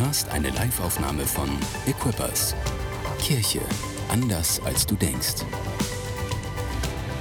hörst 0.00 0.28
eine 0.30 0.48
Liveaufnahme 0.48 1.24
von 1.26 1.50
Equippers. 1.86 2.56
Kirche 3.18 3.60
anders 4.08 4.58
als 4.64 4.86
du 4.86 4.94
denkst. 4.94 5.44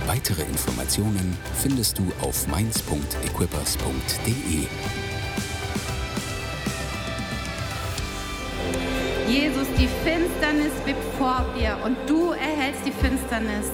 Weitere 0.07 0.43
Informationen 0.43 1.37
findest 1.61 1.99
du 1.99 2.09
auf 2.21 2.47
mainz.equippers.de. 2.47 4.67
Jesus, 9.27 9.67
die 9.77 9.89
Finsternis 10.03 10.71
webt 10.85 11.03
vor 11.17 11.45
dir 11.59 11.77
und 11.83 11.97
du 12.07 12.31
erhältst 12.31 12.85
die 12.85 12.93
Finsternis. 12.93 13.65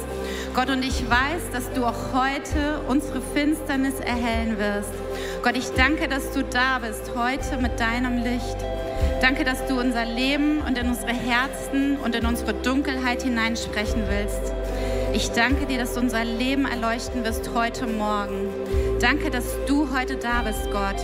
Gott, 0.55 0.69
und 0.69 0.83
ich 0.83 1.07
weiß, 1.07 1.51
dass 1.53 1.71
du 1.73 1.85
auch 1.85 2.11
heute 2.13 2.81
unsere 2.87 3.21
Finsternis 3.21 3.99
erhellen 3.99 4.57
wirst. 4.57 4.89
Gott, 5.43 5.55
ich 5.55 5.69
danke, 5.77 6.07
dass 6.07 6.31
du 6.31 6.43
da 6.43 6.79
bist 6.79 7.11
heute 7.15 7.59
mit 7.61 7.79
deinem 7.79 8.23
Licht. 8.23 8.57
Danke, 9.21 9.43
dass 9.46 9.65
du 9.65 9.79
unser 9.79 10.05
Leben 10.05 10.61
und 10.61 10.78
in 10.78 10.89
unsere 10.89 11.14
Herzen 11.14 11.97
und 11.97 12.15
in 12.15 12.25
unsere 12.25 12.54
Dunkelheit 12.54 13.24
hineinsprechen 13.24 14.04
willst. 14.10 14.54
Ich 15.14 15.32
danke 15.32 15.65
dir, 15.65 15.78
dass 15.78 15.93
du 15.93 16.01
unser 16.01 16.25
Leben 16.25 16.65
erleuchten 16.65 17.24
wirst 17.24 17.50
heute 17.54 17.88
Morgen. 17.88 18.50
Danke, 19.00 19.32
dass 19.32 19.46
du 19.68 19.88
heute 19.97 20.18
da 20.18 20.41
bist, 20.41 20.69
Gott. 20.71 20.97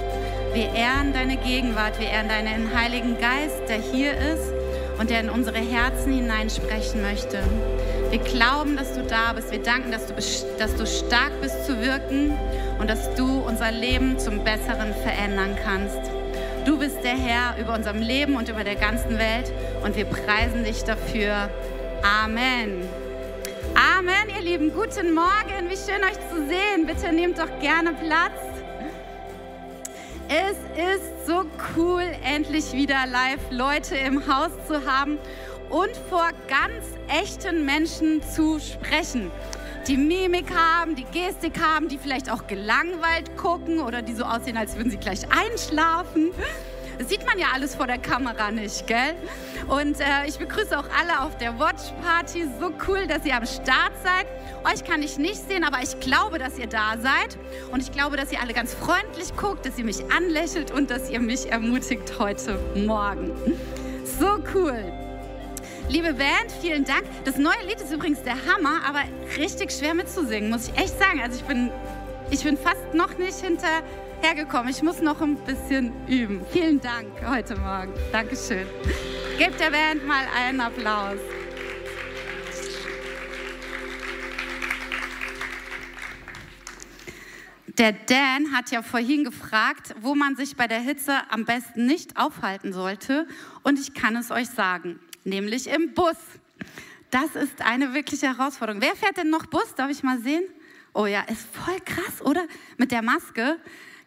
Wir 0.54 0.74
ehren 0.74 1.14
deine 1.14 1.38
Gegenwart, 1.38 1.98
wir 2.00 2.08
ehren 2.08 2.28
deinen 2.28 2.78
Heiligen 2.78 3.18
Geist, 3.18 3.62
der 3.70 3.80
hier 3.80 4.12
ist 4.12 4.52
und 5.00 5.10
der 5.10 5.22
in 5.22 5.30
unsere 5.30 5.60
Herzen 5.60 6.12
hineinsprechen 6.12 7.02
möchte. 7.02 7.40
Wir 8.10 8.20
glauben, 8.20 8.76
dass 8.76 8.94
du 8.94 9.04
da 9.04 9.32
bist. 9.32 9.52
Wir 9.52 9.64
danken, 9.64 9.92
dass 9.92 10.08
du, 10.08 10.14
dass 10.60 10.76
du 10.76 10.86
stark 10.86 11.32
bist 11.42 11.66
zu 11.66 11.82
wirken 11.82 12.38
und 12.78 12.90
dass 12.90 13.16
du 13.16 13.40
unser 13.40 13.72
Leben 13.72 14.20
zum 14.20 14.44
Besseren 14.44 14.94
verändern 15.02 15.56
kannst. 15.64 16.11
Du 16.66 16.78
bist 16.78 17.04
der 17.04 17.18
Herr 17.18 17.56
über 17.60 17.74
unserem 17.74 18.02
Leben 18.02 18.36
und 18.36 18.48
über 18.48 18.64
der 18.64 18.76
ganzen 18.76 19.18
Welt 19.18 19.52
und 19.84 19.96
wir 19.96 20.06
preisen 20.06 20.64
dich 20.64 20.84
dafür. 20.84 21.50
Amen. 22.04 22.88
Amen, 23.98 24.30
ihr 24.36 24.44
Lieben. 24.44 24.72
Guten 24.72 25.14
Morgen. 25.16 25.70
Wie 25.70 25.76
schön 25.76 26.04
euch 26.04 26.20
zu 26.30 26.48
sehen. 26.48 26.86
Bitte 26.86 27.12
nehmt 27.12 27.40
doch 27.40 27.50
gerne 27.60 27.94
Platz. 27.94 28.34
Es 30.30 30.58
ist 30.96 31.26
so 31.26 31.46
cool, 31.76 32.04
endlich 32.24 32.74
wieder 32.74 33.08
live 33.08 33.42
Leute 33.50 33.96
im 33.96 34.28
Haus 34.28 34.52
zu 34.68 34.86
haben 34.86 35.18
und 35.72 35.98
vor 36.10 36.30
ganz 36.48 36.86
echten 37.08 37.66
Menschen 37.66 38.22
zu 38.22 38.60
sprechen. 38.60 39.32
Die 39.88 39.98
Mimik 39.98 40.54
haben, 40.56 40.96
die 40.96 41.06
Gestik 41.06 41.60
haben, 41.60 41.88
die 41.88 41.98
vielleicht 41.98 42.30
auch 42.30 42.46
gelangweilt 42.46 43.36
gucken 43.36 43.80
oder 43.80 44.04
die 44.04 44.14
so 44.14 44.24
aussehen, 44.24 44.56
als 44.56 44.76
würden 44.76 44.92
sie 44.92 44.98
gleich 44.98 45.22
einschlafen. 45.32 46.32
Das 47.00 47.10
sieht 47.10 47.26
man 47.26 47.40
ja 47.40 47.48
alles 47.52 47.74
vor 47.74 47.88
der 47.88 47.98
Kamera 47.98 48.52
nicht, 48.52 48.86
gell? 48.86 49.16
Und 49.68 50.00
äh, 50.00 50.28
ich 50.28 50.38
begrüße 50.38 50.78
auch 50.78 50.86
alle 51.00 51.22
auf 51.22 51.36
der 51.38 51.58
Watch 51.58 51.92
Party. 52.04 52.46
So 52.60 52.72
cool, 52.88 53.08
dass 53.08 53.26
ihr 53.26 53.36
am 53.36 53.46
Start 53.48 53.94
seid. 54.04 54.28
Euch 54.72 54.84
kann 54.84 55.02
ich 55.02 55.18
nicht 55.18 55.48
sehen, 55.48 55.64
aber 55.64 55.82
ich 55.82 56.00
glaube, 56.00 56.38
dass 56.38 56.60
ihr 56.60 56.68
da 56.68 56.98
seid. 57.02 57.40
Und 57.72 57.82
ich 57.82 57.92
glaube, 57.92 58.18
dass 58.18 58.32
ihr 58.32 58.40
alle 58.40 58.54
ganz 58.54 58.76
freundlich 58.76 59.36
guckt, 59.36 59.66
dass 59.66 59.80
ihr 59.80 59.86
mich 59.86 60.12
anlächelt 60.16 60.70
und 60.70 60.92
dass 60.92 61.10
ihr 61.10 61.20
mich 61.20 61.52
ermutigt 61.52 62.20
heute 62.20 62.60
Morgen. 62.76 63.32
So 64.20 64.38
cool. 64.54 65.01
Liebe 65.92 66.14
Band, 66.14 66.50
vielen 66.62 66.86
Dank. 66.86 67.04
Das 67.26 67.36
neue 67.36 67.62
Lied 67.68 67.82
ist 67.82 67.92
übrigens 67.92 68.24
der 68.24 68.38
Hammer, 68.46 68.82
aber 68.88 69.02
richtig 69.38 69.74
schwer 69.74 69.94
mitzusingen, 69.94 70.50
muss 70.50 70.70
ich 70.70 70.78
echt 70.78 70.98
sagen. 70.98 71.20
Also 71.22 71.38
ich 71.38 71.44
bin, 71.44 71.70
ich 72.30 72.46
bin 72.46 72.58
fast 72.58 72.94
noch 72.94 73.18
nicht 73.18 73.36
hinter 73.42 73.84
hergekommen. 74.22 74.70
Ich 74.70 74.82
muss 74.82 75.02
noch 75.02 75.20
ein 75.20 75.36
bisschen 75.44 75.92
üben. 76.08 76.46
Vielen 76.50 76.80
Dank 76.80 77.08
heute 77.28 77.58
Morgen. 77.58 77.92
Dankeschön. 78.14 78.66
Gebt 79.38 79.60
der 79.60 79.72
Band 79.72 80.08
mal 80.08 80.24
einen 80.34 80.62
Applaus. 80.62 81.20
Der 87.68 87.92
Dan 87.92 88.54
hat 88.54 88.72
ja 88.72 88.82
vorhin 88.82 89.26
gefragt, 89.26 89.94
wo 90.00 90.16
man 90.16 90.38
sich 90.38 90.56
bei 90.56 90.68
der 90.68 90.80
Hitze 90.80 91.20
am 91.30 91.44
besten 91.44 91.86
nicht 91.86 92.16
aufhalten 92.16 92.72
sollte. 92.72 93.28
Und 93.64 93.78
ich 93.78 93.94
kann 93.94 94.16
es 94.16 94.32
euch 94.32 94.48
sagen, 94.48 95.02
nämlich 95.24 95.68
im 95.68 95.94
Bus. 95.94 96.18
Das 97.10 97.36
ist 97.36 97.62
eine 97.62 97.94
wirkliche 97.94 98.28
Herausforderung. 98.28 98.82
Wer 98.82 98.96
fährt 98.96 99.18
denn 99.18 99.30
noch 99.30 99.46
Bus? 99.46 99.76
Darf 99.76 99.90
ich 99.92 100.04
mal 100.04 100.20
sehen? 100.20 100.44
Oh 100.94 101.06
ja, 101.06 101.22
ist 101.22 101.48
voll 101.56 101.80
krass, 101.86 102.22
oder? 102.22 102.46
Mit 102.78 102.92
der 102.92 103.02
Maske 103.02 103.58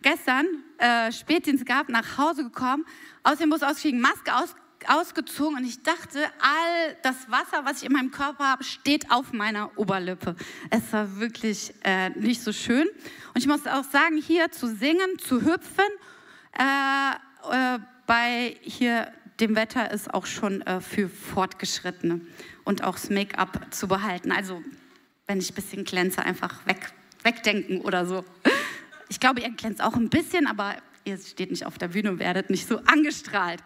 gestern 0.02 0.46
äh, 0.78 1.10
Spätdienst 1.12 1.66
gehabt, 1.66 1.88
nach 1.88 2.18
Hause 2.18 2.44
gekommen, 2.44 2.84
aus 3.22 3.38
dem 3.38 3.50
Bus 3.50 3.62
ausgestiegen, 3.62 4.00
Maske 4.00 4.34
aus, 4.36 4.54
ausgezogen 4.86 5.56
und 5.56 5.64
ich 5.64 5.82
dachte, 5.82 6.18
all 6.40 6.96
das 7.02 7.30
Wasser, 7.30 7.64
was 7.64 7.78
ich 7.78 7.86
in 7.86 7.92
meinem 7.92 8.10
Körper 8.10 8.44
habe, 8.44 8.64
steht 8.64 9.10
auf 9.10 9.32
meiner 9.32 9.76
Oberlippe. 9.78 10.36
Es 10.68 10.92
war 10.92 11.18
wirklich 11.18 11.72
äh, 11.84 12.10
nicht 12.10 12.42
so 12.42 12.52
schön. 12.52 12.86
Und 12.88 13.38
ich 13.38 13.46
muss 13.46 13.66
auch 13.66 13.84
sagen, 13.84 14.18
hier 14.18 14.50
zu 14.50 14.66
singen, 14.66 15.18
zu 15.18 15.40
hüpfen, 15.40 15.84
äh, 16.52 17.74
äh 17.74 17.78
bei 18.06 18.58
hier 18.60 19.10
dem 19.40 19.56
Wetter 19.56 19.90
ist 19.90 20.12
auch 20.12 20.26
schon 20.26 20.62
äh, 20.62 20.80
für 20.80 21.08
Fortgeschrittene 21.08 22.20
und 22.64 22.84
auch 22.84 22.94
das 22.94 23.10
Make-up 23.10 23.74
zu 23.74 23.88
behalten. 23.88 24.32
Also 24.32 24.62
wenn 25.26 25.38
ich 25.38 25.50
ein 25.50 25.54
bisschen 25.54 25.84
glänze, 25.84 26.22
einfach 26.22 26.66
weg, 26.66 26.92
wegdenken 27.22 27.80
oder 27.80 28.06
so. 28.06 28.24
Ich 29.08 29.20
glaube, 29.20 29.40
ihr 29.40 29.50
glänzt 29.50 29.82
auch 29.82 29.94
ein 29.94 30.08
bisschen, 30.08 30.46
aber 30.46 30.76
ihr 31.04 31.18
steht 31.18 31.50
nicht 31.50 31.66
auf 31.66 31.78
der 31.78 31.88
Bühne 31.88 32.10
und 32.10 32.18
werdet 32.18 32.50
nicht 32.50 32.68
so 32.68 32.78
angestrahlt. 32.80 33.62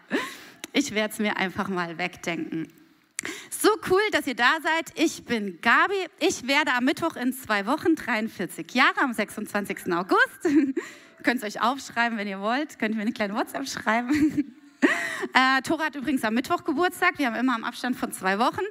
Ich 0.73 0.93
werde 0.93 1.13
es 1.13 1.19
mir 1.19 1.37
einfach 1.37 1.69
mal 1.69 1.97
wegdenken. 1.97 2.67
So 3.49 3.69
cool, 3.89 4.01
dass 4.11 4.27
ihr 4.27 4.35
da 4.35 4.57
seid. 4.63 4.91
Ich 4.95 5.25
bin 5.25 5.59
Gabi. 5.61 6.07
Ich 6.19 6.47
werde 6.47 6.71
am 6.73 6.85
Mittwoch 6.85 7.15
in 7.15 7.33
zwei 7.33 7.65
Wochen 7.65 7.95
43 7.95 8.73
Jahre, 8.73 9.01
am 9.01 9.13
26. 9.13 9.91
August. 9.91 10.39
Könnt 11.23 11.41
ihr 11.41 11.47
euch 11.47 11.61
aufschreiben, 11.61 12.17
wenn 12.17 12.27
ihr 12.27 12.39
wollt. 12.39 12.79
Könnt 12.79 12.93
ihr 12.93 12.95
mir 12.95 13.01
eine 13.01 13.11
kleine 13.11 13.35
WhatsApp 13.35 13.67
schreiben. 13.67 14.55
Äh, 15.33 15.61
Tora 15.61 15.85
hat 15.85 15.95
übrigens 15.95 16.23
am 16.23 16.33
Mittwoch 16.33 16.63
Geburtstag. 16.63 17.19
Wir 17.19 17.27
haben 17.27 17.35
immer 17.35 17.53
am 17.53 17.63
Abstand 17.63 17.95
von 17.95 18.11
zwei 18.11 18.39
Wochen. 18.39 18.63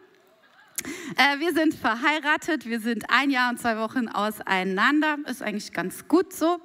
Äh, 1.16 1.38
wir 1.38 1.52
sind 1.52 1.74
verheiratet, 1.74 2.66
wir 2.66 2.80
sind 2.80 3.04
ein 3.10 3.30
Jahr 3.30 3.50
und 3.50 3.60
zwei 3.60 3.78
Wochen 3.78 4.08
auseinander. 4.08 5.18
Ist 5.26 5.42
eigentlich 5.42 5.72
ganz 5.72 6.08
gut 6.08 6.32
so. 6.32 6.60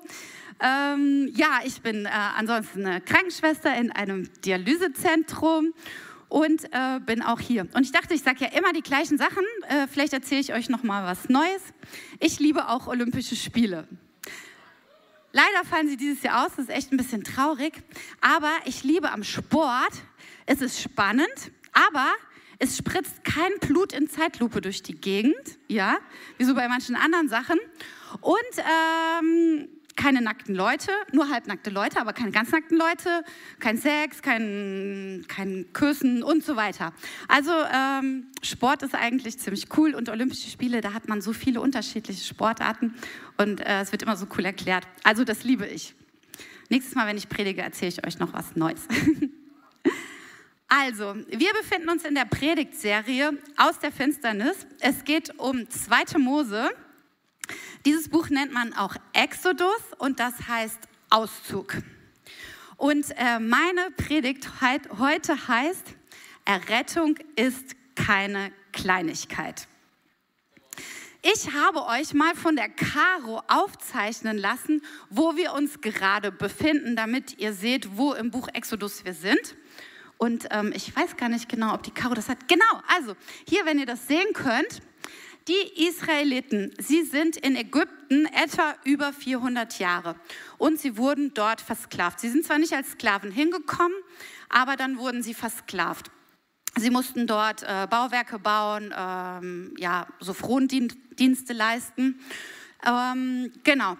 Ähm, 0.59 1.29
ja, 1.35 1.59
ich 1.65 1.81
bin 1.81 2.05
äh, 2.05 2.09
ansonsten 2.09 2.85
eine 2.85 3.01
Krankenschwester 3.01 3.75
in 3.75 3.91
einem 3.91 4.29
Dialysezentrum 4.41 5.73
und 6.29 6.63
äh, 6.71 6.99
bin 7.05 7.21
auch 7.21 7.39
hier. 7.39 7.67
Und 7.73 7.83
ich 7.83 7.91
dachte, 7.91 8.13
ich 8.13 8.23
sage 8.23 8.45
ja 8.45 8.57
immer 8.57 8.73
die 8.73 8.81
gleichen 8.81 9.17
Sachen. 9.17 9.43
Äh, 9.67 9.87
vielleicht 9.87 10.13
erzähle 10.13 10.41
ich 10.41 10.53
euch 10.53 10.69
noch 10.69 10.83
mal 10.83 11.05
was 11.05 11.29
Neues. 11.29 11.61
Ich 12.19 12.39
liebe 12.39 12.69
auch 12.69 12.87
Olympische 12.87 13.35
Spiele. 13.35 13.87
Leider 15.35 15.65
fallen 15.67 15.89
sie 15.89 15.97
dieses 15.97 16.21
Jahr 16.21 16.45
aus, 16.45 16.51
das 16.55 16.65
ist 16.65 16.69
echt 16.69 16.91
ein 16.91 16.97
bisschen 16.97 17.23
traurig. 17.23 17.81
Aber 18.21 18.51
ich 18.65 18.83
liebe 18.83 19.11
am 19.11 19.23
Sport, 19.23 19.93
es 20.45 20.61
ist 20.61 20.79
spannend, 20.79 21.51
aber 21.73 22.05
es 22.59 22.77
spritzt 22.77 23.23
kein 23.23 23.51
Blut 23.59 23.93
in 23.93 24.07
Zeitlupe 24.07 24.61
durch 24.61 24.83
die 24.83 24.93
Gegend, 24.93 25.57
ja, 25.67 25.97
wie 26.37 26.43
so 26.43 26.53
bei 26.53 26.67
manchen 26.67 26.95
anderen 26.95 27.29
Sachen. 27.29 27.57
Und 28.21 28.35
ähm, 28.59 29.69
keine 29.95 30.21
nackten 30.21 30.55
Leute, 30.55 30.91
nur 31.11 31.29
halbnackte 31.29 31.69
Leute, 31.69 31.99
aber 31.99 32.13
keine 32.13 32.31
ganz 32.31 32.51
nackten 32.51 32.77
Leute, 32.77 33.23
kein 33.59 33.77
Sex, 33.77 34.21
kein, 34.21 35.25
kein 35.27 35.65
Küssen 35.73 36.23
und 36.23 36.43
so 36.43 36.55
weiter. 36.55 36.93
Also 37.27 37.51
ähm, 37.51 38.27
Sport 38.41 38.83
ist 38.83 38.95
eigentlich 38.95 39.39
ziemlich 39.39 39.67
cool 39.77 39.93
und 39.95 40.09
Olympische 40.09 40.49
Spiele, 40.49 40.81
da 40.81 40.93
hat 40.93 41.07
man 41.07 41.21
so 41.21 41.33
viele 41.33 41.61
unterschiedliche 41.61 42.25
Sportarten 42.25 42.95
und 43.37 43.61
äh, 43.61 43.81
es 43.81 43.91
wird 43.91 44.03
immer 44.03 44.15
so 44.15 44.27
cool 44.37 44.45
erklärt. 44.45 44.87
Also 45.03 45.23
das 45.23 45.43
liebe 45.43 45.65
ich. 45.67 45.95
Nächstes 46.69 46.95
Mal, 46.95 47.07
wenn 47.07 47.17
ich 47.17 47.29
predige, 47.29 47.61
erzähle 47.61 47.89
ich 47.89 48.05
euch 48.05 48.19
noch 48.19 48.33
was 48.33 48.55
Neues. 48.55 48.87
Also, 50.75 51.13
wir 51.27 51.53
befinden 51.53 51.87
uns 51.89 52.03
in 52.03 52.15
der 52.15 52.25
Predigtserie 52.25 53.37
aus 53.57 53.77
der 53.77 53.91
Finsternis. 53.91 54.65
Es 54.79 55.03
geht 55.03 55.37
um 55.37 55.69
2. 55.69 56.17
Mose. 56.17 56.71
Dieses 57.85 58.09
Buch 58.09 58.29
nennt 58.29 58.53
man 58.53 58.73
auch 58.73 58.95
Exodus 59.13 59.81
und 59.97 60.19
das 60.19 60.47
heißt 60.47 60.79
Auszug. 61.09 61.75
Und 62.77 63.05
äh, 63.17 63.39
meine 63.39 63.91
Predigt 63.97 64.49
heute 64.61 65.47
heißt, 65.47 65.95
Errettung 66.45 67.17
ist 67.35 67.75
keine 67.95 68.51
Kleinigkeit. 68.71 69.67
Ich 71.21 71.53
habe 71.53 71.85
euch 71.85 72.13
mal 72.13 72.35
von 72.35 72.57
der 72.57 72.67
Caro 72.67 73.41
aufzeichnen 73.47 74.37
lassen, 74.37 74.81
wo 75.09 75.37
wir 75.37 75.53
uns 75.53 75.79
gerade 75.79 76.33
befinden, 76.33 76.97
damit 76.97 77.39
ihr 77.39 77.53
seht, 77.53 77.95
wo 77.95 78.13
im 78.13 78.29
Buch 78.29 78.49
Exodus 78.51 79.05
wir 79.05 79.13
sind. 79.13 79.55
Und 80.17 80.47
ähm, 80.51 80.73
ich 80.75 80.93
weiß 80.93 81.15
gar 81.15 81.29
nicht 81.29 81.47
genau, 81.47 81.73
ob 81.73 81.83
die 81.83 81.91
Caro 81.91 82.13
das 82.13 82.27
hat. 82.27 82.49
Genau, 82.49 82.81
also 82.93 83.15
hier, 83.47 83.65
wenn 83.65 83.79
ihr 83.79 83.85
das 83.85 84.05
sehen 84.07 84.33
könnt, 84.33 84.81
Die 85.47 85.87
Israeliten, 85.87 86.73
sie 86.79 87.03
sind 87.03 87.35
in 87.35 87.57
Ägypten 87.57 88.25
etwa 88.27 88.75
über 88.85 89.11
400 89.11 89.77
Jahre 89.77 90.15
und 90.57 90.79
sie 90.79 90.95
wurden 90.95 91.33
dort 91.33 91.59
versklavt. 91.59 92.21
Sie 92.21 92.29
sind 92.29 92.45
zwar 92.45 92.59
nicht 92.59 92.71
als 92.71 92.91
Sklaven 92.91 93.29
hingekommen, 93.29 93.97
aber 94.47 94.77
dann 94.77 94.97
wurden 94.97 95.21
sie 95.21 95.33
versklavt. 95.33 96.11
Sie 96.77 96.89
mussten 96.89 97.27
dort 97.27 97.63
äh, 97.63 97.87
Bauwerke 97.89 98.39
bauen, 98.39 98.93
ähm, 98.97 99.75
ja, 99.77 100.07
so 100.21 100.33
Frondienste 100.33 101.51
leisten. 101.53 102.19
Ähm, 102.85 103.51
genau. 103.63 103.97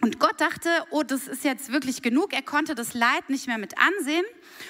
Und 0.00 0.18
Gott 0.20 0.40
dachte, 0.40 0.68
oh, 0.90 1.02
das 1.02 1.26
ist 1.26 1.44
jetzt 1.44 1.72
wirklich 1.72 2.02
genug. 2.02 2.32
Er 2.32 2.42
konnte 2.42 2.74
das 2.74 2.94
Leid 2.94 3.30
nicht 3.30 3.46
mehr 3.46 3.58
mit 3.58 3.74
ansehen. 3.78 4.24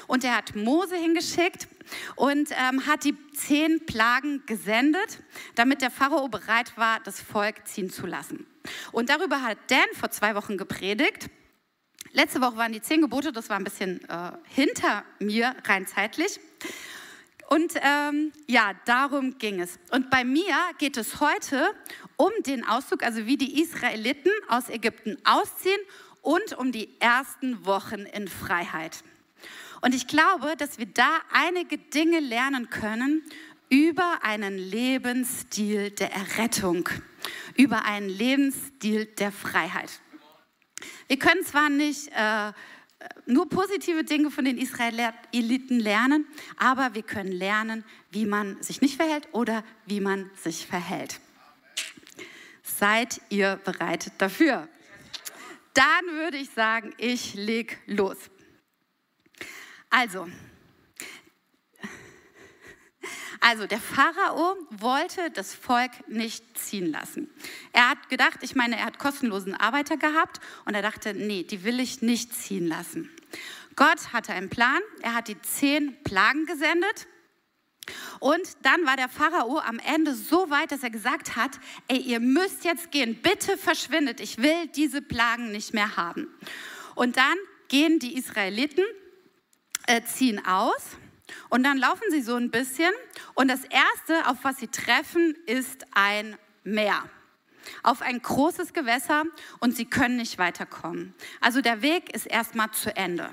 Und 0.06 0.24
er 0.24 0.36
hat 0.36 0.54
Mose 0.54 0.96
hingeschickt 0.96 1.68
und 2.16 2.50
ähm, 2.52 2.86
hat 2.86 3.04
die 3.04 3.16
zehn 3.34 3.84
Plagen 3.86 4.42
gesendet, 4.46 5.22
damit 5.54 5.82
der 5.82 5.90
Pharao 5.90 6.28
bereit 6.28 6.76
war, 6.76 7.00
das 7.00 7.20
Volk 7.20 7.66
ziehen 7.66 7.90
zu 7.90 8.06
lassen. 8.06 8.46
Und 8.92 9.10
darüber 9.10 9.42
hat 9.42 9.58
Dan 9.68 9.88
vor 9.94 10.10
zwei 10.10 10.34
Wochen 10.34 10.56
gepredigt. 10.56 11.30
Letzte 12.12 12.40
Woche 12.40 12.56
waren 12.56 12.72
die 12.72 12.82
zehn 12.82 13.00
Gebote, 13.00 13.32
das 13.32 13.48
war 13.50 13.56
ein 13.56 13.64
bisschen 13.64 14.02
äh, 14.08 14.32
hinter 14.44 15.04
mir 15.18 15.54
rein 15.64 15.86
zeitlich. 15.86 16.40
Und 17.48 17.74
ähm, 17.82 18.32
ja, 18.46 18.72
darum 18.84 19.38
ging 19.38 19.60
es. 19.60 19.78
Und 19.90 20.10
bei 20.10 20.22
mir 20.22 20.54
geht 20.78 20.98
es 20.98 21.20
heute 21.20 21.70
um 22.16 22.30
den 22.44 22.64
Auszug, 22.66 23.02
also 23.02 23.24
wie 23.24 23.38
die 23.38 23.62
Israeliten 23.62 24.30
aus 24.48 24.68
Ägypten 24.68 25.16
ausziehen 25.24 25.80
und 26.20 26.58
um 26.58 26.72
die 26.72 27.00
ersten 27.00 27.64
Wochen 27.64 28.00
in 28.00 28.28
Freiheit. 28.28 29.02
Und 29.80 29.94
ich 29.94 30.06
glaube, 30.06 30.56
dass 30.56 30.78
wir 30.78 30.86
da 30.86 31.18
einige 31.32 31.78
Dinge 31.78 32.20
lernen 32.20 32.70
können 32.70 33.22
über 33.70 34.20
einen 34.22 34.56
Lebensstil 34.58 35.90
der 35.90 36.12
Errettung, 36.12 36.88
über 37.54 37.84
einen 37.84 38.08
Lebensstil 38.08 39.06
der 39.06 39.30
Freiheit. 39.30 39.90
Wir 41.06 41.18
können 41.18 41.44
zwar 41.44 41.68
nicht 41.68 42.08
äh, 42.14 42.52
nur 43.26 43.48
positive 43.48 44.04
Dinge 44.04 44.30
von 44.30 44.44
den 44.44 44.58
Israeliten 44.58 45.78
lernen, 45.78 46.26
aber 46.56 46.94
wir 46.94 47.02
können 47.02 47.32
lernen, 47.32 47.84
wie 48.10 48.26
man 48.26 48.60
sich 48.62 48.80
nicht 48.80 48.96
verhält 48.96 49.28
oder 49.32 49.64
wie 49.86 50.00
man 50.00 50.30
sich 50.34 50.66
verhält. 50.66 51.20
Seid 52.62 53.20
ihr 53.28 53.56
bereit 53.64 54.12
dafür? 54.18 54.68
Dann 55.74 56.06
würde 56.12 56.38
ich 56.38 56.50
sagen, 56.50 56.94
ich 56.98 57.34
leg 57.34 57.78
los. 57.86 58.16
Also, 59.90 60.28
also 63.40 63.66
der 63.66 63.80
Pharao 63.80 64.56
wollte 64.70 65.30
das 65.30 65.54
Volk 65.54 65.90
nicht 66.08 66.58
ziehen 66.58 66.90
lassen. 66.90 67.30
Er 67.72 67.88
hat 67.90 68.08
gedacht, 68.08 68.40
ich 68.42 68.54
meine, 68.54 68.76
er 68.76 68.84
hat 68.84 68.98
kostenlosen 68.98 69.54
Arbeiter 69.54 69.96
gehabt 69.96 70.40
und 70.64 70.74
er 70.74 70.82
dachte, 70.82 71.14
nee, 71.14 71.44
die 71.44 71.64
will 71.64 71.80
ich 71.80 72.02
nicht 72.02 72.34
ziehen 72.34 72.66
lassen. 72.66 73.10
Gott 73.76 74.12
hatte 74.12 74.32
einen 74.32 74.50
Plan, 74.50 74.80
er 75.02 75.14
hat 75.14 75.28
die 75.28 75.40
zehn 75.40 76.02
Plagen 76.02 76.46
gesendet 76.46 77.06
und 78.20 78.42
dann 78.62 78.84
war 78.84 78.96
der 78.96 79.08
Pharao 79.08 79.58
am 79.58 79.78
Ende 79.78 80.14
so 80.14 80.50
weit, 80.50 80.72
dass 80.72 80.82
er 80.82 80.90
gesagt 80.90 81.36
hat, 81.36 81.52
ey, 81.86 81.98
ihr 81.98 82.20
müsst 82.20 82.64
jetzt 82.64 82.90
gehen, 82.90 83.20
bitte 83.22 83.56
verschwindet, 83.56 84.20
ich 84.20 84.38
will 84.38 84.66
diese 84.74 85.00
Plagen 85.00 85.52
nicht 85.52 85.74
mehr 85.74 85.96
haben. 85.96 86.28
Und 86.94 87.16
dann 87.16 87.36
gehen 87.68 87.98
die 87.98 88.16
Israeliten, 88.16 88.84
äh, 89.88 90.02
ziehen 90.04 90.44
aus 90.44 90.96
und 91.48 91.64
dann 91.64 91.78
laufen 91.78 92.04
sie 92.10 92.22
so 92.22 92.36
ein 92.36 92.50
bisschen 92.50 92.92
und 93.34 93.48
das 93.48 93.64
Erste, 93.64 94.28
auf 94.28 94.38
was 94.42 94.58
sie 94.58 94.68
treffen, 94.68 95.34
ist 95.46 95.86
ein 95.92 96.36
Meer. 96.62 97.08
Auf 97.82 98.02
ein 98.02 98.20
großes 98.20 98.72
Gewässer 98.72 99.24
und 99.60 99.76
sie 99.76 99.84
können 99.84 100.16
nicht 100.16 100.38
weiterkommen. 100.38 101.14
Also 101.40 101.60
der 101.60 101.82
Weg 101.82 102.14
ist 102.14 102.26
erstmal 102.26 102.70
zu 102.70 102.94
Ende. 102.96 103.30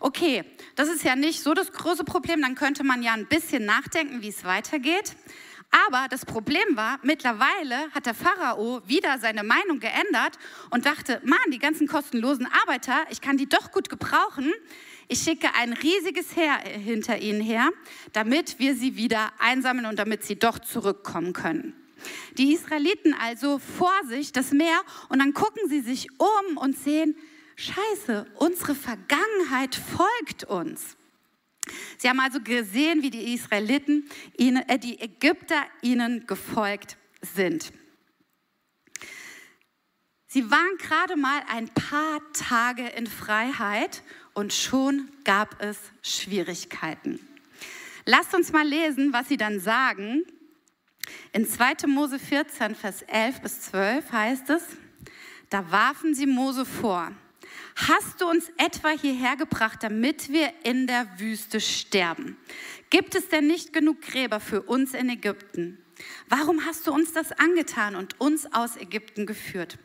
Okay, 0.00 0.44
das 0.76 0.88
ist 0.88 1.04
ja 1.04 1.16
nicht 1.16 1.42
so 1.42 1.54
das 1.54 1.72
große 1.72 2.04
Problem, 2.04 2.40
dann 2.40 2.54
könnte 2.54 2.84
man 2.84 3.02
ja 3.02 3.12
ein 3.12 3.26
bisschen 3.26 3.64
nachdenken, 3.64 4.22
wie 4.22 4.28
es 4.28 4.44
weitergeht. 4.44 5.16
Aber 5.70 6.06
das 6.08 6.24
Problem 6.24 6.76
war, 6.76 6.98
mittlerweile 7.02 7.90
hat 7.92 8.06
der 8.06 8.14
Pharao 8.14 8.80
wieder 8.86 9.18
seine 9.18 9.42
Meinung 9.42 9.80
geändert 9.80 10.38
und 10.70 10.86
dachte, 10.86 11.20
Mann, 11.24 11.38
die 11.52 11.58
ganzen 11.58 11.86
kostenlosen 11.86 12.46
Arbeiter, 12.62 13.04
ich 13.10 13.20
kann 13.20 13.36
die 13.36 13.48
doch 13.48 13.70
gut 13.70 13.90
gebrauchen. 13.90 14.52
Ich 15.10 15.22
schicke 15.22 15.54
ein 15.54 15.72
riesiges 15.72 16.36
Heer 16.36 16.58
hinter 16.58 17.18
ihnen 17.18 17.40
her, 17.40 17.70
damit 18.12 18.58
wir 18.58 18.74
sie 18.74 18.96
wieder 18.96 19.32
einsammeln 19.38 19.86
und 19.86 19.98
damit 19.98 20.22
sie 20.22 20.38
doch 20.38 20.58
zurückkommen 20.58 21.32
können. 21.32 21.74
Die 22.36 22.52
Israeliten 22.52 23.14
also 23.14 23.58
vor 23.58 23.94
sich 24.06 24.32
das 24.32 24.52
Meer 24.52 24.80
und 25.08 25.18
dann 25.18 25.32
gucken 25.32 25.62
sie 25.68 25.80
sich 25.80 26.08
um 26.18 26.58
und 26.58 26.78
sehen, 26.78 27.16
scheiße, 27.56 28.26
unsere 28.36 28.74
Vergangenheit 28.74 29.74
folgt 29.74 30.44
uns. 30.44 30.96
Sie 31.96 32.08
haben 32.08 32.20
also 32.20 32.40
gesehen, 32.40 33.02
wie 33.02 33.10
die 33.10 33.32
Israeliten, 33.34 34.08
ihnen, 34.36 34.68
äh, 34.68 34.78
die 34.78 35.00
Ägypter 35.00 35.62
ihnen 35.82 36.26
gefolgt 36.26 36.98
sind. 37.34 37.72
Sie 40.26 40.50
waren 40.50 40.76
gerade 40.76 41.16
mal 41.16 41.42
ein 41.48 41.68
paar 41.68 42.20
Tage 42.34 42.86
in 42.86 43.06
Freiheit 43.06 44.02
und 44.38 44.52
schon 44.52 45.08
gab 45.24 45.60
es 45.60 45.76
Schwierigkeiten. 46.00 47.18
Lasst 48.04 48.36
uns 48.36 48.52
mal 48.52 48.64
lesen, 48.64 49.12
was 49.12 49.26
sie 49.26 49.36
dann 49.36 49.58
sagen. 49.58 50.22
In 51.32 51.44
2. 51.44 51.88
Mose 51.88 52.20
14, 52.20 52.76
Vers 52.76 53.02
11 53.02 53.40
bis 53.40 53.62
12 53.62 54.12
heißt 54.12 54.50
es, 54.50 54.62
da 55.50 55.72
warfen 55.72 56.14
sie 56.14 56.26
Mose 56.26 56.64
vor, 56.64 57.10
hast 57.74 58.20
du 58.20 58.28
uns 58.30 58.48
etwa 58.58 58.90
hierher 58.90 59.34
gebracht, 59.34 59.82
damit 59.82 60.32
wir 60.32 60.52
in 60.62 60.86
der 60.86 61.18
Wüste 61.18 61.60
sterben? 61.60 62.36
Gibt 62.90 63.16
es 63.16 63.28
denn 63.30 63.48
nicht 63.48 63.72
genug 63.72 64.02
Gräber 64.02 64.38
für 64.38 64.62
uns 64.62 64.94
in 64.94 65.08
Ägypten? 65.08 65.82
Warum 66.28 66.64
hast 66.64 66.86
du 66.86 66.92
uns 66.92 67.12
das 67.12 67.32
angetan 67.32 67.96
und 67.96 68.20
uns 68.20 68.46
aus 68.52 68.76
Ägypten 68.76 69.26
geführt? 69.26 69.78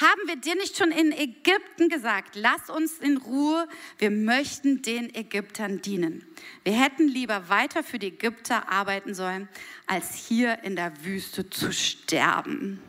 Haben 0.00 0.20
wir 0.26 0.36
dir 0.36 0.54
nicht 0.56 0.76
schon 0.76 0.90
in 0.90 1.12
Ägypten 1.12 1.88
gesagt, 1.88 2.34
lass 2.34 2.70
uns 2.70 2.98
in 2.98 3.16
Ruhe, 3.16 3.68
wir 3.98 4.10
möchten 4.10 4.82
den 4.82 5.14
Ägyptern 5.14 5.80
dienen. 5.82 6.24
Wir 6.62 6.74
hätten 6.74 7.08
lieber 7.08 7.48
weiter 7.48 7.82
für 7.82 7.98
die 7.98 8.08
Ägypter 8.08 8.68
arbeiten 8.68 9.14
sollen, 9.14 9.48
als 9.86 10.14
hier 10.14 10.62
in 10.62 10.76
der 10.76 11.04
Wüste 11.04 11.48
zu 11.50 11.72
sterben. 11.72 12.82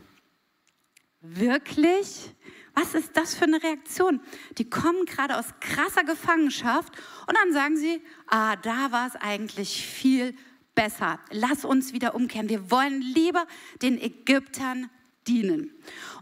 Wirklich? 1.21 2.29
Was 2.75 2.93
ist 2.93 3.15
das 3.15 3.35
für 3.35 3.45
eine 3.45 3.63
Reaktion? 3.63 4.19
Die 4.57 4.69
kommen 4.69 5.05
gerade 5.05 5.37
aus 5.37 5.45
krasser 5.61 6.03
Gefangenschaft 6.03 6.93
und 7.25 7.35
dann 7.37 7.53
sagen 7.53 7.77
sie, 7.77 8.01
ah, 8.27 8.57
da 8.57 8.91
war 8.91 9.07
es 9.07 9.15
eigentlich 9.15 9.85
viel 9.85 10.35
besser. 10.75 11.19
Lass 11.31 11.63
uns 11.63 11.93
wieder 11.93 12.13
umkehren. 12.15 12.49
Wir 12.49 12.69
wollen 12.69 13.01
lieber 13.01 13.47
den 13.81 13.99
Ägyptern 13.99 14.89
dienen. 15.27 15.71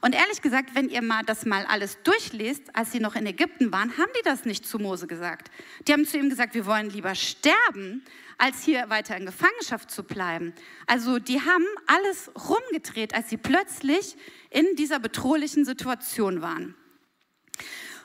Und 0.01 0.15
ehrlich 0.15 0.41
gesagt, 0.41 0.75
wenn 0.75 0.89
ihr 0.89 1.01
mal 1.01 1.24
das 1.24 1.45
mal 1.45 1.65
alles 1.65 1.98
durchlest, 2.03 2.75
als 2.75 2.91
sie 2.91 3.00
noch 3.00 3.15
in 3.15 3.25
Ägypten 3.25 3.72
waren, 3.72 3.98
haben 3.98 4.12
die 4.17 4.24
das 4.24 4.45
nicht 4.45 4.65
zu 4.65 4.79
Mose 4.79 5.07
gesagt. 5.07 5.51
Die 5.88 5.93
haben 5.93 6.05
zu 6.05 6.17
ihm 6.17 6.29
gesagt, 6.29 6.53
wir 6.53 6.65
wollen 6.65 6.89
lieber 6.89 7.15
sterben, 7.15 8.03
als 8.38 8.63
hier 8.63 8.89
weiter 8.89 9.15
in 9.15 9.25
Gefangenschaft 9.25 9.91
zu 9.91 10.03
bleiben. 10.03 10.53
Also 10.88 11.19
die 11.19 11.41
haben 11.41 11.65
alles 11.88 12.31
rumgedreht, 12.50 13.13
als 13.13 13.29
sie 13.29 13.38
plötzlich 13.38 14.15
in 14.50 14.75
dieser 14.75 15.00
bedrohlichen 15.00 15.65
Situation 15.65 16.41
waren. 16.41 16.75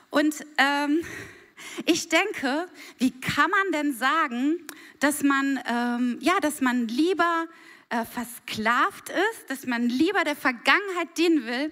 Und 0.09 0.45
ähm, 0.57 1.01
ich 1.85 2.09
denke, 2.09 2.67
wie 2.97 3.11
kann 3.11 3.51
man 3.51 3.71
denn 3.71 3.93
sagen, 3.93 4.65
dass 4.99 5.23
man, 5.23 5.59
ähm, 5.65 6.17
ja, 6.21 6.39
dass 6.39 6.61
man 6.61 6.87
lieber 6.87 7.47
äh, 7.89 8.05
versklavt 8.05 9.09
ist, 9.09 9.49
dass 9.49 9.65
man 9.65 9.89
lieber 9.89 10.23
der 10.23 10.35
Vergangenheit 10.35 11.17
dienen 11.17 11.45
will, 11.45 11.71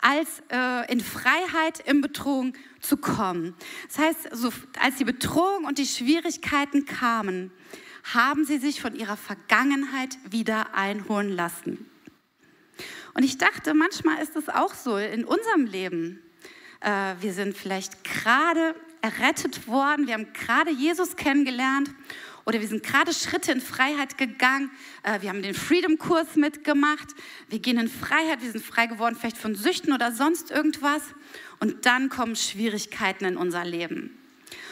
als 0.00 0.42
äh, 0.50 0.92
in 0.92 1.00
Freiheit, 1.00 1.80
in 1.86 2.00
Bedrohung 2.00 2.52
zu 2.80 2.96
kommen. 2.96 3.54
Das 3.88 3.98
heißt, 3.98 4.28
so, 4.32 4.52
als 4.80 4.96
die 4.96 5.04
Bedrohung 5.04 5.64
und 5.64 5.78
die 5.78 5.86
Schwierigkeiten 5.86 6.84
kamen, 6.84 7.50
haben 8.14 8.44
sie 8.44 8.58
sich 8.58 8.80
von 8.80 8.94
ihrer 8.94 9.16
Vergangenheit 9.16 10.16
wieder 10.30 10.74
einholen 10.74 11.30
lassen. 11.30 11.90
Und 13.14 13.24
ich 13.24 13.38
dachte, 13.38 13.74
manchmal 13.74 14.22
ist 14.22 14.36
es 14.36 14.48
auch 14.48 14.74
so 14.74 14.96
in 14.96 15.24
unserem 15.24 15.64
Leben. 15.64 16.22
Äh, 16.80 17.14
wir 17.20 17.32
sind 17.32 17.56
vielleicht 17.56 18.04
gerade 18.04 18.76
errettet 19.00 19.66
worden, 19.66 20.06
wir 20.06 20.14
haben 20.14 20.32
gerade 20.32 20.70
Jesus 20.70 21.16
kennengelernt 21.16 21.90
oder 22.46 22.60
wir 22.60 22.68
sind 22.68 22.84
gerade 22.84 23.12
Schritte 23.12 23.50
in 23.50 23.60
Freiheit 23.60 24.16
gegangen. 24.16 24.70
Äh, 25.02 25.20
wir 25.20 25.30
haben 25.30 25.42
den 25.42 25.54
Freedom-Kurs 25.54 26.36
mitgemacht. 26.36 27.08
Wir 27.48 27.58
gehen 27.58 27.76
in 27.76 27.88
Freiheit, 27.88 28.40
wir 28.40 28.52
sind 28.52 28.64
frei 28.64 28.86
geworden, 28.86 29.16
vielleicht 29.18 29.36
von 29.36 29.56
Süchten 29.56 29.92
oder 29.92 30.12
sonst 30.12 30.52
irgendwas. 30.52 31.02
Und 31.58 31.86
dann 31.86 32.08
kommen 32.08 32.36
Schwierigkeiten 32.36 33.24
in 33.24 33.36
unser 33.36 33.64
Leben. 33.64 34.16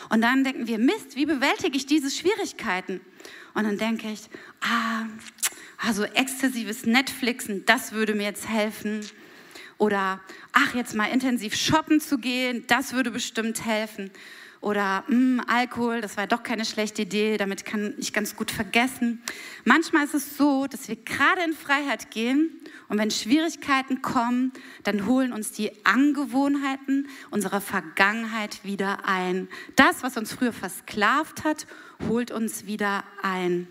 Und 0.09 0.21
dann 0.21 0.45
denken 0.45 0.69
wir, 0.69 0.79
Mist, 0.79 1.17
wie 1.17 1.27
bewältige 1.27 1.77
ich 1.77 1.87
diese 1.87 2.11
Schwierigkeiten? 2.11 3.01
Und 3.55 3.65
dann 3.65 3.77
denke 3.77 4.09
ich, 4.09 4.29
ah, 4.61 5.07
also 5.79 6.05
exzessives 6.05 6.87
Netflixen, 6.87 7.67
das 7.67 7.91
würde 7.91 8.15
mir 8.15 8.25
jetzt 8.25 8.49
helfen. 8.49 9.01
Oder 9.79 10.21
ach, 10.53 10.77
jetzt 10.77 10.95
mal 10.95 11.07
intensiv 11.07 11.57
shoppen 11.57 12.01
zu 12.01 12.19
gehen, 12.19 12.65
das 12.69 12.93
würde 12.93 13.11
bestimmt 13.11 13.65
helfen. 13.65 14.13
Oder 14.65 15.05
mh, 15.09 15.09
hm, 15.09 15.43
Alkohol, 15.47 16.01
das 16.01 16.17
war 16.17 16.27
doch 16.27 16.43
keine 16.43 16.65
schlechte 16.65 17.03
Idee, 17.03 17.37
damit 17.37 17.67
kann 17.67 17.93
ich 17.99 18.15
ganz 18.15 18.35
gut 18.35 18.51
vergessen. 18.51 19.23
Manchmal 19.65 20.05
ist 20.07 20.15
es 20.15 20.39
so, 20.39 20.67
dass 20.67 20.89
wir 20.89 20.97
gerade 20.97 21.43
in 21.45 21.53
Freiheit 21.53 22.11
gehen 22.11 22.49
und 22.89 22.97
wenn 22.97 23.11
Schwierigkeiten 23.11 24.01
kommen, 24.01 24.55
dann 24.83 25.05
holen 25.05 25.35
uns 25.35 25.53
die 25.53 25.71
Angewohnheiten 25.85 27.09
unserer 27.31 27.61
Vergangenheit 27.61 28.65
wieder 28.65 29.07
ein. 29.07 29.49
Das, 29.77 30.03
was 30.03 30.17
uns 30.17 30.33
früher 30.33 30.55
versklavt 30.55 31.45
hat, 31.45 31.67
holt 32.09 32.31
uns 32.31 32.65
wieder 32.65 33.05
ein. 33.23 33.69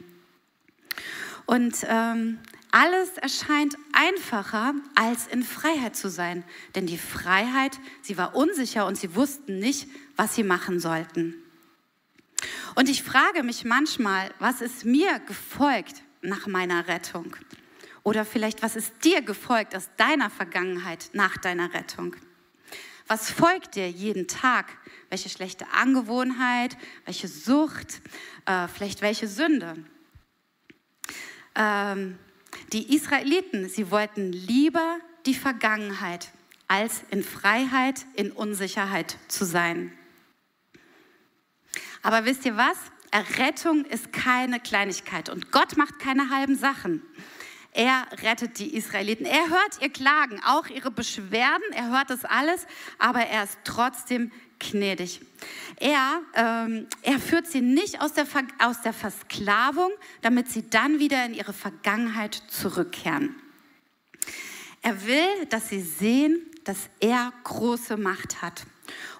Und 1.47 1.75
ähm, 1.89 2.38
alles 2.74 3.20
erscheint 3.20 3.77
einfacher, 3.92 4.74
als 4.96 5.27
in 5.27 5.44
Freiheit 5.44 5.96
zu 5.96 6.10
sein. 6.10 6.44
Denn 6.74 6.88
die 6.88 6.98
Freiheit, 6.98 7.80
sie 8.01 8.18
war 8.18 8.36
unsicher 8.36 8.88
und 8.88 8.98
sie 8.98 9.15
wussten 9.15 9.60
nicht, 9.60 9.88
was 10.15 10.34
sie 10.34 10.44
machen 10.44 10.80
sollten. 10.80 11.36
Und 12.74 12.89
ich 12.89 13.03
frage 13.03 13.44
mich 13.44 13.63
manchmal, 13.63 14.32
was 14.39 14.62
ist 14.62 14.86
mir 14.86 15.20
gefolgt 15.20 16.01
nach 16.22 16.48
meiner 16.48 16.88
Rettung? 16.88 17.36
Oder 18.01 18.25
vielleicht, 18.25 18.63
was 18.63 18.75
ist 18.75 19.06
dir 19.06 19.22
gefolgt 19.22 19.75
aus 19.75 19.89
deiner 19.98 20.32
Vergangenheit 20.32 21.12
nach 21.13 21.38
deiner 21.38 21.75
Rettung? 21.75 22.15
Was 23.08 23.30
folgt 23.30 23.75
dir 23.75 23.88
jeden 23.88 24.27
Tag? 24.27 24.65
Welche 25.10 25.30
schlechte 25.30 25.68
Angewohnheit, 25.74 26.75
welche 27.06 27.27
Sucht, 27.27 28.01
äh, 28.48 28.68
vielleicht 28.68 29.03
welche 29.03 29.27
Sünde? 29.27 29.75
Ähm, 31.53 32.18
die 32.72 32.95
Israeliten, 32.95 33.69
sie 33.69 33.91
wollten 33.91 34.31
lieber 34.31 34.98
die 35.25 35.33
Vergangenheit, 35.33 36.31
als 36.67 37.03
in 37.10 37.24
Freiheit, 37.24 38.05
in 38.15 38.31
Unsicherheit 38.31 39.17
zu 39.27 39.45
sein. 39.45 39.91
Aber 42.01 42.25
wisst 42.25 42.45
ihr 42.45 42.57
was? 42.57 42.77
Errettung 43.12 43.86
ist 43.86 44.12
keine 44.12 44.60
Kleinigkeit 44.60 45.29
und 45.29 45.51
Gott 45.51 45.77
macht 45.77 46.00
keine 46.00 46.29
halben 46.29 46.55
Sachen. 46.55 47.01
Er 47.72 48.05
rettet 48.22 48.60
die 48.60 48.75
Israeliten. 48.75 49.25
Er 49.25 49.50
hört 49.50 49.81
ihr 49.81 49.89
Klagen, 49.89 50.41
auch 50.45 50.67
ihre 50.67 50.91
Beschwerden. 50.91 51.63
Er 51.74 51.89
hört 51.89 52.10
das 52.10 52.24
alles, 52.24 52.67
aber 53.00 53.22
er 53.22 53.43
ist 53.43 53.57
trotzdem 53.63 54.31
gnädig. 54.60 55.22
Er, 55.77 56.22
ähm, 56.36 56.88
er 57.01 57.19
führt 57.19 57.48
sie 57.48 57.62
nicht 57.62 58.01
aus 58.01 58.13
der, 58.13 58.25
aus 58.60 58.81
der 58.81 58.93
Versklavung, 58.93 59.91
damit 60.22 60.50
sie 60.50 60.69
dann 60.69 61.00
wieder 61.00 61.25
in 61.25 61.33
ihre 61.33 61.53
Vergangenheit 61.53 62.36
zurückkehren. 62.48 63.36
Er 64.81 65.05
will, 65.05 65.45
dass 65.50 65.69
sie 65.69 65.81
sehen, 65.81 66.41
dass 66.63 66.89
er 67.00 67.31
große 67.43 67.98
Macht 67.98 68.41
hat, 68.41 68.65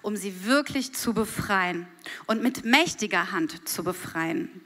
um 0.02 0.16
sie 0.16 0.44
wirklich 0.44 0.94
zu 0.94 1.14
befreien 1.14 1.86
und 2.26 2.42
mit 2.42 2.64
mächtiger 2.64 3.32
Hand 3.32 3.68
zu 3.68 3.82
befreien. 3.84 4.64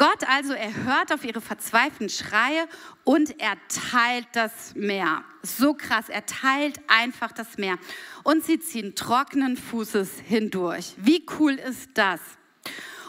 Gott 0.00 0.26
also, 0.26 0.54
er 0.54 0.74
hört 0.84 1.12
auf 1.12 1.24
ihre 1.26 1.42
verzweifelten 1.42 2.08
Schreie 2.08 2.66
und 3.04 3.38
er 3.38 3.52
teilt 3.68 4.28
das 4.32 4.74
Meer. 4.74 5.22
So 5.42 5.74
krass, 5.74 6.08
er 6.08 6.24
teilt 6.24 6.80
einfach 6.88 7.32
das 7.32 7.58
Meer. 7.58 7.76
Und 8.24 8.42
sie 8.42 8.58
ziehen 8.58 8.94
trockenen 8.94 9.58
Fußes 9.58 10.20
hindurch. 10.26 10.94
Wie 10.96 11.26
cool 11.38 11.52
ist 11.52 11.90
das? 11.92 12.18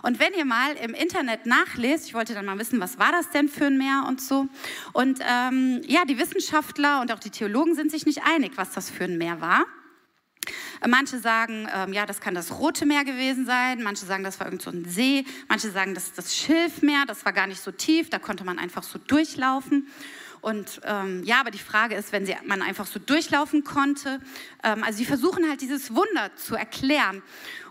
Und 0.01 0.19
wenn 0.19 0.33
ihr 0.33 0.43
mal 0.43 0.73
im 0.73 0.93
Internet 0.93 1.45
nachlest, 1.45 2.07
ich 2.07 2.13
wollte 2.13 2.33
dann 2.33 2.43
mal 2.43 2.59
wissen, 2.59 2.81
was 2.81 2.99
war 2.99 3.13
das 3.13 3.29
denn 3.29 3.47
für 3.47 3.67
ein 3.67 3.77
Meer 3.77 4.03
und 4.09 4.19
so. 4.19 4.49
Und 4.91 5.21
ähm, 5.25 5.81
ja, 5.87 6.03
die 6.03 6.19
Wissenschaftler 6.19 6.99
und 6.99 7.13
auch 7.13 7.19
die 7.19 7.29
Theologen 7.29 7.73
sind 7.73 7.89
sich 7.89 8.05
nicht 8.05 8.23
einig, 8.25 8.57
was 8.57 8.71
das 8.71 8.89
für 8.89 9.05
ein 9.05 9.17
Meer 9.17 9.39
war. 9.39 9.63
Manche 10.87 11.19
sagen, 11.19 11.67
ähm, 11.73 11.93
ja, 11.93 12.05
das 12.05 12.19
kann 12.19 12.33
das 12.33 12.57
Rote 12.59 12.85
Meer 12.85 13.03
gewesen 13.05 13.45
sein. 13.45 13.83
Manche 13.83 14.05
sagen, 14.05 14.23
das 14.23 14.39
war 14.39 14.47
irgend 14.47 14.61
so 14.61 14.71
ein 14.71 14.85
See. 14.85 15.25
Manche 15.47 15.69
sagen, 15.69 15.93
das 15.93 16.05
ist 16.05 16.17
das 16.17 16.35
Schilfmeer. 16.35 17.03
Das 17.05 17.23
war 17.25 17.33
gar 17.33 17.47
nicht 17.47 17.61
so 17.61 17.71
tief. 17.71 18.09
Da 18.09 18.19
konnte 18.19 18.43
man 18.43 18.57
einfach 18.57 18.83
so 18.83 18.97
durchlaufen. 18.97 19.87
Und 20.41 20.81
ähm, 20.85 21.23
ja, 21.23 21.39
aber 21.39 21.51
die 21.51 21.59
Frage 21.59 21.93
ist, 21.93 22.11
wenn 22.11 22.25
sie, 22.25 22.35
man 22.45 22.63
einfach 22.63 22.87
so 22.87 22.99
durchlaufen 22.99 23.63
konnte, 23.63 24.19
ähm, 24.63 24.83
also 24.83 24.97
sie 24.97 25.05
versuchen 25.05 25.47
halt 25.47 25.61
dieses 25.61 25.93
Wunder 25.93 26.35
zu 26.35 26.55
erklären. 26.55 27.21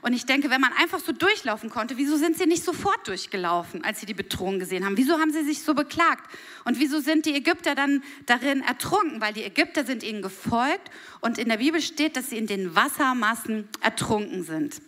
Und 0.02 0.12
ich 0.12 0.24
denke, 0.24 0.50
wenn 0.50 0.60
man 0.60 0.72
einfach 0.74 1.00
so 1.00 1.10
durchlaufen 1.10 1.68
konnte, 1.68 1.96
wieso 1.96 2.16
sind 2.16 2.38
sie 2.38 2.46
nicht 2.46 2.62
sofort 2.62 3.08
durchgelaufen, 3.08 3.84
als 3.84 3.98
sie 3.98 4.06
die 4.06 4.14
Bedrohung 4.14 4.60
gesehen 4.60 4.84
haben? 4.84 4.96
Wieso 4.96 5.18
haben 5.18 5.32
sie 5.32 5.42
sich 5.42 5.62
so 5.62 5.74
beklagt? 5.74 6.22
Und 6.64 6.78
wieso 6.78 7.00
sind 7.00 7.26
die 7.26 7.34
Ägypter 7.34 7.74
dann 7.74 8.04
darin 8.26 8.62
ertrunken? 8.62 9.20
Weil 9.20 9.32
die 9.32 9.42
Ägypter 9.42 9.84
sind 9.84 10.04
ihnen 10.04 10.22
gefolgt 10.22 10.90
und 11.20 11.38
in 11.38 11.48
der 11.48 11.56
Bibel 11.56 11.80
steht, 11.80 12.16
dass 12.16 12.30
sie 12.30 12.38
in 12.38 12.46
den 12.46 12.76
Wassermassen 12.76 13.68
ertrunken 13.80 14.44
sind. 14.44 14.80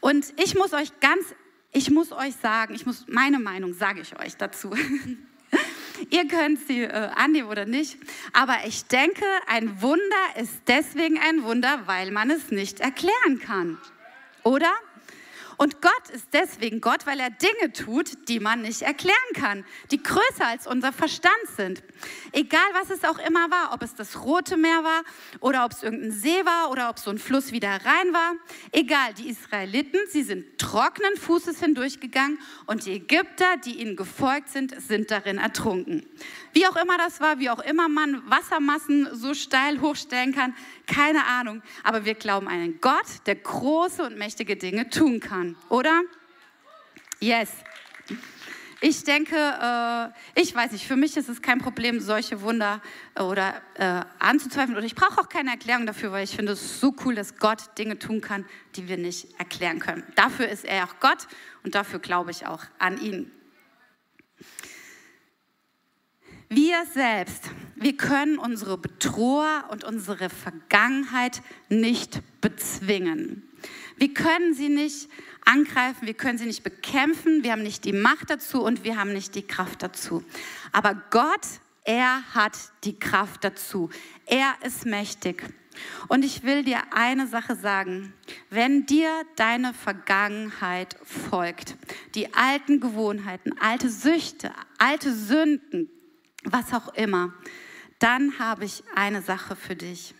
Und 0.00 0.32
ich 0.42 0.54
muss 0.54 0.72
euch 0.72 1.00
ganz, 1.00 1.34
ich 1.70 1.90
muss 1.90 2.12
euch 2.12 2.34
sagen, 2.36 2.74
ich 2.74 2.86
muss 2.86 3.04
meine 3.08 3.38
Meinung 3.38 3.74
sage 3.74 4.00
ich 4.00 4.18
euch 4.18 4.38
dazu. 4.38 4.74
Ihr 6.10 6.28
könnt 6.28 6.66
sie 6.66 6.82
äh, 6.82 7.10
annehmen 7.14 7.48
oder 7.48 7.64
nicht. 7.64 7.98
Aber 8.32 8.56
ich 8.66 8.84
denke, 8.86 9.24
ein 9.46 9.80
Wunder 9.82 10.40
ist 10.40 10.62
deswegen 10.66 11.18
ein 11.18 11.42
Wunder, 11.44 11.82
weil 11.86 12.10
man 12.10 12.30
es 12.30 12.50
nicht 12.50 12.80
erklären 12.80 13.40
kann. 13.44 13.78
Oder? 14.42 14.72
Und 15.56 15.80
Gott 15.80 16.10
ist 16.12 16.28
deswegen 16.32 16.80
Gott, 16.80 17.06
weil 17.06 17.18
er 17.18 17.30
Dinge 17.30 17.72
tut, 17.72 18.28
die 18.28 18.40
man 18.40 18.62
nicht 18.62 18.82
erklären 18.82 19.16
kann, 19.34 19.64
die 19.90 20.02
größer 20.02 20.46
als 20.46 20.66
unser 20.66 20.92
Verstand 20.92 21.34
sind. 21.56 21.82
Egal, 22.32 22.68
was 22.74 22.90
es 22.90 23.04
auch 23.04 23.18
immer 23.18 23.50
war, 23.50 23.72
ob 23.72 23.82
es 23.82 23.94
das 23.94 24.22
Rote 24.22 24.56
Meer 24.56 24.84
war 24.84 25.02
oder 25.40 25.64
ob 25.64 25.72
es 25.72 25.82
irgendein 25.82 26.12
See 26.12 26.44
war 26.44 26.70
oder 26.70 26.90
ob 26.90 26.98
so 26.98 27.10
ein 27.10 27.18
Fluss 27.18 27.52
wieder 27.52 27.70
rein 27.70 28.12
war. 28.12 28.34
Egal, 28.72 29.14
die 29.14 29.28
Israeliten, 29.28 30.00
sie 30.08 30.22
sind 30.22 30.58
trockenen 30.58 31.16
Fußes 31.16 31.60
hindurchgegangen 31.60 32.38
und 32.66 32.84
die 32.84 32.92
Ägypter, 32.92 33.56
die 33.64 33.80
ihnen 33.80 33.96
gefolgt 33.96 34.50
sind, 34.50 34.78
sind 34.80 35.10
darin 35.10 35.38
ertrunken. 35.38 36.06
Wie 36.52 36.66
auch 36.66 36.76
immer 36.76 36.98
das 36.98 37.20
war, 37.20 37.38
wie 37.38 37.50
auch 37.50 37.60
immer 37.60 37.88
man 37.88 38.22
Wassermassen 38.28 39.08
so 39.12 39.34
steil 39.34 39.80
hochstellen 39.80 40.34
kann, 40.34 40.54
keine 40.86 41.26
Ahnung. 41.26 41.62
Aber 41.84 42.04
wir 42.04 42.14
glauben 42.14 42.48
an 42.48 42.54
einen 42.54 42.80
Gott, 42.80 43.06
der 43.26 43.36
große 43.36 44.02
und 44.02 44.16
mächtige 44.16 44.56
Dinge 44.56 44.88
tun 44.90 45.20
kann, 45.20 45.56
oder? 45.68 46.02
Yes. 47.20 47.50
Ich 48.82 49.04
denke, 49.04 49.34
äh, 49.36 50.40
ich 50.40 50.54
weiß 50.54 50.72
nicht, 50.72 50.86
für 50.86 50.96
mich 50.96 51.16
ist 51.16 51.30
es 51.30 51.40
kein 51.40 51.58
Problem, 51.58 51.98
solche 51.98 52.42
Wunder 52.42 52.82
äh, 53.14 53.22
oder 53.22 53.62
äh, 53.74 54.02
anzuzweifeln. 54.18 54.76
Oder 54.76 54.84
ich 54.84 54.94
brauche 54.94 55.18
auch 55.18 55.28
keine 55.30 55.50
Erklärung 55.50 55.86
dafür, 55.86 56.12
weil 56.12 56.24
ich 56.24 56.36
finde 56.36 56.52
es 56.52 56.78
so 56.78 56.94
cool, 57.04 57.14
dass 57.14 57.36
Gott 57.38 57.78
Dinge 57.78 57.98
tun 57.98 58.20
kann, 58.20 58.44
die 58.74 58.86
wir 58.86 58.98
nicht 58.98 59.28
erklären 59.38 59.78
können. 59.78 60.04
Dafür 60.14 60.48
ist 60.48 60.66
er 60.66 60.84
auch 60.84 61.00
Gott 61.00 61.26
und 61.64 61.74
dafür 61.74 62.00
glaube 62.00 62.30
ich 62.30 62.46
auch 62.46 62.64
an 62.78 63.00
ihn. 63.00 63.32
Wir 66.48 66.84
selbst, 66.94 67.50
wir 67.74 67.96
können 67.96 68.38
unsere 68.38 68.78
Bedroher 68.78 69.64
und 69.70 69.82
unsere 69.82 70.30
Vergangenheit 70.30 71.42
nicht 71.68 72.20
bezwingen. 72.40 73.42
Wir 73.96 74.14
können 74.14 74.54
sie 74.54 74.68
nicht 74.68 75.08
angreifen, 75.44 76.06
wir 76.06 76.14
können 76.14 76.38
sie 76.38 76.46
nicht 76.46 76.62
bekämpfen, 76.62 77.42
wir 77.42 77.52
haben 77.52 77.62
nicht 77.62 77.84
die 77.84 77.92
Macht 77.92 78.30
dazu 78.30 78.62
und 78.62 78.84
wir 78.84 78.96
haben 78.96 79.12
nicht 79.12 79.34
die 79.34 79.42
Kraft 79.42 79.82
dazu. 79.82 80.22
Aber 80.70 80.94
Gott, 81.10 81.46
er 81.84 82.22
hat 82.34 82.56
die 82.84 82.98
Kraft 82.98 83.42
dazu. 83.42 83.90
Er 84.26 84.54
ist 84.64 84.86
mächtig. 84.86 85.42
Und 86.08 86.24
ich 86.24 86.42
will 86.42 86.64
dir 86.64 86.78
eine 86.92 87.26
Sache 87.26 87.56
sagen. 87.56 88.12
Wenn 88.50 88.86
dir 88.86 89.10
deine 89.36 89.74
Vergangenheit 89.74 90.96
folgt, 91.02 91.76
die 92.14 92.34
alten 92.34 92.80
Gewohnheiten, 92.80 93.52
alte 93.60 93.90
Süchte, 93.90 94.52
alte 94.78 95.12
Sünden, 95.12 95.90
was 96.46 96.72
auch 96.72 96.94
immer, 96.94 97.32
dann 97.98 98.38
habe 98.38 98.64
ich 98.64 98.82
eine 98.94 99.22
Sache 99.22 99.56
für 99.56 99.76
dich. 99.76 100.14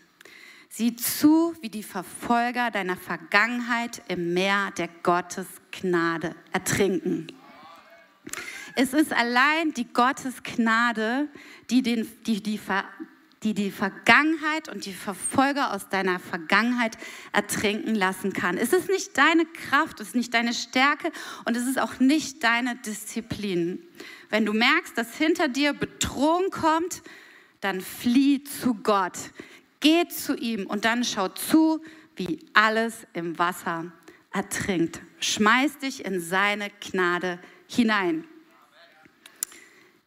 Sieh 0.69 0.95
zu, 0.95 1.55
wie 1.61 1.69
die 1.69 1.83
Verfolger 1.83 2.71
deiner 2.71 2.97
Vergangenheit 2.97 4.01
im 4.09 4.33
Meer 4.33 4.71
der 4.77 4.89
Gottesgnade 5.03 6.35
ertrinken. 6.51 7.27
Es 8.75 8.93
ist 8.93 9.13
allein 9.13 9.73
die 9.73 9.91
Gottesgnade, 9.91 11.29
die, 11.69 11.81
den, 11.81 12.07
die, 12.25 12.43
die, 12.43 12.59
die 13.43 13.53
die 13.53 13.71
Vergangenheit 13.71 14.67
und 14.69 14.85
die 14.85 14.93
Verfolger 14.93 15.73
aus 15.73 15.89
deiner 15.89 16.19
Vergangenheit 16.19 16.97
ertrinken 17.31 17.95
lassen 17.95 18.33
kann. 18.33 18.57
Es 18.57 18.73
ist 18.73 18.89
nicht 18.89 19.17
deine 19.17 19.45
Kraft, 19.45 19.99
es 19.99 20.09
ist 20.09 20.15
nicht 20.15 20.33
deine 20.33 20.53
Stärke 20.53 21.11
und 21.45 21.55
es 21.55 21.65
ist 21.65 21.79
auch 21.79 21.99
nicht 21.99 22.43
deine 22.43 22.75
Disziplin. 22.75 23.79
Wenn 24.29 24.45
du 24.45 24.53
merkst, 24.53 24.97
dass 24.97 25.15
hinter 25.15 25.47
dir 25.47 25.73
Bedrohung 25.73 26.49
kommt, 26.51 27.01
dann 27.61 27.81
flieh 27.81 28.43
zu 28.43 28.75
Gott. 28.75 29.17
Geh 29.79 30.07
zu 30.07 30.35
ihm 30.35 30.65
und 30.65 30.85
dann 30.85 31.03
schau 31.03 31.29
zu, 31.29 31.81
wie 32.15 32.39
alles 32.53 33.07
im 33.13 33.37
Wasser 33.37 33.91
ertrinkt. 34.31 35.01
Schmeiß 35.19 35.79
dich 35.79 36.05
in 36.05 36.19
seine 36.19 36.69
Gnade 36.81 37.39
hinein. 37.67 38.25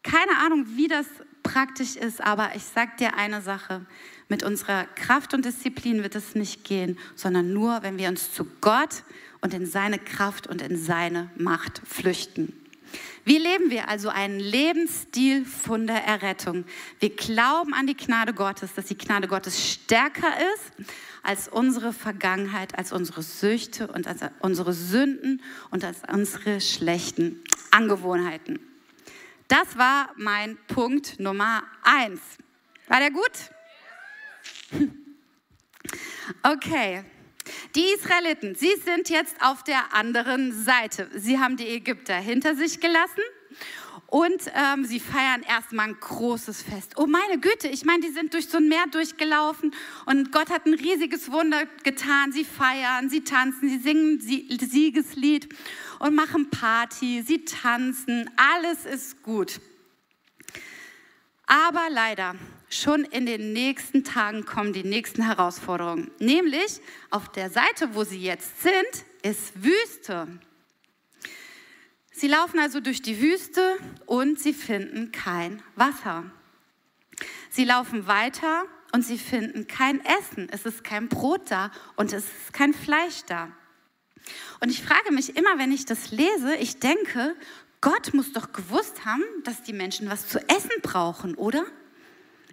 Keine 0.03 0.37
Ahnung, 0.39 0.65
wie 0.75 0.87
das 0.87 1.05
praktisch 1.43 1.95
ist, 1.95 2.21
aber 2.21 2.51
ich 2.55 2.63
sag 2.63 2.97
dir 2.97 3.15
eine 3.15 3.41
Sache. 3.41 3.85
Mit 4.29 4.43
unserer 4.43 4.85
Kraft 4.95 5.33
und 5.33 5.45
Disziplin 5.45 6.03
wird 6.03 6.15
es 6.15 6.35
nicht 6.35 6.63
gehen, 6.63 6.97
sondern 7.15 7.53
nur, 7.53 7.83
wenn 7.83 7.97
wir 7.97 8.09
uns 8.09 8.33
zu 8.33 8.45
Gott 8.61 9.03
und 9.41 9.53
in 9.53 9.65
seine 9.65 9.99
Kraft 9.99 10.47
und 10.47 10.61
in 10.61 10.77
seine 10.77 11.29
Macht 11.35 11.81
flüchten. 11.85 12.60
Wie 13.23 13.37
leben 13.37 13.69
wir 13.69 13.87
also 13.87 14.09
einen 14.09 14.39
Lebensstil 14.39 15.45
von 15.45 15.87
der 15.87 16.03
Errettung? 16.03 16.65
Wir 16.99 17.15
glauben 17.15 17.73
an 17.73 17.87
die 17.87 17.95
Gnade 17.95 18.33
Gottes, 18.33 18.73
dass 18.73 18.85
die 18.85 18.97
Gnade 18.97 19.27
Gottes 19.27 19.71
stärker 19.71 20.33
ist 20.55 20.89
als 21.23 21.47
unsere 21.47 21.93
Vergangenheit, 21.93 22.77
als 22.77 22.91
unsere 22.91 23.21
Süchte 23.21 23.87
und 23.87 24.07
als 24.07 24.21
unsere 24.39 24.73
Sünden 24.73 25.41
und 25.69 25.83
als 25.83 26.01
unsere 26.11 26.61
schlechten 26.61 27.43
Angewohnheiten. 27.69 28.59
Das 29.47 29.77
war 29.77 30.09
mein 30.15 30.57
Punkt 30.67 31.19
Nummer 31.19 31.63
eins. 31.83 32.21
War 32.87 32.99
der 32.99 33.11
gut? 33.11 33.31
Okay. 36.43 37.03
Die 37.75 37.85
Israeliten, 37.97 38.55
sie 38.55 38.75
sind 38.83 39.09
jetzt 39.09 39.35
auf 39.41 39.63
der 39.63 39.93
anderen 39.93 40.51
Seite. 40.51 41.09
Sie 41.15 41.39
haben 41.39 41.57
die 41.57 41.67
Ägypter 41.67 42.15
hinter 42.15 42.55
sich 42.55 42.79
gelassen 42.79 43.21
und 44.07 44.41
ähm, 44.53 44.83
sie 44.83 44.99
feiern 44.99 45.41
erstmal 45.41 45.87
ein 45.87 45.97
großes 45.99 46.63
Fest. 46.63 46.95
Oh 46.97 47.07
meine 47.07 47.39
Güte, 47.39 47.69
ich 47.69 47.85
meine, 47.85 48.01
die 48.01 48.11
sind 48.11 48.33
durch 48.33 48.49
so 48.49 48.57
ein 48.57 48.67
Meer 48.67 48.85
durchgelaufen 48.91 49.73
und 50.05 50.33
Gott 50.33 50.49
hat 50.49 50.65
ein 50.65 50.73
riesiges 50.73 51.31
Wunder 51.31 51.65
getan. 51.83 52.33
Sie 52.33 52.43
feiern, 52.43 53.09
sie 53.09 53.23
tanzen, 53.23 53.69
sie 53.69 53.79
singen 53.79 54.19
Siegeslied 54.19 55.47
und 55.99 56.13
machen 56.13 56.49
Party, 56.49 57.23
sie 57.25 57.45
tanzen, 57.45 58.29
alles 58.35 58.85
ist 58.85 59.23
gut. 59.23 59.61
Aber 61.45 61.87
leider, 61.89 62.35
schon 62.71 63.03
in 63.03 63.25
den 63.25 63.53
nächsten 63.53 64.03
Tagen 64.03 64.45
kommen 64.45 64.73
die 64.73 64.83
nächsten 64.83 65.23
Herausforderungen. 65.23 66.09
Nämlich 66.19 66.79
auf 67.09 67.29
der 67.29 67.49
Seite, 67.49 67.93
wo 67.93 68.03
sie 68.03 68.21
jetzt 68.21 68.61
sind, 68.61 69.05
ist 69.21 69.51
Wüste. 69.61 70.27
Sie 72.11 72.27
laufen 72.27 72.59
also 72.59 72.79
durch 72.79 73.01
die 73.01 73.21
Wüste 73.21 73.77
und 74.05 74.39
sie 74.39 74.53
finden 74.53 75.11
kein 75.11 75.61
Wasser. 75.75 76.23
Sie 77.49 77.65
laufen 77.65 78.07
weiter 78.07 78.63
und 78.93 79.03
sie 79.03 79.17
finden 79.17 79.67
kein 79.67 80.03
Essen. 80.05 80.47
Es 80.51 80.65
ist 80.65 80.83
kein 80.83 81.09
Brot 81.09 81.51
da 81.51 81.71
und 81.95 82.13
es 82.13 82.25
ist 82.25 82.53
kein 82.53 82.73
Fleisch 82.73 83.23
da. 83.27 83.51
Und 84.59 84.69
ich 84.69 84.83
frage 84.83 85.11
mich 85.11 85.35
immer, 85.35 85.57
wenn 85.57 85.71
ich 85.71 85.85
das 85.85 86.11
lese, 86.11 86.55
ich 86.55 86.79
denke, 86.79 87.35
Gott 87.81 88.13
muss 88.13 88.31
doch 88.31 88.53
gewusst 88.53 89.05
haben, 89.05 89.23
dass 89.43 89.63
die 89.63 89.73
Menschen 89.73 90.09
was 90.09 90.27
zu 90.27 90.39
essen 90.47 90.81
brauchen, 90.83 91.35
oder? 91.35 91.65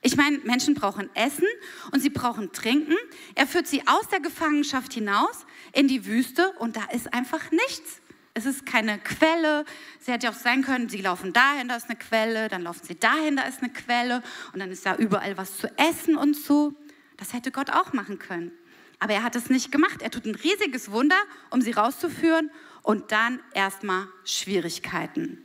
Ich 0.02 0.17
meine, 0.17 0.38
Menschen 0.38 0.75
brauchen 0.75 1.11
Essen 1.14 1.47
und 1.93 2.00
sie 2.00 2.11
brauchen 2.11 2.52
Trinken. 2.52 2.95
Er 3.35 3.47
führt 3.47 3.67
sie 3.67 3.87
aus 3.87 4.09
der 4.09 4.21
Gefangenschaft 4.21 4.93
hinaus 4.93 5.47
in 5.73 5.88
die 5.88 6.07
Wüste 6.07 6.52
und 6.59 6.76
da 6.76 6.85
ist 6.93 7.12
einfach 7.12 7.50
nichts. 7.50 8.00
Es 8.35 8.47
ist 8.47 8.67
keine 8.67 8.99
Quelle. 8.99 9.64
Sie 9.99 10.12
hätte 10.12 10.26
ja 10.26 10.33
auch 10.33 10.37
sein 10.37 10.62
können, 10.62 10.88
sie 10.88 11.00
laufen 11.00 11.33
dahin, 11.33 11.69
da 11.69 11.76
ist 11.76 11.87
eine 11.87 11.99
Quelle, 11.99 12.49
dann 12.49 12.62
laufen 12.62 12.85
sie 12.85 12.99
dahin, 12.99 13.37
da 13.37 13.43
ist 13.43 13.62
eine 13.62 13.73
Quelle 13.73 14.23
und 14.52 14.61
dann 14.61 14.71
ist 14.71 14.87
da 14.87 14.95
überall 14.95 15.37
was 15.37 15.57
zu 15.57 15.69
essen 15.76 16.17
und 16.17 16.37
so. 16.37 16.75
Das 17.17 17.33
hätte 17.33 17.50
Gott 17.50 17.71
auch 17.71 17.93
machen 17.93 18.19
können. 18.21 18.52
Aber 19.00 19.12
er 19.12 19.23
hat 19.23 19.37
es 19.37 19.50
nicht 19.50 19.73
gemacht. 19.73 20.02
Er 20.02 20.11
tut 20.11 20.25
ein 20.25 20.35
riesiges 20.35 20.90
Wunder, 20.90 21.17
um 21.50 21.61
sie 21.61 21.73
rauszuführen 21.73 22.50
und 22.83 23.11
dann 23.12 23.40
erstmal 23.55 24.07
Schwierigkeiten. 24.25 25.38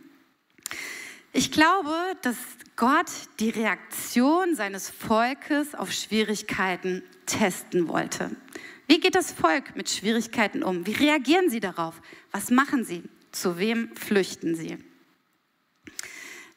Ich 1.35 1.51
glaube, 1.51 1.95
dass 2.21 2.37
Gott 2.75 3.09
die 3.39 3.49
Reaktion 3.49 4.55
seines 4.55 4.91
Volkes 4.91 5.73
auf 5.73 5.91
Schwierigkeiten 5.91 7.01
testen 7.25 7.87
wollte. 7.87 8.29
Wie 8.85 8.99
geht 8.99 9.15
das 9.15 9.31
Volk 9.31 9.75
mit 9.75 9.89
Schwierigkeiten 9.89 10.61
um? 10.61 10.85
Wie 10.85 10.93
reagieren 10.93 11.49
sie 11.49 11.59
darauf? 11.59 11.99
Was 12.31 12.51
machen 12.51 12.85
sie? 12.85 13.01
Zu 13.31 13.57
wem 13.57 13.95
flüchten 13.95 14.55
sie? 14.55 14.77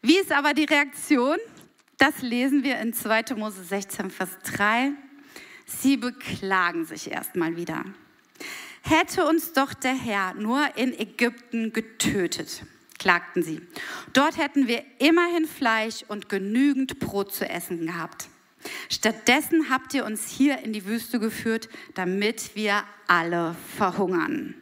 Wie 0.02 0.18
ist 0.18 0.30
aber 0.30 0.52
die 0.52 0.64
Reaktion? 0.64 1.38
Das 1.96 2.20
lesen 2.20 2.62
wir 2.62 2.78
in 2.78 2.92
2. 2.92 3.34
Mose 3.34 3.64
16, 3.64 4.10
Vers 4.10 4.36
3. 4.44 4.92
Sie 5.64 5.96
beklagen 5.96 6.84
sich 6.84 7.10
erstmal 7.10 7.56
wieder. 7.56 7.82
Hätte 8.82 9.26
uns 9.26 9.54
doch 9.54 9.72
der 9.72 9.94
Herr 9.94 10.34
nur 10.34 10.76
in 10.76 10.92
Ägypten 10.92 11.72
getötet, 11.72 12.62
klagten 13.06 13.44
sie. 13.44 13.60
Dort 14.14 14.36
hätten 14.36 14.66
wir 14.66 14.82
immerhin 14.98 15.46
Fleisch 15.46 16.02
und 16.08 16.28
genügend 16.28 16.98
Brot 16.98 17.32
zu 17.32 17.48
essen 17.48 17.86
gehabt. 17.86 18.28
Stattdessen 18.88 19.70
habt 19.70 19.94
ihr 19.94 20.04
uns 20.04 20.28
hier 20.28 20.58
in 20.58 20.72
die 20.72 20.86
Wüste 20.86 21.20
geführt, 21.20 21.68
damit 21.94 22.56
wir 22.56 22.82
alle 23.06 23.54
verhungern. 23.76 24.56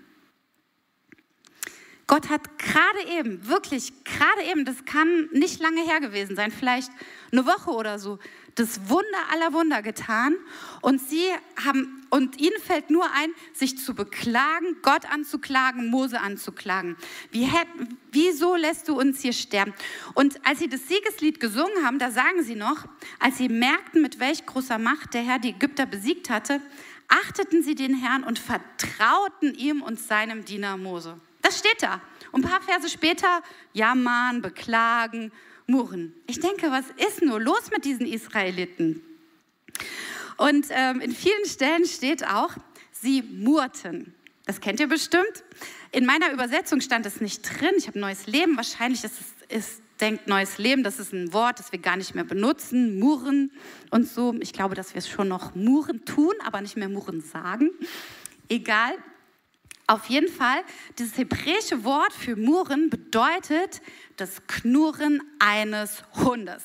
Gott 2.06 2.28
hat 2.28 2.58
gerade 2.58 3.18
eben, 3.18 3.48
wirklich 3.48 4.04
gerade 4.04 4.42
eben, 4.50 4.66
das 4.66 4.84
kann 4.84 5.30
nicht 5.32 5.58
lange 5.62 5.82
her 5.82 6.00
gewesen 6.00 6.36
sein, 6.36 6.50
vielleicht 6.50 6.90
eine 7.32 7.46
Woche 7.46 7.70
oder 7.70 7.98
so, 7.98 8.18
das 8.54 8.88
Wunder 8.88 9.18
aller 9.32 9.52
Wunder 9.52 9.82
getan. 9.82 10.36
Und 10.80 11.00
sie 11.00 11.24
haben, 11.64 12.06
und 12.10 12.40
ihnen 12.40 12.60
fällt 12.64 12.90
nur 12.90 13.04
ein, 13.12 13.30
sich 13.52 13.78
zu 13.78 13.94
beklagen, 13.94 14.76
Gott 14.82 15.10
anzuklagen, 15.10 15.90
Mose 15.90 16.20
anzuklagen. 16.20 16.96
Wie, 17.30 17.48
wieso 18.12 18.54
lässt 18.54 18.88
du 18.88 18.98
uns 18.98 19.20
hier 19.20 19.32
sterben? 19.32 19.74
Und 20.14 20.44
als 20.46 20.60
sie 20.60 20.68
das 20.68 20.86
Siegeslied 20.88 21.40
gesungen 21.40 21.84
haben, 21.84 21.98
da 21.98 22.10
sagen 22.10 22.42
sie 22.42 22.54
noch, 22.54 22.86
als 23.18 23.38
sie 23.38 23.48
merkten, 23.48 24.02
mit 24.02 24.20
welch 24.20 24.46
großer 24.46 24.78
Macht 24.78 25.14
der 25.14 25.22
Herr 25.22 25.38
die 25.38 25.50
Ägypter 25.50 25.86
besiegt 25.86 26.30
hatte, 26.30 26.60
achteten 27.08 27.62
sie 27.62 27.74
den 27.74 27.94
Herrn 27.94 28.24
und 28.24 28.38
vertrauten 28.38 29.54
ihm 29.54 29.82
und 29.82 30.00
seinem 30.00 30.44
Diener 30.44 30.76
Mose. 30.76 31.18
Das 31.42 31.58
steht 31.58 31.82
da. 31.82 32.00
Und 32.32 32.44
ein 32.44 32.50
paar 32.50 32.62
Verse 32.62 32.88
später 32.88 33.42
jammern, 33.74 34.40
beklagen, 34.40 35.30
murren. 35.66 36.14
Ich 36.26 36.40
denke, 36.40 36.70
was 36.70 36.84
ist 37.08 37.22
nur 37.22 37.40
los 37.40 37.70
mit 37.70 37.84
diesen 37.84 38.06
Israeliten? 38.06 39.02
Und 40.36 40.66
ähm, 40.70 41.00
in 41.00 41.12
vielen 41.12 41.44
Stellen 41.46 41.86
steht 41.86 42.26
auch, 42.26 42.50
sie 42.92 43.22
murrten. 43.22 44.14
Das 44.46 44.60
kennt 44.60 44.80
ihr 44.80 44.88
bestimmt. 44.88 45.44
In 45.92 46.04
meiner 46.04 46.32
Übersetzung 46.32 46.80
stand 46.80 47.06
es 47.06 47.20
nicht 47.20 47.42
drin. 47.42 47.72
Ich 47.78 47.86
habe 47.86 47.98
neues 47.98 48.26
Leben. 48.26 48.56
Wahrscheinlich 48.56 49.04
ist 49.04 49.20
es, 49.48 49.56
ist, 49.56 49.82
denkt 50.00 50.26
neues 50.26 50.58
Leben, 50.58 50.82
das 50.82 50.98
ist 50.98 51.12
ein 51.12 51.32
Wort, 51.32 51.58
das 51.60 51.72
wir 51.72 51.78
gar 51.78 51.96
nicht 51.96 52.14
mehr 52.14 52.24
benutzen. 52.24 52.98
Murren 52.98 53.52
und 53.90 54.08
so. 54.08 54.34
Ich 54.40 54.52
glaube, 54.52 54.74
dass 54.74 54.94
wir 54.94 54.98
es 54.98 55.08
schon 55.08 55.28
noch 55.28 55.54
murren 55.54 56.04
tun, 56.04 56.34
aber 56.44 56.60
nicht 56.60 56.76
mehr 56.76 56.88
murren 56.88 57.20
sagen. 57.20 57.70
Egal. 58.48 58.92
Auf 59.86 60.06
jeden 60.06 60.28
Fall, 60.28 60.62
dieses 60.98 61.18
hebräische 61.18 61.84
Wort 61.84 62.12
für 62.14 62.36
murren 62.36 62.88
bedeutet 62.88 63.82
das 64.16 64.46
Knurren 64.46 65.22
eines 65.38 66.04
Hundes. 66.14 66.62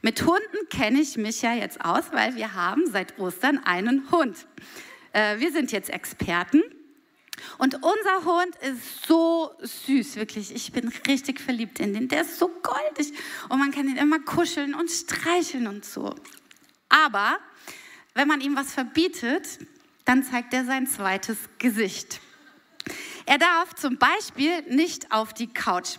Mit 0.00 0.22
Hunden 0.22 0.68
kenne 0.68 1.00
ich 1.00 1.16
mich 1.16 1.42
ja 1.42 1.54
jetzt 1.54 1.84
aus, 1.84 2.04
weil 2.12 2.34
wir 2.34 2.54
haben 2.54 2.90
seit 2.90 3.18
Ostern 3.18 3.58
einen 3.64 4.10
Hund. 4.10 4.46
Äh, 5.12 5.38
wir 5.38 5.52
sind 5.52 5.70
jetzt 5.70 5.90
Experten 5.90 6.62
und 7.58 7.76
unser 7.76 8.24
Hund 8.24 8.56
ist 8.56 9.06
so 9.06 9.54
süß, 9.60 10.16
wirklich. 10.16 10.54
Ich 10.54 10.72
bin 10.72 10.88
richtig 11.06 11.40
verliebt 11.40 11.78
in 11.80 11.94
den. 11.94 12.08
Der 12.08 12.22
ist 12.22 12.38
so 12.38 12.48
goldig 12.48 13.12
und 13.48 13.58
man 13.58 13.70
kann 13.70 13.88
ihn 13.88 13.96
immer 13.96 14.18
kuscheln 14.20 14.74
und 14.74 14.90
streicheln 14.90 15.66
und 15.66 15.84
so. 15.84 16.14
Aber 16.88 17.38
wenn 18.14 18.28
man 18.28 18.40
ihm 18.40 18.56
was 18.56 18.72
verbietet, 18.72 19.58
dann 20.04 20.22
zeigt 20.22 20.52
er 20.52 20.64
sein 20.64 20.86
zweites 20.86 21.38
Gesicht. 21.58 22.20
Er 23.24 23.38
darf 23.38 23.74
zum 23.74 23.98
Beispiel 23.98 24.62
nicht 24.62 25.12
auf 25.12 25.32
die 25.32 25.46
Couch. 25.46 25.98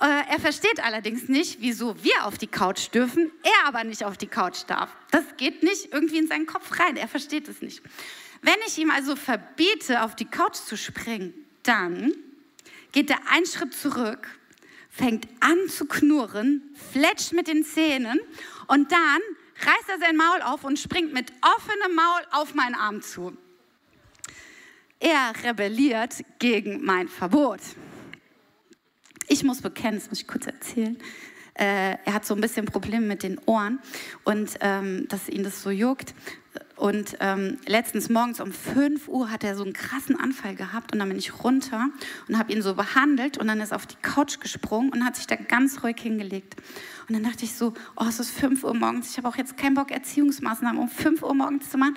Äh, 0.00 0.32
er 0.32 0.40
versteht 0.40 0.82
allerdings 0.82 1.28
nicht, 1.28 1.60
wieso 1.60 2.02
wir 2.02 2.24
auf 2.24 2.38
die 2.38 2.46
Couch 2.46 2.92
dürfen, 2.92 3.30
er 3.42 3.68
aber 3.68 3.84
nicht 3.84 4.04
auf 4.04 4.16
die 4.16 4.26
Couch 4.26 4.62
darf. 4.66 4.90
Das 5.10 5.24
geht 5.36 5.62
nicht 5.62 5.92
irgendwie 5.92 6.18
in 6.18 6.26
seinen 6.26 6.46
Kopf 6.46 6.78
rein. 6.80 6.96
Er 6.96 7.08
versteht 7.08 7.48
es 7.48 7.62
nicht. 7.62 7.82
Wenn 8.42 8.56
ich 8.66 8.76
ihm 8.78 8.90
also 8.90 9.16
verbiete, 9.16 10.02
auf 10.02 10.16
die 10.16 10.26
Couch 10.26 10.56
zu 10.56 10.76
springen, 10.76 11.32
dann 11.62 12.12
geht 12.92 13.10
er 13.10 13.18
einen 13.30 13.46
Schritt 13.46 13.74
zurück, 13.74 14.28
fängt 14.90 15.26
an 15.40 15.68
zu 15.68 15.86
knurren, 15.86 16.62
fletscht 16.92 17.32
mit 17.32 17.48
den 17.48 17.64
Zähnen 17.64 18.20
und 18.66 18.92
dann 18.92 19.20
reißt 19.60 19.88
er 19.88 19.98
sein 19.98 20.16
Maul 20.16 20.42
auf 20.42 20.64
und 20.64 20.78
springt 20.78 21.12
mit 21.12 21.32
offenem 21.40 21.94
Maul 21.94 22.22
auf 22.32 22.54
meinen 22.54 22.74
Arm 22.74 23.02
zu. 23.02 23.36
Er 25.00 25.32
rebelliert 25.42 26.24
gegen 26.38 26.84
mein 26.84 27.08
Verbot. 27.08 27.60
Ich 29.28 29.42
muss 29.44 29.62
bekennen, 29.62 29.98
das 29.98 30.08
muss 30.08 30.20
ich 30.20 30.26
kurz 30.26 30.46
erzählen. 30.46 30.98
Äh, 31.54 31.98
er 32.04 32.14
hat 32.14 32.26
so 32.26 32.34
ein 32.34 32.40
bisschen 32.40 32.66
Probleme 32.66 33.06
mit 33.06 33.22
den 33.22 33.38
Ohren 33.46 33.78
und 34.24 34.50
ähm, 34.60 35.06
dass 35.08 35.28
ihn 35.28 35.44
das 35.44 35.62
so 35.62 35.70
juckt. 35.70 36.14
Und 36.76 37.16
ähm, 37.20 37.58
letztens 37.66 38.08
morgens 38.08 38.40
um 38.40 38.52
5 38.52 39.08
Uhr 39.08 39.30
hat 39.30 39.44
er 39.44 39.54
so 39.54 39.62
einen 39.62 39.72
krassen 39.72 40.18
Anfall 40.18 40.56
gehabt 40.56 40.92
und 40.92 40.98
dann 40.98 41.08
bin 41.08 41.18
ich 41.18 41.44
runter 41.44 41.88
und 42.28 42.38
habe 42.38 42.52
ihn 42.52 42.62
so 42.62 42.74
behandelt 42.74 43.38
und 43.38 43.46
dann 43.46 43.60
ist 43.60 43.70
er 43.70 43.76
auf 43.76 43.86
die 43.86 43.96
Couch 44.02 44.40
gesprungen 44.40 44.90
und 44.90 45.04
hat 45.04 45.14
sich 45.14 45.28
da 45.28 45.36
ganz 45.36 45.84
ruhig 45.84 45.96
hingelegt. 46.00 46.56
Und 47.08 47.14
dann 47.14 47.22
dachte 47.22 47.44
ich 47.44 47.54
so, 47.54 47.72
oh, 47.96 48.04
es 48.08 48.18
ist 48.18 48.30
5 48.32 48.64
Uhr 48.64 48.74
morgens, 48.74 49.10
ich 49.10 49.16
habe 49.18 49.28
auch 49.28 49.36
jetzt 49.36 49.56
keinen 49.56 49.74
Bock, 49.74 49.92
Erziehungsmaßnahmen 49.92 50.80
um 50.80 50.88
5 50.88 51.22
Uhr 51.22 51.34
morgens 51.34 51.70
zu 51.70 51.78
machen. 51.78 51.94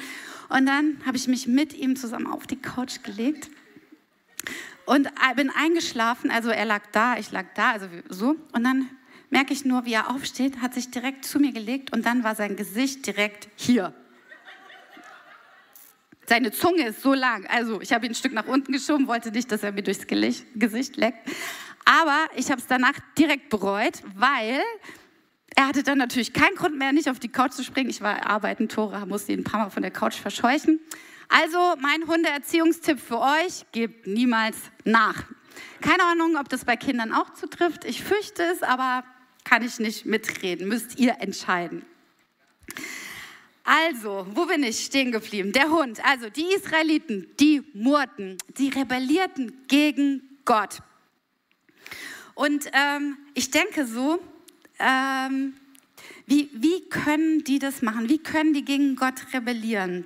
Und 0.49 0.67
dann 0.67 0.97
habe 1.05 1.17
ich 1.17 1.27
mich 1.27 1.47
mit 1.47 1.73
ihm 1.73 1.95
zusammen 1.95 2.27
auf 2.27 2.45
die 2.45 2.57
Couch 2.57 3.01
gelegt 3.03 3.49
und 4.87 5.09
bin 5.35 5.51
eingeschlafen. 5.51 6.31
Also 6.31 6.49
er 6.49 6.65
lag 6.65 6.81
da, 6.91 7.17
ich 7.17 7.31
lag 7.31 7.45
da, 7.53 7.71
also 7.71 7.87
so. 8.09 8.35
Und 8.53 8.63
dann 8.63 8.89
merke 9.29 9.53
ich 9.53 9.65
nur, 9.65 9.85
wie 9.85 9.93
er 9.93 10.09
aufsteht, 10.09 10.61
hat 10.61 10.73
sich 10.73 10.89
direkt 10.89 11.25
zu 11.25 11.39
mir 11.39 11.51
gelegt 11.51 11.93
und 11.93 12.05
dann 12.05 12.23
war 12.23 12.35
sein 12.35 12.55
Gesicht 12.55 13.05
direkt 13.05 13.49
hier. 13.57 13.93
Seine 16.25 16.51
Zunge 16.51 16.87
ist 16.87 17.01
so 17.01 17.13
lang. 17.13 17.45
Also 17.47 17.81
ich 17.81 17.93
habe 17.93 18.05
ihn 18.05 18.13
ein 18.13 18.15
Stück 18.15 18.33
nach 18.33 18.47
unten 18.47 18.71
geschoben, 18.71 19.07
wollte 19.07 19.31
nicht, 19.31 19.51
dass 19.51 19.63
er 19.63 19.71
mir 19.71 19.83
durchs 19.83 20.07
Gesicht 20.07 20.97
leckt. 20.97 21.29
Aber 21.85 22.27
ich 22.35 22.49
habe 22.49 22.59
es 22.59 22.67
danach 22.67 22.95
direkt 23.17 23.49
bereut, 23.49 24.01
weil 24.15 24.61
er 25.55 25.67
hatte 25.67 25.83
dann 25.83 25.97
natürlich 25.97 26.33
keinen 26.33 26.55
Grund 26.55 26.77
mehr, 26.77 26.93
nicht 26.93 27.09
auf 27.09 27.19
die 27.19 27.29
Couch 27.29 27.51
zu 27.51 27.63
springen. 27.63 27.89
Ich 27.89 28.01
war 28.01 28.25
arbeiten, 28.25 28.69
Tore, 28.69 29.05
musste 29.05 29.33
ihn 29.33 29.39
ein 29.39 29.43
paar 29.43 29.65
Mal 29.65 29.69
von 29.69 29.81
der 29.81 29.91
Couch 29.91 30.15
verscheuchen. 30.15 30.79
Also 31.29 31.75
mein 31.79 32.07
Hundeerziehungstipp 32.07 32.99
für 32.99 33.19
euch, 33.19 33.65
gebt 33.71 34.07
niemals 34.07 34.57
nach. 34.85 35.25
Keine 35.81 36.03
Ahnung, 36.03 36.37
ob 36.37 36.49
das 36.49 36.65
bei 36.65 36.75
Kindern 36.75 37.13
auch 37.13 37.33
zutrifft. 37.33 37.85
Ich 37.85 38.03
fürchte 38.03 38.43
es, 38.43 38.63
aber 38.63 39.03
kann 39.43 39.63
ich 39.63 39.79
nicht 39.79 40.05
mitreden. 40.05 40.67
Müsst 40.67 40.99
ihr 40.99 41.17
entscheiden. 41.19 41.85
Also, 43.63 44.25
wo 44.33 44.45
bin 44.45 44.63
ich 44.63 44.85
stehen 44.85 45.11
geblieben? 45.11 45.51
Der 45.51 45.69
Hund. 45.69 46.03
Also, 46.05 46.29
die 46.29 46.45
Israeliten, 46.53 47.27
die 47.39 47.63
murrten, 47.73 48.37
die 48.57 48.69
rebellierten 48.69 49.67
gegen 49.67 50.39
Gott. 50.45 50.79
Und 52.33 52.69
ähm, 52.71 53.17
ich 53.33 53.51
denke 53.51 53.85
so, 53.85 54.19
ähm, 54.79 55.53
wie, 56.25 56.49
wie 56.53 56.87
können 56.87 57.43
die 57.43 57.59
das 57.59 57.81
machen? 57.81 58.09
Wie 58.09 58.19
können 58.19 58.53
die 58.53 58.63
gegen 58.63 58.95
Gott 58.95 59.33
rebellieren? 59.33 60.05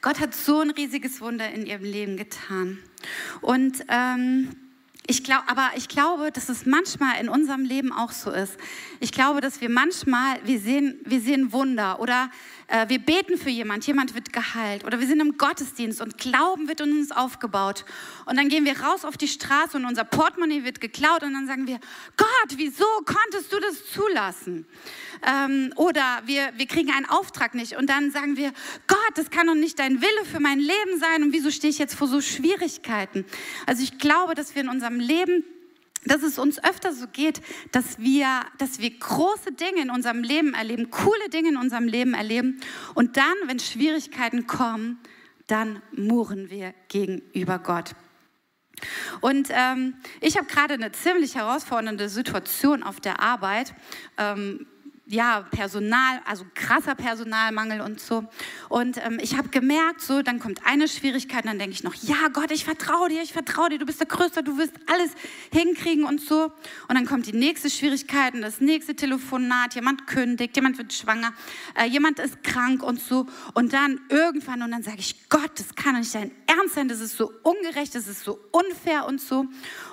Gott 0.00 0.20
hat 0.20 0.34
so 0.34 0.60
ein 0.60 0.70
riesiges 0.70 1.20
Wunder 1.20 1.50
in 1.50 1.66
ihrem 1.66 1.84
Leben 1.84 2.16
getan. 2.16 2.78
Und 3.40 3.84
ähm, 3.88 4.56
ich 5.06 5.24
glaube, 5.24 5.44
aber 5.48 5.70
ich 5.76 5.88
glaube, 5.88 6.30
dass 6.30 6.48
es 6.48 6.64
manchmal 6.64 7.20
in 7.20 7.28
unserem 7.28 7.64
Leben 7.64 7.92
auch 7.92 8.12
so 8.12 8.30
ist. 8.30 8.56
Ich 9.00 9.10
glaube, 9.12 9.40
dass 9.40 9.60
wir 9.60 9.68
manchmal, 9.68 10.38
wir 10.44 10.60
sehen, 10.60 11.00
wir 11.04 11.20
sehen 11.20 11.52
Wunder 11.52 11.98
oder 12.00 12.30
wir 12.88 12.98
beten 12.98 13.36
für 13.36 13.50
jemand, 13.50 13.86
jemand 13.86 14.14
wird 14.14 14.32
geheilt 14.32 14.84
oder 14.84 14.98
wir 14.98 15.06
sind 15.06 15.20
im 15.20 15.36
Gottesdienst 15.36 16.00
und 16.00 16.16
Glauben 16.16 16.68
wird 16.68 16.80
in 16.80 16.92
uns 16.92 17.12
aufgebaut. 17.12 17.84
Und 18.24 18.38
dann 18.38 18.48
gehen 18.48 18.64
wir 18.64 18.80
raus 18.80 19.04
auf 19.04 19.16
die 19.16 19.28
Straße 19.28 19.76
und 19.76 19.84
unser 19.84 20.04
Portemonnaie 20.04 20.64
wird 20.64 20.80
geklaut 20.80 21.22
und 21.22 21.34
dann 21.34 21.46
sagen 21.46 21.66
wir, 21.66 21.78
Gott, 22.16 22.56
wieso 22.56 22.86
konntest 23.04 23.52
du 23.52 23.60
das 23.60 23.90
zulassen? 23.92 24.66
Ähm, 25.26 25.72
oder 25.76 26.22
wir, 26.24 26.52
wir 26.56 26.66
kriegen 26.66 26.90
einen 26.90 27.06
Auftrag 27.06 27.54
nicht 27.54 27.76
und 27.76 27.90
dann 27.90 28.10
sagen 28.10 28.36
wir, 28.36 28.52
Gott, 28.86 29.12
das 29.16 29.30
kann 29.30 29.46
doch 29.46 29.54
nicht 29.54 29.78
dein 29.78 30.00
Wille 30.00 30.24
für 30.24 30.40
mein 30.40 30.58
Leben 30.58 30.98
sein 30.98 31.22
und 31.22 31.32
wieso 31.32 31.50
stehe 31.50 31.70
ich 31.70 31.78
jetzt 31.78 31.94
vor 31.94 32.08
so 32.08 32.20
Schwierigkeiten? 32.20 33.24
Also 33.66 33.82
ich 33.82 33.98
glaube, 33.98 34.34
dass 34.34 34.54
wir 34.54 34.62
in 34.62 34.68
unserem 34.68 34.98
Leben 34.98 35.44
dass 36.04 36.22
es 36.22 36.38
uns 36.38 36.62
öfter 36.62 36.92
so 36.92 37.06
geht, 37.06 37.40
dass 37.70 37.98
wir, 37.98 38.26
dass 38.58 38.78
wir 38.78 38.90
große 38.90 39.52
Dinge 39.52 39.82
in 39.82 39.90
unserem 39.90 40.22
Leben 40.22 40.54
erleben, 40.54 40.90
coole 40.90 41.28
Dinge 41.28 41.50
in 41.50 41.56
unserem 41.56 41.86
Leben 41.86 42.14
erleben 42.14 42.60
und 42.94 43.16
dann, 43.16 43.34
wenn 43.46 43.60
Schwierigkeiten 43.60 44.46
kommen, 44.46 44.98
dann 45.46 45.82
murren 45.92 46.50
wir 46.50 46.74
gegenüber 46.88 47.58
Gott. 47.58 47.94
Und 49.20 49.48
ähm, 49.50 49.94
ich 50.20 50.36
habe 50.36 50.46
gerade 50.46 50.74
eine 50.74 50.92
ziemlich 50.92 51.36
herausfordernde 51.36 52.08
Situation 52.08 52.82
auf 52.82 53.00
der 53.00 53.20
Arbeit. 53.20 53.74
Ähm, 54.18 54.66
ja, 55.06 55.40
Personal, 55.50 56.20
also 56.26 56.44
krasser 56.54 56.94
Personalmangel 56.94 57.80
und 57.80 58.00
so. 58.00 58.24
Und 58.68 58.98
ähm, 59.04 59.18
ich 59.20 59.36
habe 59.36 59.48
gemerkt, 59.48 60.00
so, 60.00 60.22
dann 60.22 60.38
kommt 60.38 60.64
eine 60.64 60.86
Schwierigkeit, 60.86 61.44
dann 61.44 61.58
denke 61.58 61.74
ich 61.74 61.82
noch, 61.82 61.94
ja 61.94 62.28
Gott, 62.32 62.52
ich 62.52 62.64
vertraue 62.64 63.08
dir, 63.08 63.20
ich 63.20 63.32
vertraue 63.32 63.70
dir, 63.70 63.78
du 63.78 63.86
bist 63.86 63.98
der 63.98 64.06
Größte, 64.06 64.44
du 64.44 64.58
wirst 64.58 64.74
alles 64.86 65.10
hinkriegen 65.52 66.04
und 66.04 66.20
so. 66.20 66.44
Und 66.88 66.94
dann 66.94 67.04
kommt 67.04 67.26
die 67.26 67.32
nächste 67.32 67.68
Schwierigkeit 67.68 68.34
und 68.34 68.42
das 68.42 68.60
nächste 68.60 68.94
Telefonat, 68.94 69.74
jemand 69.74 70.06
kündigt, 70.06 70.54
jemand 70.54 70.78
wird 70.78 70.92
schwanger, 70.92 71.32
äh, 71.74 71.86
jemand 71.86 72.20
ist 72.20 72.44
krank 72.44 72.84
und 72.84 73.00
so. 73.00 73.26
Und 73.54 73.72
dann 73.72 74.00
irgendwann, 74.08 74.62
und 74.62 74.70
dann 74.70 74.84
sage 74.84 74.98
ich, 75.00 75.28
Gott, 75.28 75.50
das 75.56 75.74
kann 75.74 75.94
doch 75.94 76.00
nicht 76.00 76.14
dein 76.14 76.30
Ernst 76.46 76.76
sein, 76.76 76.86
das 76.88 77.00
ist 77.00 77.16
so 77.16 77.32
ungerecht, 77.42 77.94
das 77.96 78.06
ist 78.06 78.22
so 78.22 78.38
unfair 78.52 79.06
und 79.06 79.20
so. 79.20 79.46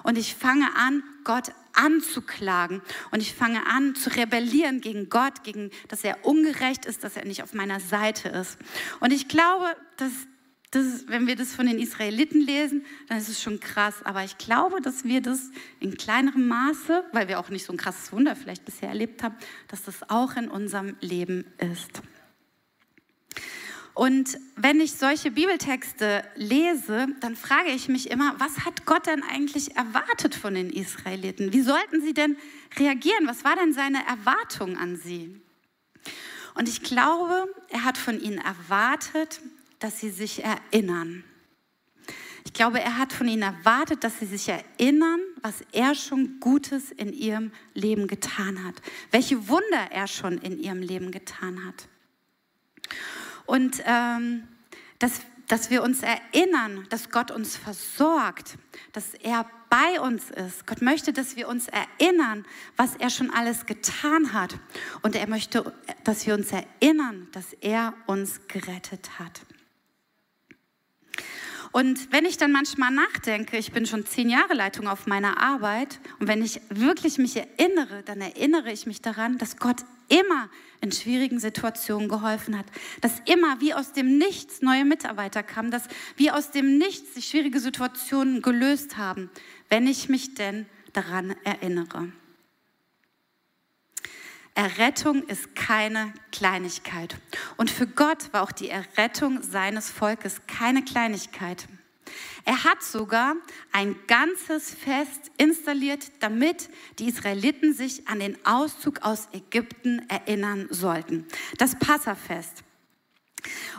Und 0.04 0.20
ich 0.20 0.36
fange 0.36 0.68
an, 0.76 1.04
Gott 1.24 1.52
anzuklagen 1.74 2.82
und 3.12 3.22
ich 3.22 3.34
fange 3.34 3.66
an 3.68 3.96
zu 3.96 4.10
rebellieren 4.16 4.82
gegen 4.82 5.10
Gott, 5.10 5.44
gegen, 5.44 5.72
dass 5.88 6.04
er 6.04 6.26
ungerecht 6.26 6.86
ist, 6.86 7.04
dass 7.04 7.16
er 7.16 7.26
nicht 7.26 7.44
auf 7.44 7.54
meiner 7.54 7.80
Seite 7.80 8.30
ist. 8.30 8.58
Und 9.00 9.12
ich 9.12 9.28
glaube, 9.28 9.76
dass 9.98 10.12
das, 10.72 11.08
wenn 11.08 11.26
wir 11.26 11.36
das 11.36 11.56
von 11.56 11.66
den 11.66 11.80
Israeliten 11.80 12.42
lesen, 12.42 12.86
dann 13.08 13.18
ist 13.18 13.30
es 13.30 13.42
schon 13.42 13.60
krass. 13.60 14.04
Aber 14.04 14.24
ich 14.24 14.38
glaube, 14.38 14.82
dass 14.82 15.04
wir 15.04 15.22
das 15.22 15.50
in 15.80 15.98
kleinerem 15.98 16.48
Maße, 16.48 17.04
weil 17.12 17.28
wir 17.28 17.40
auch 17.40 17.50
nicht 17.50 17.66
so 17.66 17.74
ein 17.74 17.78
krasses 17.78 18.12
Wunder 18.12 18.36
vielleicht 18.36 18.66
bisher 18.66 18.90
erlebt 18.90 19.24
haben, 19.24 19.36
dass 19.68 19.84
das 19.84 20.10
auch 20.10 20.36
in 20.36 20.48
unserem 20.48 20.96
Leben 21.02 21.46
ist. 21.58 22.02
Und 24.00 24.40
wenn 24.56 24.80
ich 24.80 24.94
solche 24.94 25.30
Bibeltexte 25.30 26.24
lese, 26.36 27.08
dann 27.20 27.36
frage 27.36 27.72
ich 27.72 27.90
mich 27.90 28.10
immer, 28.10 28.34
was 28.40 28.60
hat 28.64 28.86
Gott 28.86 29.08
denn 29.08 29.24
eigentlich 29.24 29.76
erwartet 29.76 30.36
von 30.36 30.54
den 30.54 30.70
Israeliten? 30.70 31.52
Wie 31.52 31.60
sollten 31.60 32.00
sie 32.00 32.14
denn 32.14 32.38
reagieren? 32.78 33.28
Was 33.28 33.44
war 33.44 33.58
denn 33.58 33.74
seine 33.74 33.98
Erwartung 34.08 34.78
an 34.78 34.96
sie? 34.96 35.42
Und 36.56 36.70
ich 36.70 36.82
glaube, 36.82 37.54
er 37.68 37.84
hat 37.84 37.98
von 37.98 38.22
ihnen 38.22 38.38
erwartet, 38.38 39.42
dass 39.80 40.00
sie 40.00 40.12
sich 40.12 40.46
erinnern. 40.46 41.26
Ich 42.46 42.54
glaube, 42.54 42.80
er 42.80 42.98
hat 42.98 43.12
von 43.12 43.28
ihnen 43.28 43.42
erwartet, 43.42 44.06
dass 44.06 44.20
sie 44.20 44.28
sich 44.28 44.48
erinnern, 44.48 45.20
was 45.42 45.56
er 45.74 45.94
schon 45.94 46.40
Gutes 46.40 46.92
in 46.92 47.12
ihrem 47.12 47.52
Leben 47.74 48.08
getan 48.08 48.64
hat, 48.64 48.76
welche 49.12 49.50
Wunder 49.50 49.92
er 49.92 50.08
schon 50.08 50.38
in 50.38 50.58
ihrem 50.58 50.82
Leben 50.82 51.12
getan 51.12 51.66
hat. 51.66 51.90
Und 53.50 53.82
ähm, 53.86 54.48
dass, 55.00 55.22
dass 55.48 55.72
wir 55.72 55.82
uns 55.82 56.04
erinnern, 56.04 56.86
dass 56.92 57.10
Gott 57.10 57.32
uns 57.32 57.58
versorgt, 57.58 58.60
dass 58.94 59.16
er 59.16 59.50
bei 59.72 60.00
uns 60.00 60.30
ist. 60.30 60.68
Gott 60.68 60.84
möchte, 60.84 61.14
dass 61.14 61.36
wir 61.36 61.48
uns 61.48 61.68
erinnern, 61.68 62.46
was 62.78 62.96
er 62.96 63.10
schon 63.10 63.32
alles 63.32 63.66
getan 63.66 64.34
hat. 64.34 64.60
Und 65.02 65.16
er 65.16 65.28
möchte, 65.28 65.74
dass 66.04 66.28
wir 66.28 66.36
uns 66.36 66.52
erinnern, 66.52 67.28
dass 67.32 67.54
er 67.54 67.96
uns 68.06 68.40
gerettet 68.48 69.18
hat. 69.18 69.42
Und 71.72 72.12
wenn 72.12 72.26
ich 72.26 72.38
dann 72.38 72.52
manchmal 72.52 72.92
nachdenke, 72.92 73.58
ich 73.58 73.72
bin 73.72 73.86
schon 73.86 74.06
zehn 74.06 74.30
Jahre 74.30 74.54
Leitung 74.54 74.88
auf 74.88 75.08
meiner 75.08 75.40
Arbeit, 75.42 76.00
und 76.20 76.28
wenn 76.28 76.44
ich 76.44 76.62
wirklich 76.70 77.18
mich 77.18 77.36
erinnere, 77.36 78.04
dann 78.04 78.22
erinnere 78.22 78.72
ich 78.72 78.88
mich 78.88 79.02
daran, 79.02 79.38
dass 79.38 79.58
Gott 79.58 79.86
immer 80.08 80.50
in 80.82 80.92
schwierigen 80.92 81.40
Situationen 81.40 82.10
geholfen 82.10 82.58
hat, 82.58 82.66
dass 83.02 83.22
immer 83.26 83.62
wie 83.62 83.74
aus 83.74 83.94
dem 83.94 84.18
Nichts 84.18 84.62
neue 84.62 84.86
Mitarbeiter 84.86 85.44
kamen, 85.44 85.72
dass 85.72 85.84
wie 86.18 86.32
aus 86.32 86.52
dem 86.52 86.78
Nichts 86.78 87.16
sich 87.16 87.28
schwierige 87.28 87.60
Situationen 87.60 88.42
gelöst 88.42 88.98
haben, 88.98 89.30
wenn 89.70 89.88
ich 89.88 90.10
mich 90.10 90.34
denn 90.36 90.66
daran 90.94 91.36
erinnere. 91.44 92.12
Errettung 94.60 95.24
ist 95.24 95.56
keine 95.56 96.14
Kleinigkeit. 96.34 97.16
Und 97.56 97.72
für 97.72 97.88
Gott 97.88 98.34
war 98.34 98.44
auch 98.44 98.52
die 98.52 98.68
Errettung 98.68 99.42
seines 99.42 99.90
Volkes 99.90 100.42
keine 100.48 100.84
Kleinigkeit. 100.84 101.70
Er 102.44 102.66
hat 102.66 102.84
sogar 102.84 103.36
ein 103.72 103.96
ganzes 104.08 104.72
Fest 104.72 105.32
installiert, 105.38 106.12
damit 106.20 106.70
die 106.98 107.08
Israeliten 107.08 107.74
sich 107.74 108.06
an 108.10 108.20
den 108.20 108.38
Auszug 108.46 109.04
aus 109.04 109.30
Ägypten 109.32 110.06
erinnern 110.10 110.68
sollten. 110.70 111.26
Das 111.58 111.80
Passafest. 111.80 112.66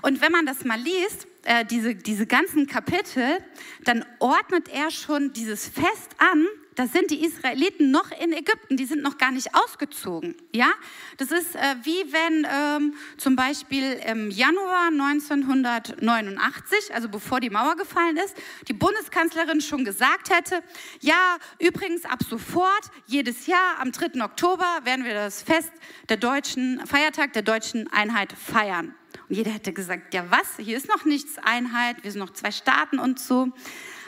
Und 0.01 0.23
wenn 0.23 0.33
man 0.33 0.47
das 0.47 0.65
mal 0.65 0.81
liest, 0.81 1.27
äh, 1.43 1.67
diese, 1.67 1.95
diese 1.95 2.27
ganzen 2.27 2.67
Kapitel, 2.67 3.45
dann 3.85 4.07
ordnet 4.19 4.71
er 4.71 4.91
schon 4.91 5.35
dieses 5.35 5.69
Fest 5.69 6.17
an 6.17 6.47
da 6.81 6.87
sind 6.87 7.11
die 7.11 7.27
Israeliten 7.27 7.91
noch 7.91 8.11
in 8.11 8.33
Ägypten, 8.33 8.79
die 8.79 8.87
sind 8.87 9.03
noch 9.03 9.19
gar 9.19 9.33
nicht 9.33 9.55
ausgezogen. 9.55 10.35
Ja, 10.51 10.73
das 11.19 11.31
ist 11.31 11.55
äh, 11.55 11.77
wie 11.83 12.11
wenn 12.11 12.47
ähm, 12.51 12.95
zum 13.19 13.37
Beispiel 13.37 14.01
im 14.07 14.31
Januar 14.31 14.87
1989, 14.87 16.95
also 16.95 17.11
bevor 17.11 17.41
die 17.41 17.51
Mauer 17.51 17.77
gefallen 17.77 18.17
ist, 18.17 18.35
die 18.67 18.73
Bundeskanzlerin 18.73 19.61
schon 19.61 19.85
gesagt 19.85 20.31
hätte: 20.31 20.63
Ja, 21.01 21.37
übrigens 21.59 22.07
ab 22.07 22.21
sofort 22.27 22.91
jedes 23.05 23.47
Jahr 23.47 23.79
am 23.79 23.93
3. 23.93 24.25
Oktober 24.25 24.65
werden 24.85 25.05
wir 25.05 25.13
das 25.13 25.43
Fest 25.43 25.73
der 26.09 26.17
deutschen 26.17 26.81
Feiertag 26.87 27.35
der 27.35 27.43
deutschen 27.43 27.93
Einheit 27.93 28.33
feiern. 28.33 28.95
Und 29.29 29.37
jeder 29.37 29.51
hätte 29.51 29.75
gesagt, 29.75 30.15
ja 30.15 30.31
was, 30.31 30.57
hier 30.57 30.79
ist 30.79 30.89
noch 30.89 31.05
nichts 31.05 31.37
Einheit, 31.37 32.03
wir 32.03 32.11
sind 32.11 32.21
noch 32.21 32.33
zwei 32.33 32.53
Staaten 32.53 32.99
und 32.99 33.21
so. 33.21 33.53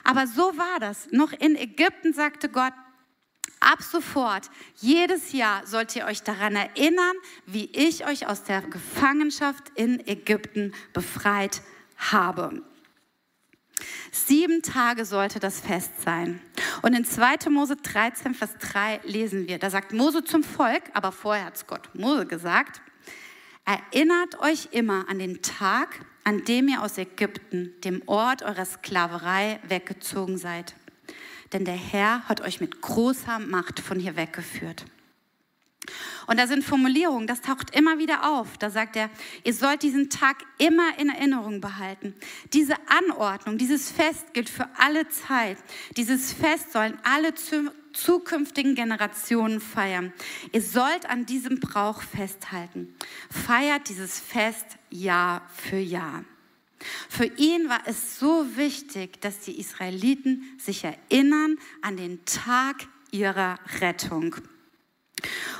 Aber 0.04 0.26
so 0.26 0.56
war 0.56 0.80
das. 0.80 1.08
Noch 1.10 1.32
in 1.32 1.56
Ägypten 1.56 2.12
sagte 2.12 2.48
Gott, 2.48 2.72
Ab 3.62 3.80
sofort, 3.80 4.50
jedes 4.80 5.30
Jahr 5.30 5.64
sollt 5.68 5.94
ihr 5.94 6.06
euch 6.06 6.24
daran 6.24 6.56
erinnern, 6.56 7.14
wie 7.46 7.66
ich 7.66 8.04
euch 8.04 8.26
aus 8.26 8.42
der 8.42 8.60
Gefangenschaft 8.62 9.70
in 9.76 10.04
Ägypten 10.04 10.74
befreit 10.92 11.62
habe. 11.96 12.60
Sieben 14.10 14.62
Tage 14.62 15.04
sollte 15.04 15.38
das 15.38 15.60
Fest 15.60 16.02
sein. 16.02 16.40
Und 16.82 16.94
in 16.94 17.04
2. 17.04 17.50
Mose 17.50 17.76
13, 17.76 18.34
Vers 18.34 18.56
3 18.58 19.00
lesen 19.04 19.46
wir, 19.46 19.60
da 19.60 19.70
sagt 19.70 19.92
Mose 19.92 20.24
zum 20.24 20.42
Volk, 20.42 20.82
aber 20.92 21.12
vorher 21.12 21.44
hat 21.44 21.54
es 21.54 21.66
Gott 21.68 21.88
Mose 21.94 22.26
gesagt, 22.26 22.82
erinnert 23.64 24.40
euch 24.40 24.70
immer 24.72 25.08
an 25.08 25.20
den 25.20 25.40
Tag, 25.40 26.00
an 26.24 26.44
dem 26.44 26.68
ihr 26.68 26.82
aus 26.82 26.98
Ägypten, 26.98 27.72
dem 27.84 28.02
Ort 28.06 28.42
eurer 28.42 28.64
Sklaverei, 28.64 29.58
weggezogen 29.68 30.38
seid 30.38 30.74
denn 31.52 31.64
der 31.64 31.74
Herr 31.74 32.28
hat 32.28 32.40
euch 32.40 32.60
mit 32.60 32.80
großer 32.80 33.38
Macht 33.38 33.80
von 33.80 33.98
hier 33.98 34.16
weggeführt. 34.16 34.86
Und 36.28 36.38
da 36.38 36.46
sind 36.46 36.64
Formulierungen, 36.64 37.26
das 37.26 37.40
taucht 37.40 37.74
immer 37.76 37.98
wieder 37.98 38.30
auf. 38.30 38.56
Da 38.56 38.70
sagt 38.70 38.94
er, 38.94 39.10
ihr 39.42 39.52
sollt 39.52 39.82
diesen 39.82 40.08
Tag 40.08 40.36
immer 40.58 40.96
in 40.98 41.08
Erinnerung 41.08 41.60
behalten. 41.60 42.14
Diese 42.52 42.76
Anordnung, 42.86 43.58
dieses 43.58 43.90
Fest 43.90 44.32
gilt 44.32 44.48
für 44.48 44.68
alle 44.78 45.08
Zeit. 45.08 45.58
Dieses 45.96 46.32
Fest 46.32 46.72
sollen 46.72 46.96
alle 47.02 47.34
zukünftigen 47.92 48.76
Generationen 48.76 49.60
feiern. 49.60 50.12
Ihr 50.52 50.62
sollt 50.62 51.06
an 51.06 51.26
diesem 51.26 51.58
Brauch 51.58 52.00
festhalten. 52.00 52.94
Feiert 53.28 53.88
dieses 53.88 54.20
Fest 54.20 54.78
Jahr 54.92 55.48
für 55.54 55.78
Jahr. 55.78 56.24
Für 57.08 57.24
ihn 57.24 57.68
war 57.68 57.80
es 57.86 58.18
so 58.18 58.56
wichtig, 58.56 59.20
dass 59.20 59.40
die 59.40 59.58
Israeliten 59.58 60.42
sich 60.58 60.84
erinnern 60.84 61.56
an 61.80 61.96
den 61.96 62.24
Tag 62.24 62.88
ihrer 63.10 63.58
Rettung. 63.80 64.36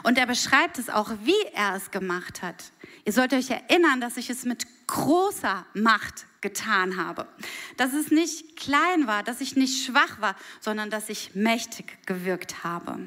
Und 0.03 0.19
er 0.19 0.27
beschreibt 0.27 0.79
es 0.79 0.89
auch, 0.89 1.13
wie 1.23 1.41
er 1.55 1.77
es 1.77 1.91
gemacht 1.91 2.43
hat. 2.43 2.73
Ihr 3.05 3.13
sollt 3.13 3.33
euch 3.33 3.51
erinnern, 3.51 4.01
dass 4.01 4.17
ich 4.17 4.31
es 4.31 4.45
mit 4.45 4.67
großer 4.89 5.65
Macht 5.75 6.27
getan 6.41 6.97
habe. 6.97 7.29
Dass 7.77 7.93
es 7.93 8.11
nicht 8.11 8.57
klein 8.57 9.07
war, 9.07 9.23
dass 9.23 9.41
ich 9.41 9.55
nicht 9.55 9.85
schwach 9.85 10.21
war, 10.21 10.35
sondern 10.61 10.91
dass 10.91 11.09
ich 11.09 11.35
mächtig 11.35 11.99
gewirkt 12.07 12.65
habe. 12.65 12.99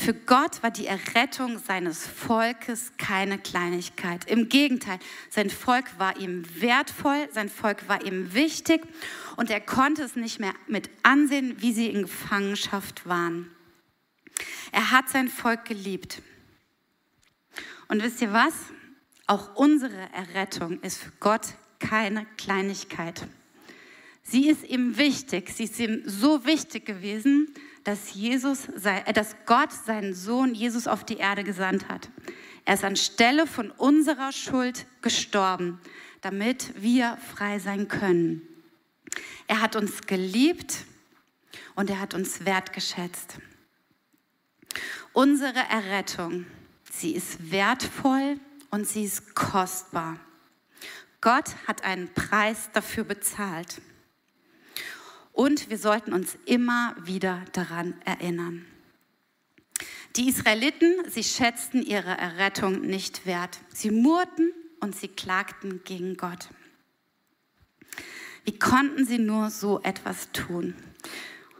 Für 0.00 0.14
Gott 0.14 0.62
war 0.62 0.70
die 0.70 0.86
Errettung 0.86 1.58
seines 1.58 2.06
Volkes 2.06 2.92
keine 2.96 3.38
Kleinigkeit. 3.38 4.24
Im 4.30 4.48
Gegenteil, 4.48 4.98
sein 5.28 5.50
Volk 5.50 5.98
war 5.98 6.16
ihm 6.16 6.42
wertvoll, 6.58 7.28
sein 7.32 7.50
Volk 7.50 7.86
war 7.86 8.02
ihm 8.02 8.32
wichtig 8.32 8.80
und 9.36 9.50
er 9.50 9.60
konnte 9.60 10.02
es 10.02 10.16
nicht 10.16 10.40
mehr 10.40 10.54
mit 10.66 10.88
ansehen, 11.02 11.60
wie 11.60 11.74
sie 11.74 11.88
in 11.88 12.00
Gefangenschaft 12.04 13.06
waren. 13.06 13.50
Er 14.72 14.90
hat 14.90 15.10
sein 15.10 15.28
Volk 15.28 15.66
geliebt. 15.66 16.22
Und 17.88 18.02
wisst 18.02 18.22
ihr 18.22 18.32
was? 18.32 18.54
Auch 19.26 19.54
unsere 19.54 20.08
Errettung 20.14 20.80
ist 20.80 20.96
für 20.96 21.12
Gott 21.20 21.48
keine 21.78 22.24
Kleinigkeit. 22.38 23.26
Sie 24.22 24.48
ist 24.48 24.64
ihm 24.64 24.96
wichtig, 24.96 25.50
sie 25.50 25.64
ist 25.64 25.78
ihm 25.78 26.02
so 26.06 26.46
wichtig 26.46 26.86
gewesen, 26.86 27.52
dass, 27.90 28.14
Jesus, 28.14 28.68
äh, 28.84 29.12
dass 29.12 29.34
Gott 29.46 29.72
seinen 29.72 30.14
Sohn 30.14 30.54
Jesus 30.54 30.86
auf 30.86 31.02
die 31.02 31.16
Erde 31.16 31.42
gesandt 31.42 31.88
hat. 31.88 32.08
Er 32.64 32.74
ist 32.74 32.84
anstelle 32.84 33.48
von 33.48 33.72
unserer 33.72 34.30
Schuld 34.30 34.86
gestorben, 35.02 35.80
damit 36.20 36.72
wir 36.80 37.18
frei 37.34 37.58
sein 37.58 37.88
können. 37.88 38.42
Er 39.48 39.60
hat 39.60 39.74
uns 39.74 40.02
geliebt 40.02 40.84
und 41.74 41.90
er 41.90 41.98
hat 41.98 42.14
uns 42.14 42.44
wertgeschätzt. 42.44 43.38
Unsere 45.12 45.58
Errettung, 45.58 46.46
sie 46.92 47.16
ist 47.16 47.50
wertvoll 47.50 48.38
und 48.70 48.86
sie 48.86 49.02
ist 49.02 49.34
kostbar. 49.34 50.20
Gott 51.20 51.56
hat 51.66 51.82
einen 51.82 52.14
Preis 52.14 52.70
dafür 52.72 53.02
bezahlt. 53.02 53.82
Und 55.32 55.70
wir 55.70 55.78
sollten 55.78 56.12
uns 56.12 56.36
immer 56.44 56.94
wieder 57.04 57.42
daran 57.52 57.94
erinnern. 58.04 58.66
Die 60.16 60.28
Israeliten, 60.28 60.94
sie 61.08 61.22
schätzten 61.22 61.82
ihre 61.82 62.10
Errettung 62.10 62.80
nicht 62.80 63.26
wert. 63.26 63.60
Sie 63.72 63.90
murrten 63.90 64.52
und 64.80 64.96
sie 64.96 65.08
klagten 65.08 65.82
gegen 65.84 66.16
Gott. 66.16 66.48
Wie 68.44 68.58
konnten 68.58 69.04
sie 69.04 69.18
nur 69.18 69.50
so 69.50 69.80
etwas 69.82 70.32
tun? 70.32 70.74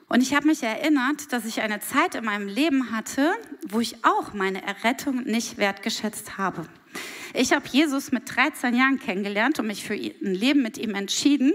Und 0.08 0.22
ich 0.22 0.34
habe 0.34 0.48
mich 0.48 0.62
erinnert, 0.64 1.32
dass 1.32 1.44
ich 1.44 1.60
eine 1.60 1.78
Zeit 1.78 2.16
in 2.16 2.24
meinem 2.24 2.48
Leben 2.48 2.90
hatte, 2.90 3.32
wo 3.68 3.78
ich 3.78 4.04
auch 4.04 4.34
meine 4.34 4.60
Errettung 4.66 5.22
nicht 5.22 5.56
wertgeschätzt 5.56 6.36
habe. 6.36 6.66
Ich 7.32 7.52
habe 7.52 7.68
Jesus 7.68 8.10
mit 8.10 8.34
13 8.34 8.74
Jahren 8.74 8.98
kennengelernt 8.98 9.60
und 9.60 9.68
mich 9.68 9.84
für 9.84 9.94
ein 9.94 10.34
Leben 10.34 10.62
mit 10.62 10.78
ihm 10.78 10.96
entschieden. 10.96 11.52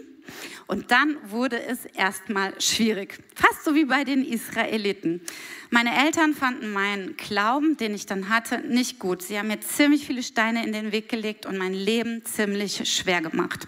Und 0.68 0.92
dann 0.92 1.18
wurde 1.30 1.62
es 1.62 1.86
erstmal 1.86 2.60
schwierig, 2.60 3.20
fast 3.36 3.64
so 3.64 3.76
wie 3.76 3.86
bei 3.86 4.04
den 4.04 4.26
Israeliten. 4.26 5.22
Meine 5.70 5.96
Eltern 6.06 6.34
fanden 6.34 6.72
meinen 6.72 7.18
Glauben, 7.18 7.78
den 7.78 7.94
ich 7.94 8.06
dann 8.06 8.30
hatte, 8.30 8.60
nicht 8.60 9.00
gut. 9.00 9.22
Sie 9.22 9.38
haben 9.38 9.48
mir 9.48 9.60
ziemlich 9.60 10.06
viele 10.06 10.24
Steine 10.24 10.66
in 10.66 10.74
den 10.74 10.92
Weg 10.92 11.10
gelegt 11.10 11.46
und 11.46 11.58
mein 11.58 11.74
Leben 11.74 12.24
ziemlich 12.26 12.82
schwer 12.92 13.22
gemacht. 13.22 13.68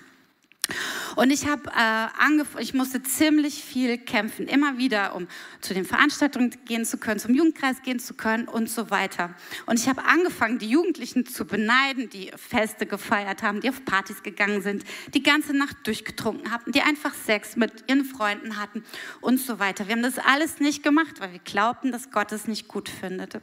Und 1.15 1.32
ich 1.32 1.47
habe 1.47 1.69
äh, 1.75 2.62
ich 2.62 2.73
musste 2.73 3.01
ziemlich 3.01 3.63
viel 3.63 3.97
kämpfen, 3.97 4.47
immer 4.47 4.77
wieder, 4.77 5.15
um 5.15 5.27
zu 5.62 5.73
den 5.73 5.86
Veranstaltungen 5.86 6.53
gehen 6.65 6.86
zu 6.86 6.97
können, 6.97 7.19
zum 7.19 7.34
Jugendkreis 7.34 7.82
gehen 7.82 7.99
zu 7.99 8.13
können 8.13 8.47
und 8.47 8.69
so 8.69 8.89
weiter. 8.89 9.34
Und 9.65 9.80
ich 9.80 9.88
habe 9.88 10.03
angefangen, 10.03 10.60
die 10.60 10.69
Jugendlichen 10.69 11.25
zu 11.25 11.45
beneiden, 11.45 12.10
die 12.10 12.32
Feste 12.36 12.86
gefeiert 12.86 13.43
haben, 13.43 13.62
die 13.62 13.69
auf 13.69 13.84
Partys 13.86 14.23
gegangen 14.23 14.62
sind, 14.62 14.84
die 15.13 15.23
ganze 15.23 15.53
Nacht 15.53 15.77
durchgetrunken 15.86 16.51
haben, 16.51 16.71
die 16.71 16.82
einfach 16.82 17.13
Sex 17.13 17.56
mit 17.56 17.86
ihren 17.88 18.06
Freunden 18.06 18.58
hatten 18.58 18.84
und 19.21 19.39
so 19.39 19.60
weiter. 19.60 19.88
Wir 19.88 19.95
haben 19.95 20.03
das 20.03 20.19
alles 20.19 20.60
nicht 20.60 20.84
gemacht, 20.84 21.19
weil 21.19 21.32
wir 21.32 21.39
glaubten, 21.39 21.91
dass 21.91 22.12
Gott 22.12 22.32
es 22.32 22.47
nicht 22.47 22.67
gut 22.67 22.89
findet. 22.89 23.41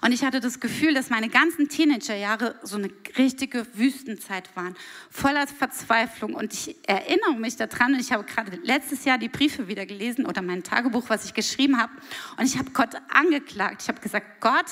Und 0.00 0.12
ich 0.12 0.24
hatte 0.24 0.40
das 0.40 0.60
Gefühl, 0.60 0.94
dass 0.94 1.10
meine 1.10 1.28
ganzen 1.28 1.68
Teenagerjahre 1.68 2.58
so 2.62 2.76
eine 2.76 2.90
richtige 3.16 3.66
Wüstenzeit 3.74 4.54
waren, 4.56 4.76
voller 5.10 5.46
Verzweiflung. 5.46 6.34
Und 6.34 6.52
ich 6.52 6.76
erinnere 6.86 7.34
mich 7.38 7.56
daran, 7.56 7.94
und 7.94 8.00
ich 8.00 8.12
habe 8.12 8.24
gerade 8.24 8.58
letztes 8.62 9.04
Jahr 9.04 9.18
die 9.18 9.28
Briefe 9.28 9.68
wieder 9.68 9.86
gelesen 9.86 10.26
oder 10.26 10.42
mein 10.42 10.62
Tagebuch, 10.62 11.04
was 11.08 11.24
ich 11.24 11.34
geschrieben 11.34 11.78
habe. 11.78 11.92
Und 12.36 12.44
ich 12.44 12.58
habe 12.58 12.70
Gott 12.70 12.94
angeklagt. 13.08 13.82
Ich 13.82 13.88
habe 13.88 14.00
gesagt, 14.00 14.40
Gott, 14.40 14.66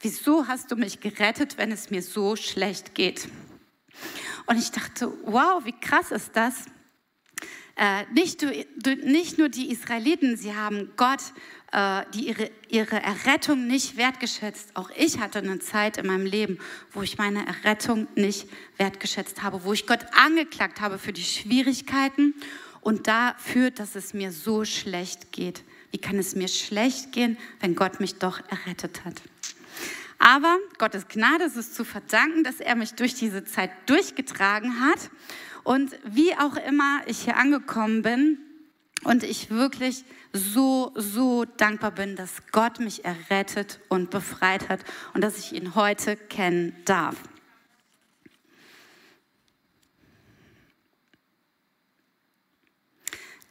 wieso 0.00 0.46
hast 0.46 0.70
du 0.70 0.76
mich 0.76 1.00
gerettet, 1.00 1.58
wenn 1.58 1.72
es 1.72 1.90
mir 1.90 2.02
so 2.02 2.36
schlecht 2.36 2.94
geht? 2.94 3.28
Und 4.46 4.58
ich 4.58 4.70
dachte, 4.70 5.12
wow, 5.24 5.64
wie 5.64 5.78
krass 5.78 6.10
ist 6.10 6.34
das? 6.34 6.66
Äh, 7.76 8.04
nicht, 8.12 8.44
nicht 9.04 9.38
nur 9.38 9.48
die 9.48 9.70
Israeliten, 9.70 10.36
sie 10.36 10.54
haben 10.54 10.90
Gott 10.96 11.20
die 11.72 12.28
ihre, 12.28 12.50
ihre 12.68 13.00
Errettung 13.00 13.68
nicht 13.68 13.96
wertgeschätzt. 13.96 14.70
Auch 14.74 14.90
ich 14.96 15.20
hatte 15.20 15.38
eine 15.38 15.60
Zeit 15.60 15.98
in 15.98 16.06
meinem 16.06 16.26
Leben, 16.26 16.58
wo 16.92 17.02
ich 17.02 17.16
meine 17.16 17.46
Errettung 17.46 18.08
nicht 18.16 18.48
wertgeschätzt 18.76 19.42
habe, 19.42 19.62
wo 19.62 19.72
ich 19.72 19.86
Gott 19.86 20.04
angeklagt 20.12 20.80
habe 20.80 20.98
für 20.98 21.12
die 21.12 21.22
Schwierigkeiten 21.22 22.34
und 22.80 23.06
dafür, 23.06 23.70
dass 23.70 23.94
es 23.94 24.14
mir 24.14 24.32
so 24.32 24.64
schlecht 24.64 25.30
geht. 25.30 25.62
Wie 25.92 25.98
kann 25.98 26.18
es 26.18 26.34
mir 26.34 26.48
schlecht 26.48 27.12
gehen, 27.12 27.38
wenn 27.60 27.76
Gott 27.76 28.00
mich 28.00 28.16
doch 28.16 28.40
errettet 28.48 29.04
hat? 29.04 29.14
Aber 30.18 30.58
Gottes 30.78 31.06
Gnade 31.08 31.44
ist 31.44 31.56
es 31.56 31.72
zu 31.72 31.84
verdanken, 31.84 32.42
dass 32.42 32.60
er 32.60 32.74
mich 32.74 32.94
durch 32.94 33.14
diese 33.14 33.44
Zeit 33.44 33.70
durchgetragen 33.86 34.80
hat. 34.80 35.10
Und 35.62 35.96
wie 36.04 36.34
auch 36.34 36.56
immer 36.56 37.00
ich 37.06 37.22
hier 37.24 37.36
angekommen 37.36 38.02
bin, 38.02 38.38
und 39.02 39.24
ich 39.24 39.50
wirklich 39.50 40.04
so, 40.32 40.92
so 40.94 41.44
dankbar 41.44 41.90
bin, 41.90 42.16
dass 42.16 42.46
Gott 42.52 42.80
mich 42.80 43.04
errettet 43.04 43.80
und 43.88 44.10
befreit 44.10 44.68
hat 44.68 44.80
und 45.14 45.22
dass 45.22 45.38
ich 45.38 45.52
ihn 45.52 45.74
heute 45.74 46.16
kennen 46.16 46.76
darf. 46.84 47.16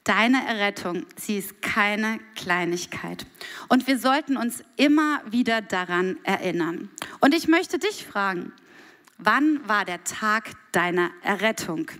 Deine 0.05 0.43
Errettung, 0.47 1.05
sie 1.17 1.37
ist 1.37 1.61
keine 1.61 2.19
Kleinigkeit. 2.35 3.27
Und 3.67 3.85
wir 3.85 3.99
sollten 3.99 4.37
uns 4.37 4.63
immer 4.75 5.21
wieder 5.29 5.61
daran 5.61 6.17
erinnern. 6.23 6.89
Und 7.19 7.35
ich 7.35 7.47
möchte 7.47 7.77
dich 7.77 8.07
fragen, 8.07 8.51
wann 9.19 9.67
war 9.67 9.85
der 9.85 10.03
Tag 10.05 10.51
deiner 10.71 11.11
Errettung? 11.21 11.91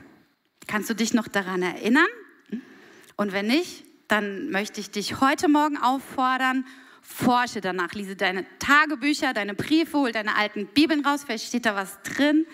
Kannst 0.66 0.90
du 0.90 0.96
dich 0.96 1.14
noch 1.14 1.28
daran 1.28 1.62
erinnern? 1.62 2.08
Und 3.16 3.32
wenn 3.32 3.46
nicht, 3.46 3.84
dann 4.10 4.50
möchte 4.50 4.82
ich 4.82 4.92
dich 4.92 5.22
heute 5.22 5.48
Morgen 5.48 5.78
auffordern, 5.78 6.66
Forsche 7.02 7.62
danach, 7.62 7.94
lese 7.94 8.16
deine 8.16 8.46
Tagebücher, 8.60 9.34
deine 9.34 9.54
Briefe, 9.54 9.98
hol 9.98 10.12
deine 10.12 10.36
alten 10.36 10.68
Bibeln 10.68 11.06
raus, 11.06 11.24
vielleicht 11.26 11.48
steht 11.48 11.66
da 11.66 11.76
was 11.76 12.02
drin. 12.04 12.46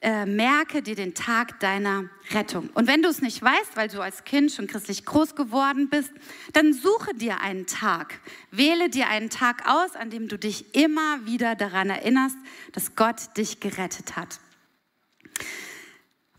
Äh, 0.00 0.26
merke 0.26 0.82
dir 0.82 0.94
den 0.94 1.14
Tag 1.14 1.60
deiner 1.60 2.10
Rettung. 2.32 2.68
Und 2.74 2.86
wenn 2.86 3.00
du 3.00 3.08
es 3.08 3.22
nicht 3.22 3.40
weißt, 3.40 3.76
weil 3.76 3.88
du 3.88 4.02
als 4.02 4.24
Kind 4.24 4.52
schon 4.52 4.66
christlich 4.66 5.06
groß 5.06 5.34
geworden 5.34 5.88
bist, 5.88 6.12
dann 6.52 6.74
suche 6.74 7.14
dir 7.14 7.40
einen 7.40 7.66
Tag. 7.66 8.20
Wähle 8.50 8.90
dir 8.90 9.08
einen 9.08 9.30
Tag 9.30 9.66
aus, 9.66 9.96
an 9.96 10.10
dem 10.10 10.28
du 10.28 10.38
dich 10.38 10.74
immer 10.74 11.24
wieder 11.24 11.54
daran 11.54 11.88
erinnerst, 11.88 12.36
dass 12.72 12.96
Gott 12.96 13.36
dich 13.38 13.60
gerettet 13.60 14.16
hat. 14.16 14.40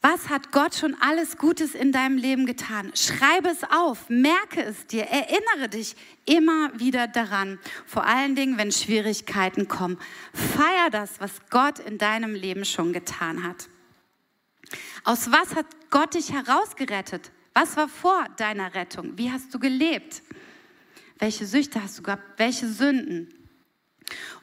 Was 0.08 0.30
hat 0.30 0.52
Gott 0.52 0.76
schon 0.76 0.96
alles 1.02 1.36
Gutes 1.36 1.74
in 1.74 1.92
deinem 1.92 2.20
Leben 2.20 2.46
getan? 2.46 2.92
Schreibe 2.94 3.50
es 3.50 3.64
auf, 3.64 4.08
merke 4.08 4.62
es 4.62 4.86
dir, 4.86 5.06
erinnere 5.06 5.68
dich 5.68 5.96
immer 6.26 6.80
wieder 6.80 7.08
daran. 7.08 7.58
Vor 7.88 8.06
allen 8.06 8.36
Dingen, 8.36 8.60
wenn 8.60 8.72
Schwierigkeiten 8.72 9.68
kommen. 9.68 9.98
Feier 10.32 10.92
das, 10.92 11.20
was 11.20 11.32
Gott 11.50 11.80
in 11.80 11.98
deinem 11.98 12.36
Leben 12.36 12.66
schon 12.66 12.94
getan 12.94 13.44
hat. 13.44 13.68
Aus 15.06 15.32
was 15.32 15.56
hat 15.56 15.66
Gott 15.90 16.14
dich 16.14 16.32
herausgerettet? 16.32 17.32
Was 17.56 17.76
war 17.76 17.88
vor 17.88 18.28
deiner 18.38 18.76
Rettung? 18.76 19.18
Wie 19.18 19.32
hast 19.32 19.52
du 19.56 19.58
gelebt? 19.58 20.22
Welche 21.18 21.48
Süchte 21.48 21.82
hast 21.82 21.98
du 21.98 22.04
gehabt? 22.04 22.38
Welche 22.38 22.68
Sünden? 22.68 23.34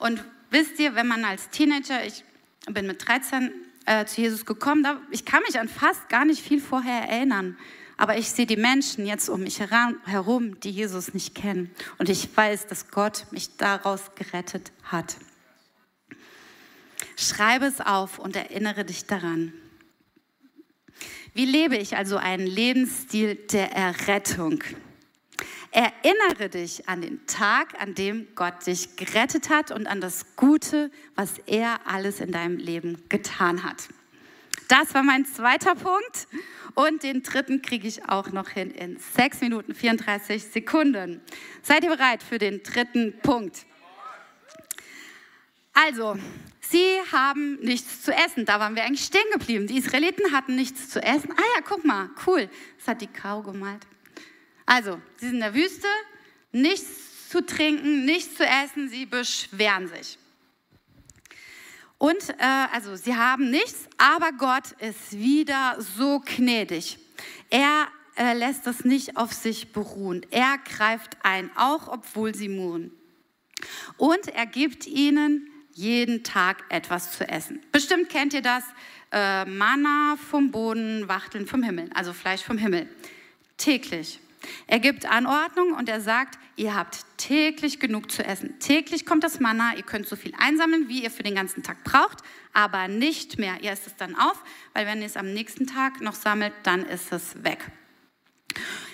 Und 0.01 0.25
wisst 0.51 0.81
ihr, 0.81 0.96
wenn 0.96 1.07
man 1.07 1.25
als 1.25 1.51
Teenager, 1.51 2.05
ich 2.05 2.25
bin 2.66 2.88
mit 2.88 3.07
13 3.07 3.53
äh, 3.87 4.05
zu 4.05 4.21
Jesus 4.21 4.47
gekommen. 4.47 4.87
Ich 5.11 5.25
kann 5.25 5.42
mich 5.47 5.59
an 5.59 5.68
fast 5.68 6.09
gar 6.09 6.25
nicht 6.25 6.42
viel 6.42 6.61
vorher 6.61 7.09
erinnern. 7.09 7.57
Aber 7.97 8.16
ich 8.18 8.31
sehe 8.31 8.47
die 8.47 8.57
Menschen 8.57 9.07
jetzt 9.07 9.29
um 9.29 9.42
mich 9.42 9.61
herum, 9.61 10.59
die 10.61 10.71
Jesus 10.71 11.14
nicht 11.14 11.35
kennen. 11.35 11.71
Und 11.99 12.09
ich 12.09 12.37
weiß, 12.37 12.66
dass 12.66 12.90
Gott 12.90 13.27
mich 13.31 13.57
daraus 13.57 14.14
gerettet 14.16 14.73
hat. 14.83 15.16
Schreibe 17.16 17.66
es 17.66 17.81
auf 17.81 18.18
und 18.18 18.35
erinnere 18.35 18.85
dich 18.85 19.07
daran. 19.07 19.53
Wie 21.35 21.45
lebe 21.45 21.77
ich 21.77 21.97
also 21.97 22.16
einen 22.16 22.47
Lebensstil 22.47 23.37
der 23.37 23.73
Errettung? 23.73 24.62
Erinnere 25.75 26.51
dich 26.51 26.87
an 26.87 27.01
den 27.01 27.27
Tag, 27.27 27.81
an 27.81 27.95
dem 27.95 28.29
Gott 28.35 28.67
dich 28.67 28.95
gerettet 28.97 29.49
hat 29.49 29.71
und 29.71 29.87
an 29.87 30.03
das 30.03 30.37
Gute, 30.37 30.91
was 31.15 31.39
er 31.47 31.81
alles 31.87 32.21
in 32.21 32.31
deinem 32.31 32.59
Leben 32.59 33.03
getan 33.09 33.63
hat. 33.63 33.89
Das 34.69 34.93
war 34.93 35.03
mein 35.03 35.25
zweiter 35.25 35.75
Punkt. 35.75 36.29
Und 36.75 37.03
den 37.03 37.23
dritten 37.23 37.63
kriege 37.63 37.89
ich 37.89 38.09
auch 38.09 38.33
noch 38.33 38.51
hin 38.51 38.71
in 38.71 38.99
6 38.99 39.41
Minuten 39.41 39.75
34 39.75 40.45
Sekunden. 40.45 41.23
Seid 41.63 41.85
ihr 41.85 41.91
bereit 41.91 42.23
für 42.23 42.39
den 42.39 42.63
dritten 42.63 43.19
Punkt? 43.23 43.65
Also, 45.73 46.19
sie 46.61 46.87
haben 47.13 47.59
nichts 47.61 48.03
zu 48.03 48.13
essen. 48.13 48.45
Da 48.45 48.61
waren 48.61 48.75
wir 48.75 48.85
eigentlich 48.85 49.05
stehen 49.05 49.31
geblieben. 49.33 49.67
Die 49.67 49.79
Israeliten 49.79 50.33
hatten 50.33 50.55
nichts 50.55 50.91
zu 50.91 51.03
essen. 51.03 51.33
Ah 51.33 51.45
ja, 51.57 51.63
guck 51.67 51.85
mal, 51.85 52.11
cool. 52.27 52.49
Das 52.79 52.89
hat 52.89 53.01
die 53.01 53.07
Kau 53.07 53.43
gemalt. 53.43 53.87
Also, 54.66 55.01
sie 55.16 55.27
sind 55.27 55.35
in 55.37 55.40
der 55.40 55.55
Wüste, 55.55 55.88
nichts 56.53 57.29
zu 57.29 57.44
trinken, 57.44 58.05
nichts 58.05 58.37
zu 58.37 58.44
essen, 58.44 58.88
sie 58.88 59.07
beschweren 59.07 59.88
sich. 59.88 60.18
Und 61.98 62.31
äh, 62.31 62.66
also 62.72 62.96
sie 62.96 63.14
haben 63.14 63.51
nichts, 63.51 63.88
aber 63.96 64.33
Gott 64.33 64.72
ist 64.81 65.12
wieder 65.12 65.77
so 65.79 66.20
gnädig. 66.20 66.98
Er 67.48 67.87
äh, 68.16 68.35
lässt 68.35 68.66
das 68.66 68.85
nicht 68.85 69.16
auf 69.16 69.33
sich 69.33 69.72
beruhen. 69.72 70.27
Er 70.31 70.59
greift 70.59 71.16
ein, 71.22 71.51
auch 71.57 71.88
obwohl 71.88 72.35
sie 72.35 72.48
murren. 72.48 72.90
Und 73.96 74.27
er 74.29 74.46
gibt 74.46 74.87
ihnen 74.87 75.48
jeden 75.75 76.25
Tag 76.25 76.64
etwas 76.68 77.12
zu 77.12 77.29
essen. 77.29 77.61
Bestimmt 77.70 78.09
kennt 78.09 78.35
ihr 78.35 78.42
das. 78.42 78.64
Äh, 79.12 79.44
Manna 79.44 80.16
vom 80.31 80.51
Boden, 80.51 81.07
Wachteln 81.09 81.46
vom 81.46 81.62
Himmel, 81.62 81.88
also 81.94 82.12
Fleisch 82.12 82.42
vom 82.42 82.59
Himmel. 82.59 82.88
Täglich. 83.57 84.18
Er 84.67 84.81
gibt 84.81 85.07
Anordnung 85.07 85.73
und 85.73 85.89
er 85.89 86.01
sagt, 86.01 86.39
ihr 86.57 86.75
habt 86.75 87.05
täglich 87.17 87.81
genug 87.81 88.11
zu 88.11 88.25
essen. 88.25 88.59
Täglich 88.59 89.07
kommt 89.07 89.25
das 89.25 89.41
Manna, 89.41 89.75
ihr 89.77 89.83
könnt 89.83 90.07
so 90.07 90.17
viel 90.17 90.33
einsammeln, 90.39 90.89
wie 90.89 91.03
ihr 91.03 91.11
für 91.11 91.23
den 91.23 91.35
ganzen 91.35 91.63
Tag 91.63 91.85
braucht, 91.85 92.19
aber 92.53 92.89
nicht 92.89 93.39
mehr. 93.39 93.63
Ihr 93.63 93.71
esst 93.71 93.87
es 93.87 93.97
dann 93.97 94.17
auf, 94.17 94.43
weil 94.75 94.87
wenn 94.87 95.01
ihr 95.01 95.07
es 95.07 95.17
am 95.17 95.33
nächsten 95.33 95.67
Tag 95.67 96.01
noch 96.01 96.15
sammelt, 96.15 96.53
dann 96.65 96.85
ist 96.85 97.13
es 97.13 97.43
weg. 97.45 97.71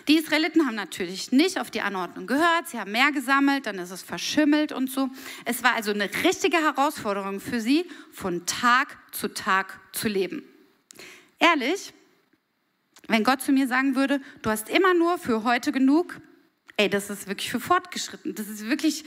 Die 0.08 0.16
Israeliten 0.16 0.66
haben 0.66 0.74
natürlich 0.74 1.32
nicht 1.32 1.60
auf 1.60 1.70
die 1.70 1.82
Anordnung 1.82 2.26
gehört, 2.26 2.66
sie 2.66 2.78
haben 2.78 2.92
mehr 2.92 3.12
gesammelt, 3.12 3.66
dann 3.66 3.78
ist 3.78 3.90
es 3.90 4.02
verschimmelt 4.02 4.72
und 4.72 4.90
so. 4.90 5.10
Es 5.44 5.62
war 5.62 5.74
also 5.74 5.90
eine 5.90 6.08
richtige 6.24 6.56
Herausforderung 6.56 7.40
für 7.40 7.60
sie, 7.60 7.84
von 8.10 8.46
Tag 8.46 8.96
zu 9.12 9.28
Tag 9.28 9.78
zu 9.92 10.08
leben. 10.08 10.42
Ehrlich, 11.38 11.92
wenn 13.08 13.24
Gott 13.24 13.42
zu 13.42 13.52
mir 13.52 13.66
sagen 13.66 13.96
würde, 13.96 14.20
du 14.42 14.50
hast 14.50 14.68
immer 14.68 14.94
nur 14.94 15.18
für 15.18 15.42
heute 15.42 15.72
genug, 15.72 16.20
ey, 16.76 16.88
das 16.88 17.10
ist 17.10 17.26
wirklich 17.26 17.50
für 17.50 17.60
fortgeschritten. 17.60 18.34
Das 18.34 18.48
ist 18.48 18.68
wirklich 18.68 19.04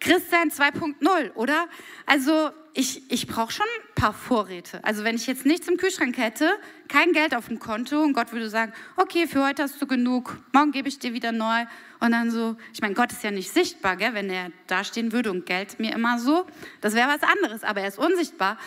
Christsein 0.00 0.50
2.0, 0.50 1.34
oder? 1.34 1.68
Also 2.06 2.50
ich, 2.72 3.10
ich 3.10 3.26
brauche 3.26 3.52
schon 3.52 3.66
ein 3.66 3.94
paar 3.94 4.12
Vorräte. 4.12 4.82
Also 4.82 5.04
wenn 5.04 5.14
ich 5.14 5.26
jetzt 5.26 5.46
nichts 5.46 5.68
im 5.68 5.76
Kühlschrank 5.76 6.18
hätte, 6.18 6.50
kein 6.88 7.12
Geld 7.12 7.34
auf 7.34 7.46
dem 7.48 7.58
Konto 7.58 8.02
und 8.02 8.14
Gott 8.14 8.32
würde 8.32 8.50
sagen, 8.50 8.72
okay, 8.96 9.26
für 9.26 9.46
heute 9.46 9.62
hast 9.62 9.80
du 9.80 9.86
genug, 9.86 10.36
morgen 10.52 10.72
gebe 10.72 10.88
ich 10.88 10.98
dir 10.98 11.12
wieder 11.12 11.30
neu. 11.30 11.64
Und 12.00 12.12
dann 12.12 12.30
so, 12.30 12.56
ich 12.72 12.80
meine, 12.80 12.94
Gott 12.94 13.12
ist 13.12 13.22
ja 13.22 13.30
nicht 13.30 13.50
sichtbar, 13.50 13.96
gell? 13.96 14.14
wenn 14.14 14.28
er 14.28 14.50
dastehen 14.66 15.12
würde 15.12 15.30
und 15.30 15.46
Geld 15.46 15.78
mir 15.78 15.94
immer 15.94 16.18
so, 16.18 16.46
das 16.80 16.94
wäre 16.94 17.08
was 17.08 17.22
anderes, 17.22 17.62
aber 17.62 17.82
er 17.82 17.88
ist 17.88 17.98
unsichtbar 17.98 18.58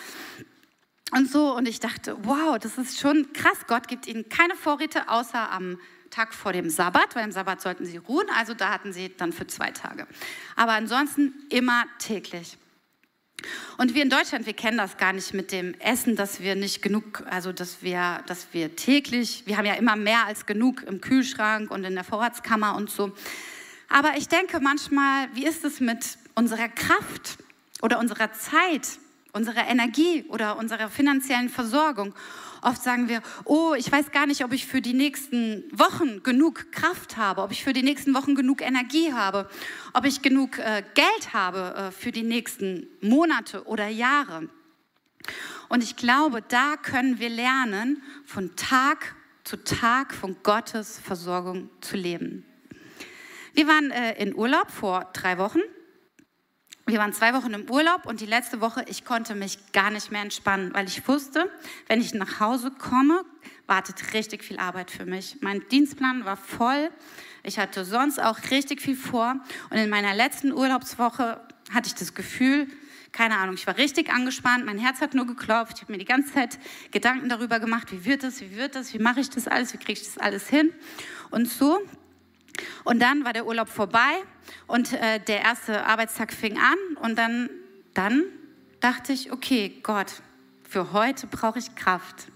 und 1.12 1.30
so. 1.30 1.54
Und 1.54 1.68
ich 1.68 1.80
dachte, 1.80 2.16
wow, 2.22 2.58
das 2.58 2.78
ist 2.78 2.98
schon 2.98 3.32
krass. 3.32 3.58
Gott 3.66 3.88
gibt 3.88 4.06
ihnen 4.06 4.28
keine 4.28 4.54
Vorräte 4.54 5.08
außer 5.08 5.50
am 5.50 5.78
Tag 6.10 6.34
vor 6.34 6.52
dem 6.52 6.70
Sabbat, 6.70 7.14
weil 7.14 7.24
am 7.24 7.32
Sabbat 7.32 7.60
sollten 7.60 7.84
sie 7.84 7.98
ruhen. 7.98 8.26
Also 8.36 8.54
da 8.54 8.70
hatten 8.70 8.92
sie 8.92 9.14
dann 9.16 9.32
für 9.32 9.46
zwei 9.46 9.70
Tage. 9.70 10.06
Aber 10.56 10.72
ansonsten 10.72 11.34
immer 11.50 11.84
täglich. 11.98 12.56
Und 13.76 13.94
wir 13.94 14.02
in 14.02 14.10
Deutschland, 14.10 14.46
wir 14.46 14.52
kennen 14.52 14.78
das 14.78 14.96
gar 14.96 15.12
nicht 15.12 15.32
mit 15.32 15.52
dem 15.52 15.74
Essen, 15.74 16.16
dass 16.16 16.40
wir 16.40 16.56
nicht 16.56 16.82
genug, 16.82 17.22
also 17.30 17.52
dass 17.52 17.82
wir, 17.82 18.22
dass 18.26 18.48
wir 18.52 18.74
täglich, 18.74 19.44
wir 19.46 19.56
haben 19.56 19.66
ja 19.66 19.74
immer 19.74 19.94
mehr 19.94 20.26
als 20.26 20.46
genug 20.46 20.82
im 20.82 21.00
Kühlschrank 21.00 21.70
und 21.70 21.84
in 21.84 21.94
der 21.94 22.04
Vorratskammer 22.04 22.74
und 22.74 22.90
so. 22.90 23.12
Aber 23.88 24.16
ich 24.16 24.28
denke 24.28 24.60
manchmal, 24.60 25.28
wie 25.34 25.46
ist 25.46 25.64
es 25.64 25.78
mit 25.78 26.18
unserer 26.34 26.68
Kraft 26.68 27.38
oder 27.80 28.00
unserer 28.00 28.32
Zeit? 28.32 28.98
Unserer 29.32 29.68
Energie 29.68 30.24
oder 30.28 30.56
unserer 30.56 30.88
finanziellen 30.88 31.48
Versorgung. 31.48 32.14
Oft 32.62 32.82
sagen 32.82 33.08
wir, 33.08 33.22
oh, 33.44 33.74
ich 33.76 33.90
weiß 33.90 34.10
gar 34.10 34.26
nicht, 34.26 34.44
ob 34.44 34.52
ich 34.52 34.66
für 34.66 34.80
die 34.80 34.94
nächsten 34.94 35.64
Wochen 35.72 36.22
genug 36.22 36.72
Kraft 36.72 37.16
habe, 37.16 37.42
ob 37.42 37.52
ich 37.52 37.62
für 37.62 37.72
die 37.72 37.82
nächsten 37.82 38.14
Wochen 38.14 38.34
genug 38.34 38.62
Energie 38.62 39.12
habe, 39.12 39.48
ob 39.92 40.04
ich 40.04 40.22
genug 40.22 40.58
äh, 40.58 40.82
Geld 40.94 41.34
habe 41.34 41.74
äh, 41.76 41.90
für 41.92 42.10
die 42.10 42.22
nächsten 42.22 42.88
Monate 43.00 43.64
oder 43.64 43.88
Jahre. 43.88 44.48
Und 45.68 45.82
ich 45.82 45.96
glaube, 45.96 46.42
da 46.42 46.76
können 46.76 47.18
wir 47.18 47.28
lernen, 47.28 48.02
von 48.24 48.56
Tag 48.56 49.14
zu 49.44 49.62
Tag 49.62 50.14
von 50.14 50.36
Gottes 50.42 50.98
Versorgung 50.98 51.70
zu 51.80 51.96
leben. 51.96 52.44
Wir 53.54 53.66
waren 53.66 53.90
äh, 53.90 54.20
in 54.22 54.34
Urlaub 54.34 54.70
vor 54.70 55.10
drei 55.12 55.38
Wochen 55.38 55.60
wir 56.88 56.98
waren 56.98 57.12
zwei 57.12 57.34
Wochen 57.34 57.52
im 57.52 57.70
Urlaub 57.70 58.06
und 58.06 58.20
die 58.20 58.26
letzte 58.26 58.60
Woche, 58.60 58.84
ich 58.88 59.04
konnte 59.04 59.34
mich 59.34 59.58
gar 59.72 59.90
nicht 59.90 60.10
mehr 60.10 60.22
entspannen, 60.22 60.72
weil 60.72 60.86
ich 60.86 61.06
wusste, 61.06 61.50
wenn 61.86 62.00
ich 62.00 62.14
nach 62.14 62.40
Hause 62.40 62.70
komme, 62.70 63.24
wartet 63.66 64.14
richtig 64.14 64.42
viel 64.42 64.58
Arbeit 64.58 64.90
für 64.90 65.04
mich. 65.04 65.36
Mein 65.40 65.62
Dienstplan 65.68 66.24
war 66.24 66.38
voll. 66.38 66.90
Ich 67.42 67.58
hatte 67.58 67.84
sonst 67.84 68.20
auch 68.20 68.38
richtig 68.50 68.80
viel 68.80 68.96
vor. 68.96 69.36
Und 69.70 69.76
in 69.76 69.90
meiner 69.90 70.14
letzten 70.14 70.52
Urlaubswoche 70.52 71.40
hatte 71.70 71.88
ich 71.88 71.94
das 71.94 72.14
Gefühl, 72.14 72.68
keine 73.12 73.36
Ahnung, 73.36 73.54
ich 73.54 73.66
war 73.66 73.76
richtig 73.76 74.10
angespannt, 74.10 74.64
mein 74.64 74.78
Herz 74.78 75.00
hat 75.00 75.14
nur 75.14 75.26
geklopft, 75.26 75.76
ich 75.76 75.82
habe 75.82 75.92
mir 75.92 75.98
die 75.98 76.04
ganze 76.04 76.34
Zeit 76.34 76.58
Gedanken 76.90 77.28
darüber 77.28 77.58
gemacht, 77.58 77.90
wie 77.90 78.04
wird 78.04 78.22
das, 78.22 78.40
wie 78.40 78.56
wird 78.56 78.74
das, 78.74 78.92
wie 78.94 78.98
mache 78.98 79.20
ich 79.20 79.30
das 79.30 79.48
alles, 79.48 79.72
wie 79.72 79.78
kriege 79.78 80.00
ich 80.00 80.04
das 80.04 80.18
alles 80.18 80.48
hin. 80.48 80.72
Und 81.30 81.48
so 81.48 81.80
und 82.84 83.00
dann 83.00 83.24
war 83.24 83.32
der 83.32 83.46
Urlaub 83.46 83.68
vorbei 83.68 84.22
und 84.66 84.92
äh, 84.92 85.20
der 85.20 85.42
erste 85.42 85.84
Arbeitstag 85.84 86.32
fing 86.32 86.58
an 86.58 86.96
und 87.02 87.16
dann, 87.16 87.50
dann 87.94 88.24
dachte 88.80 89.12
ich, 89.12 89.32
okay, 89.32 89.78
Gott, 89.82 90.22
für 90.68 90.92
heute 90.92 91.26
brauche 91.26 91.58
ich 91.58 91.74
Kraft. 91.74 92.28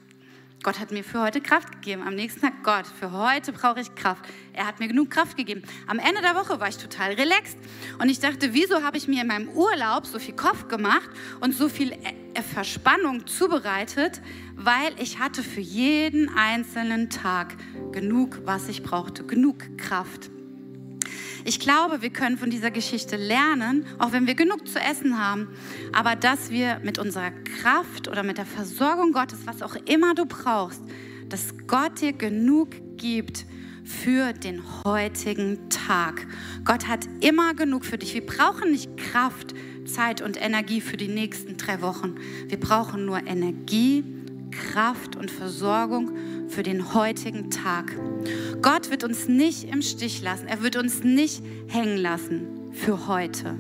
Gott 0.63 0.79
hat 0.79 0.93
mir 0.93 1.03
für 1.03 1.21
heute 1.21 1.41
Kraft 1.41 1.73
gegeben. 1.73 2.03
Am 2.03 2.15
nächsten 2.15 2.41
Tag, 2.41 2.63
Gott, 2.63 2.87
für 2.87 3.11
heute 3.11 3.53
brauche 3.53 3.81
ich 3.81 3.95
Kraft. 3.97 4.25
Er 4.53 4.67
hat 4.67 4.79
mir 4.79 4.87
genug 4.87 5.11
Kraft 5.11 5.37
gegeben. 5.37 5.63
Am 5.89 5.99
Ende 5.99 6.21
der 6.23 6.37
Woche 6.37 6.61
war 6.61 6.69
ich 6.69 6.77
total 6.77 7.15
relaxed 7.15 7.59
und 7.99 8.09
ich 8.09 8.21
dachte, 8.21 8.55
wieso 8.55 8.83
habe 8.83 8.97
ich 8.97 9.09
mir 9.09 9.23
in 9.23 9.27
meinem 9.27 9.49
Urlaub 9.49 10.07
so 10.07 10.21
viel 10.21 10.37
Kopf 10.37 10.69
gemacht 10.69 11.11
und 11.41 11.53
so 11.53 11.69
viel 11.69 11.93
äh, 11.93 12.43
Verspannung 12.43 13.27
zubereitet, 13.27 14.21
weil 14.55 14.93
ich 14.99 15.19
hatte 15.19 15.43
für 15.43 15.61
jeden 15.61 16.29
einzelnen 16.29 17.11
Tag 17.11 17.57
genug, 17.91 18.43
was 18.45 18.69
ich 18.69 18.85
brauchte, 18.85 19.25
genug 19.25 19.77
Kraft. 19.79 20.31
Ich 21.45 21.59
glaube, 21.59 22.03
wir 22.03 22.11
können 22.11 22.39
von 22.39 22.51
dieser 22.51 22.71
Geschichte 22.71 23.17
lernen, 23.17 23.85
auch 23.99 24.13
wenn 24.13 24.27
wir 24.27 24.35
genug 24.35 24.69
zu 24.69 24.79
essen 24.79 25.19
haben, 25.19 25.49
aber 25.93 26.15
dass 26.15 26.51
wir 26.51 26.81
mit 26.83 26.99
unserer 26.99 27.31
Kraft 27.31 28.09
oder 28.09 28.23
mit 28.23 28.39
der 28.39 28.47
Versorgung 28.47 29.13
Gottes, 29.13 29.41
was 29.45 29.63
auch 29.63 29.75
immer 29.87 30.15
du 30.15 30.27
brauchst, 30.27 30.83
dass 31.29 31.55
Gott 31.67 32.01
dir 32.01 32.13
genug 32.13 32.69
gibt 32.97 33.47
für 33.85 34.33
den 34.33 34.63
heutigen 34.85 35.69
Tag. 35.69 36.27
Gott 36.65 36.87
hat 36.87 37.09
immer 37.21 37.55
genug 37.55 37.85
für 37.85 37.99
dich. 37.99 38.15
Wir 38.15 38.25
brauchen 38.25 38.71
nicht 38.71 38.97
Kraft, 38.97 39.55
Zeit 39.85 40.21
und 40.23 40.41
Energie 40.41 40.81
für 40.81 40.97
die 40.97 41.09
nächsten 41.09 41.57
drei 41.57 41.83
Wochen. 41.83 42.15
Wir 42.47 42.61
brauchen 42.61 43.05
nur 43.05 43.27
Energie, 43.27 44.05
Kraft 44.53 45.17
und 45.17 45.31
Versorgung 45.31 46.13
für 46.53 46.63
den 46.63 46.93
heutigen 46.93 47.51
Tag. 47.51 47.97
Gott 48.61 48.91
wird 48.91 49.05
uns 49.05 49.27
nicht 49.27 49.65
im 49.65 49.81
Stich 49.81 50.23
lassen. 50.23 50.47
Er 50.47 50.63
wird 50.63 50.77
uns 50.77 51.03
nicht 51.03 51.43
hängen 51.67 51.97
lassen 51.97 52.71
für 52.73 53.07
heute. 53.09 53.57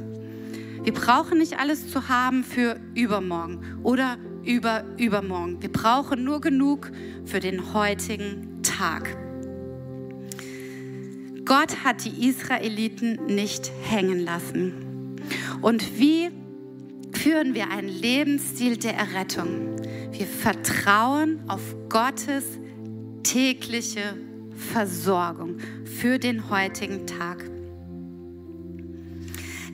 Wir 0.84 0.92
brauchen 0.92 1.38
nicht 1.38 1.58
alles 1.58 1.90
zu 1.90 2.08
haben 2.08 2.44
für 2.44 2.78
übermorgen 2.94 3.80
oder 3.82 4.18
über 4.44 4.84
übermorgen. 4.98 5.62
Wir 5.62 5.72
brauchen 5.72 6.22
nur 6.24 6.40
genug 6.40 6.90
für 7.24 7.40
den 7.40 7.72
heutigen 7.72 8.62
Tag. 8.62 9.16
Gott 11.44 11.84
hat 11.84 12.04
die 12.04 12.28
Israeliten 12.28 13.26
nicht 13.26 13.72
hängen 13.88 14.20
lassen. 14.20 15.16
Und 15.62 15.98
wie 15.98 16.30
führen 17.12 17.54
wir 17.54 17.70
einen 17.70 17.88
Lebensstil 17.88 18.76
der 18.76 18.96
Errettung? 18.96 19.76
Wir 20.10 20.26
vertrauen 20.26 21.40
auf 21.48 21.62
Gottes 21.88 22.58
tägliche 23.22 24.16
Versorgung 24.72 25.58
für 25.84 26.18
den 26.18 26.50
heutigen 26.50 27.06
Tag. 27.06 27.44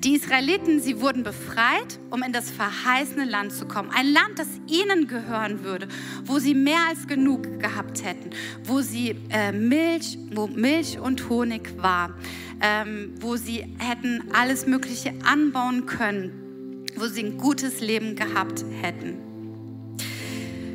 Die 0.04 0.14
Israeliten, 0.14 0.80
sie 0.80 1.00
wurden 1.00 1.24
befreit, 1.24 1.98
um 2.10 2.22
in 2.22 2.32
das 2.32 2.50
verheißene 2.50 3.24
Land 3.24 3.52
zu 3.52 3.66
kommen. 3.66 3.90
Ein 3.90 4.06
Land, 4.12 4.38
das 4.38 4.46
ihnen 4.68 5.08
gehören 5.08 5.64
würde, 5.64 5.88
wo 6.24 6.38
sie 6.38 6.54
mehr 6.54 6.86
als 6.88 7.08
genug 7.08 7.58
gehabt 7.58 8.04
hätten, 8.04 8.30
wo 8.62 8.80
sie 8.80 9.16
äh, 9.30 9.50
Milch, 9.50 10.16
wo 10.32 10.46
Milch 10.46 11.00
und 11.00 11.28
Honig 11.28 11.74
war, 11.78 12.14
ähm, 12.60 13.14
wo 13.18 13.34
sie 13.34 13.64
hätten 13.78 14.22
alles 14.32 14.68
Mögliche 14.68 15.12
anbauen 15.24 15.86
können, 15.86 16.86
wo 16.94 17.06
sie 17.06 17.24
ein 17.24 17.36
gutes 17.36 17.80
Leben 17.80 18.14
gehabt 18.14 18.64
hätten. 18.80 19.16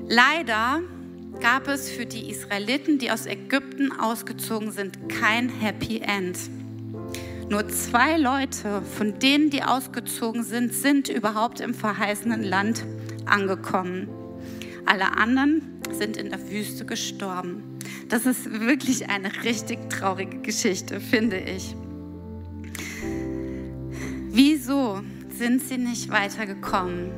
Leider 0.09 0.81
gab 1.39 1.67
es 1.67 1.89
für 1.89 2.05
die 2.05 2.29
Israeliten, 2.29 2.99
die 2.99 3.11
aus 3.11 3.25
Ägypten 3.25 3.91
ausgezogen 3.91 4.71
sind, 4.71 5.09
kein 5.09 5.49
Happy 5.49 5.99
End. 5.99 6.37
Nur 7.49 7.67
zwei 7.69 8.17
Leute 8.17 8.81
von 8.81 9.19
denen, 9.19 9.49
die 9.49 9.63
ausgezogen 9.63 10.43
sind, 10.43 10.73
sind 10.73 11.09
überhaupt 11.09 11.59
im 11.59 11.73
verheißenen 11.73 12.43
Land 12.43 12.85
angekommen. 13.25 14.07
Alle 14.85 15.17
anderen 15.17 15.79
sind 15.91 16.17
in 16.17 16.29
der 16.29 16.49
Wüste 16.49 16.85
gestorben. 16.85 17.63
Das 18.09 18.25
ist 18.25 18.59
wirklich 18.61 19.09
eine 19.09 19.31
richtig 19.43 19.89
traurige 19.89 20.39
Geschichte, 20.39 20.99
finde 20.99 21.37
ich. 21.37 21.75
Wieso 24.29 25.01
sind 25.29 25.61
sie 25.61 25.77
nicht 25.77 26.09
weitergekommen? 26.09 27.11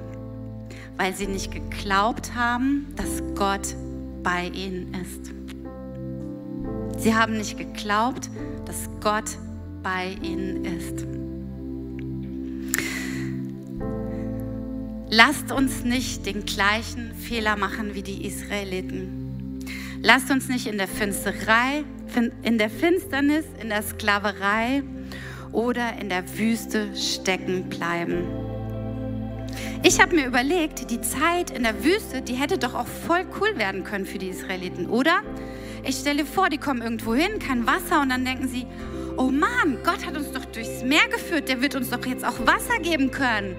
Weil 0.97 1.13
sie 1.13 1.27
nicht 1.27 1.51
geglaubt 1.51 2.35
haben, 2.35 2.87
dass 2.95 3.21
Gott 3.35 3.75
bei 4.25 4.47
ihnen 4.47 4.93
ist. 4.95 5.31
Sie 6.97 7.13
haben 7.13 7.37
nicht 7.37 7.57
geglaubt, 7.57 8.29
dass 8.65 8.89
Gott 8.99 9.37
bei 9.83 10.17
ihnen 10.21 10.65
ist. 10.65 11.05
Lasst 15.11 15.51
uns 15.51 15.85
nicht 15.85 16.25
den 16.25 16.43
gleichen 16.43 17.13
Fehler 17.13 17.55
machen 17.55 17.93
wie 17.93 18.01
die 18.01 18.25
Israeliten. 18.25 19.59
Lasst 20.01 20.31
uns 20.31 20.49
nicht 20.49 20.65
in 20.65 20.79
der 20.79 20.87
in 22.41 22.57
der 22.57 22.71
Finsternis, 22.71 23.45
in 23.61 23.69
der 23.69 23.83
Sklaverei 23.83 24.81
oder 25.51 25.97
in 26.01 26.09
der 26.09 26.23
Wüste 26.37 26.87
stecken 26.95 27.69
bleiben. 27.69 28.54
Ich 29.87 30.01
habe 30.01 30.15
mir 30.15 30.25
überlegt, 30.25 30.89
die 30.89 30.99
Zeit 30.99 31.51
in 31.51 31.61
der 31.61 31.83
Wüste, 31.83 32.23
die 32.23 32.33
hätte 32.33 32.57
doch 32.57 32.73
auch 32.73 32.87
voll 32.87 33.23
cool 33.39 33.55
werden 33.59 33.83
können 33.83 34.07
für 34.07 34.17
die 34.17 34.29
Israeliten, 34.29 34.89
oder? 34.89 35.21
Ich 35.83 35.97
stelle 35.97 36.25
vor, 36.25 36.49
die 36.49 36.57
kommen 36.57 36.81
irgendwo 36.81 37.13
hin, 37.13 37.37
kein 37.37 37.67
Wasser 37.67 38.01
und 38.01 38.09
dann 38.09 38.25
denken 38.25 38.47
sie, 38.47 38.65
oh 39.15 39.29
Mann, 39.29 39.77
Gott 39.83 40.03
hat 40.03 40.17
uns 40.17 40.31
doch 40.31 40.43
durchs 40.45 40.81
Meer 40.81 41.07
geführt, 41.11 41.49
der 41.49 41.61
wird 41.61 41.75
uns 41.75 41.91
doch 41.91 42.03
jetzt 42.03 42.25
auch 42.25 42.47
Wasser 42.47 42.79
geben 42.81 43.11
können. 43.11 43.57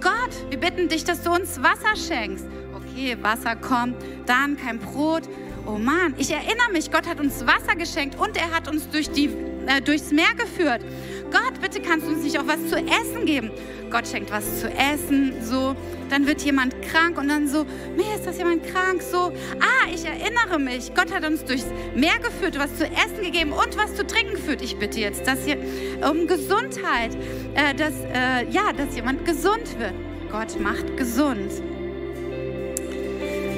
Gott, 0.00 0.30
wir 0.48 0.58
bitten 0.58 0.88
dich, 0.88 1.04
dass 1.04 1.20
du 1.20 1.30
uns 1.30 1.62
Wasser 1.62 1.94
schenkst. 1.94 2.46
Okay, 2.74 3.18
Wasser 3.20 3.54
kommt, 3.54 3.96
dann 4.24 4.56
kein 4.56 4.78
Brot. 4.78 5.24
Oh 5.66 5.76
Mann, 5.76 6.14
ich 6.16 6.30
erinnere 6.30 6.72
mich, 6.72 6.90
Gott 6.90 7.06
hat 7.06 7.20
uns 7.20 7.46
Wasser 7.46 7.76
geschenkt 7.76 8.18
und 8.18 8.38
er 8.38 8.50
hat 8.50 8.66
uns 8.66 8.88
durch 8.88 9.10
die, 9.10 9.28
äh, 9.66 9.82
durchs 9.82 10.10
Meer 10.10 10.34
geführt. 10.38 10.80
Gott, 11.30 11.60
bitte 11.60 11.80
kannst 11.80 12.06
du 12.06 12.10
uns 12.12 12.22
nicht 12.22 12.38
auch 12.38 12.46
was 12.46 12.66
zu 12.68 12.76
essen 12.76 13.26
geben? 13.26 13.50
Gott 13.90 14.06
schenkt 14.08 14.30
was 14.30 14.60
zu 14.60 14.68
essen, 14.68 15.34
so. 15.42 15.74
Dann 16.10 16.26
wird 16.26 16.42
jemand 16.42 16.80
krank 16.82 17.18
und 17.18 17.28
dann 17.28 17.48
so, 17.48 17.64
mir 17.96 18.14
ist 18.14 18.26
das 18.26 18.38
jemand 18.38 18.64
krank, 18.66 19.02
so. 19.02 19.32
Ah, 19.60 19.88
ich 19.92 20.04
erinnere 20.04 20.58
mich, 20.58 20.94
Gott 20.94 21.12
hat 21.12 21.24
uns 21.24 21.44
durchs 21.44 21.66
Meer 21.94 22.18
geführt, 22.18 22.58
was 22.58 22.76
zu 22.76 22.84
essen 22.84 23.22
gegeben 23.22 23.52
und 23.52 23.76
was 23.76 23.94
zu 23.94 24.06
trinken 24.06 24.34
geführt. 24.34 24.62
Ich 24.62 24.76
bitte 24.76 25.00
jetzt, 25.00 25.26
dass 25.26 25.44
hier 25.44 25.58
um 26.08 26.26
Gesundheit, 26.26 27.16
äh, 27.54 27.74
dass, 27.74 27.94
äh, 28.12 28.48
ja, 28.50 28.72
dass 28.72 28.94
jemand 28.94 29.24
gesund 29.24 29.78
wird. 29.78 29.94
Gott 30.30 30.60
macht 30.60 30.96
gesund. 30.96 31.50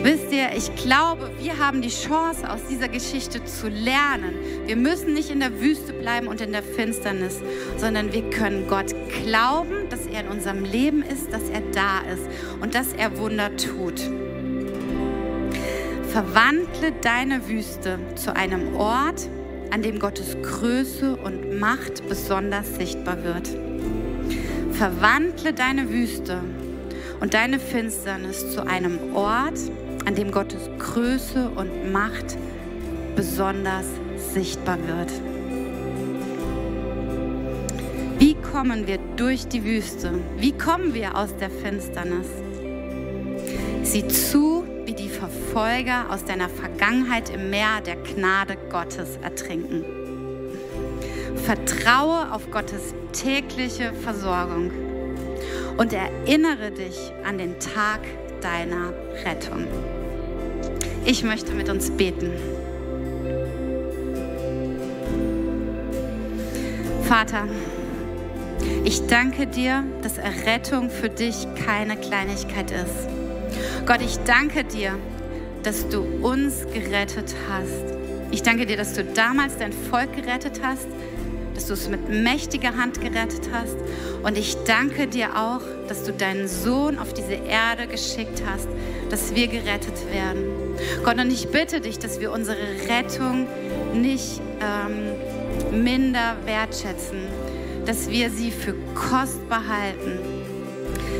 Wisst 0.02 0.32
ihr, 0.32 0.50
ich 0.56 0.74
glaube, 0.76 1.30
wir 1.40 1.58
haben 1.58 1.82
die 1.82 1.88
Chance, 1.88 2.48
aus 2.48 2.60
dieser 2.70 2.88
Geschichte 2.88 3.44
zu 3.44 3.68
lernen. 3.68 4.34
Wir 4.66 4.76
müssen 4.76 5.12
nicht 5.12 5.30
in 5.30 5.40
der 5.40 5.60
Wüste 5.60 5.92
bleiben 5.92 6.28
und 6.28 6.40
in 6.40 6.52
der 6.52 6.62
Finsternis, 6.62 7.40
sondern 7.78 8.12
wir 8.12 8.30
können 8.30 8.68
Gott 8.68 8.94
glauben, 9.24 9.88
dass 9.90 10.06
er 10.06 10.20
in 10.20 10.28
unserem 10.28 10.64
Leben 10.64 11.02
ist, 11.02 11.32
dass 11.32 11.48
er 11.50 11.62
da 11.72 12.00
ist 12.12 12.22
und 12.60 12.74
dass 12.74 12.92
er 12.92 13.18
Wunder 13.18 13.56
tut. 13.56 14.00
Verwandle 16.08 16.92
deine 17.02 17.48
Wüste 17.48 17.98
zu 18.14 18.34
einem 18.34 18.76
Ort, 18.76 19.28
an 19.70 19.82
dem 19.82 19.98
Gottes 19.98 20.36
Größe 20.42 21.16
und 21.16 21.58
Macht 21.58 22.08
besonders 22.08 22.76
sichtbar 22.76 23.24
wird. 23.24 23.48
Verwandle 24.72 25.52
deine 25.52 25.90
Wüste 25.90 26.40
und 27.20 27.34
deine 27.34 27.58
Finsternis 27.58 28.54
zu 28.54 28.66
einem 28.66 29.14
Ort, 29.14 29.58
an 30.08 30.14
dem 30.14 30.30
Gottes 30.30 30.70
Größe 30.78 31.50
und 31.50 31.92
Macht 31.92 32.38
besonders 33.14 33.84
sichtbar 34.32 34.78
wird. 34.86 35.12
Wie 38.18 38.34
kommen 38.34 38.86
wir 38.86 38.96
durch 39.16 39.46
die 39.48 39.62
Wüste? 39.62 40.14
Wie 40.38 40.52
kommen 40.52 40.94
wir 40.94 41.14
aus 41.14 41.36
der 41.36 41.50
Finsternis? 41.50 42.26
Sieh 43.82 44.08
zu, 44.08 44.64
wie 44.86 44.94
die 44.94 45.10
Verfolger 45.10 46.06
aus 46.08 46.24
deiner 46.24 46.48
Vergangenheit 46.48 47.28
im 47.28 47.50
Meer 47.50 47.82
der 47.84 47.96
Gnade 47.96 48.56
Gottes 48.70 49.18
ertrinken. 49.20 49.84
Vertraue 51.44 52.32
auf 52.32 52.50
Gottes 52.50 52.94
tägliche 53.12 53.92
Versorgung 53.92 54.70
und 55.76 55.92
erinnere 55.92 56.70
dich 56.70 57.12
an 57.26 57.36
den 57.36 57.60
Tag 57.60 58.00
deiner 58.40 58.94
Rettung. 59.24 59.66
Ich 61.10 61.24
möchte 61.24 61.52
mit 61.54 61.70
uns 61.70 61.90
beten. 61.90 62.30
Vater, 67.04 67.48
ich 68.84 69.06
danke 69.06 69.46
dir, 69.46 69.84
dass 70.02 70.18
Errettung 70.18 70.90
für 70.90 71.08
dich 71.08 71.46
keine 71.64 71.96
Kleinigkeit 71.96 72.70
ist. 72.70 73.08
Gott, 73.86 74.02
ich 74.02 74.18
danke 74.26 74.64
dir, 74.64 74.98
dass 75.62 75.88
du 75.88 76.02
uns 76.20 76.66
gerettet 76.74 77.34
hast. 77.50 77.94
Ich 78.30 78.42
danke 78.42 78.66
dir, 78.66 78.76
dass 78.76 78.92
du 78.92 79.02
damals 79.02 79.56
dein 79.56 79.72
Volk 79.72 80.14
gerettet 80.14 80.60
hast, 80.62 80.88
dass 81.54 81.68
du 81.68 81.72
es 81.72 81.88
mit 81.88 82.10
mächtiger 82.10 82.76
Hand 82.76 83.00
gerettet 83.00 83.48
hast. 83.50 83.78
Und 84.22 84.36
ich 84.36 84.58
danke 84.66 85.06
dir 85.06 85.38
auch, 85.38 85.62
dass 85.88 86.04
du 86.04 86.12
deinen 86.12 86.48
Sohn 86.48 86.98
auf 86.98 87.12
diese 87.12 87.34
Erde 87.34 87.86
geschickt 87.86 88.42
hast, 88.46 88.68
dass 89.10 89.34
wir 89.34 89.48
gerettet 89.48 90.12
werden. 90.12 90.44
Gott, 91.04 91.18
und 91.18 91.30
ich 91.30 91.48
bitte 91.48 91.80
dich, 91.80 91.98
dass 91.98 92.20
wir 92.20 92.32
unsere 92.32 92.58
Rettung 92.88 93.46
nicht 93.94 94.40
ähm, 94.60 95.82
minder 95.82 96.36
wertschätzen, 96.44 97.18
dass 97.86 98.08
wir 98.10 98.30
sie 98.30 98.50
für 98.50 98.74
kostbar 98.94 99.66
halten, 99.66 100.18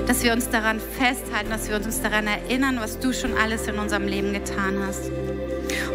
dass 0.07 0.23
wir 0.23 0.33
uns 0.33 0.49
daran 0.51 0.81
festhalten, 0.81 1.51
dass 1.51 1.69
wir 1.69 1.77
uns 1.77 2.01
daran 2.01 2.27
erinnern, 2.27 2.79
was 2.81 2.99
du 2.99 3.13
schon 3.13 3.37
alles 3.37 3.67
in 3.67 3.77
unserem 3.77 4.07
Leben 4.07 4.33
getan 4.33 4.79
hast. 4.87 5.11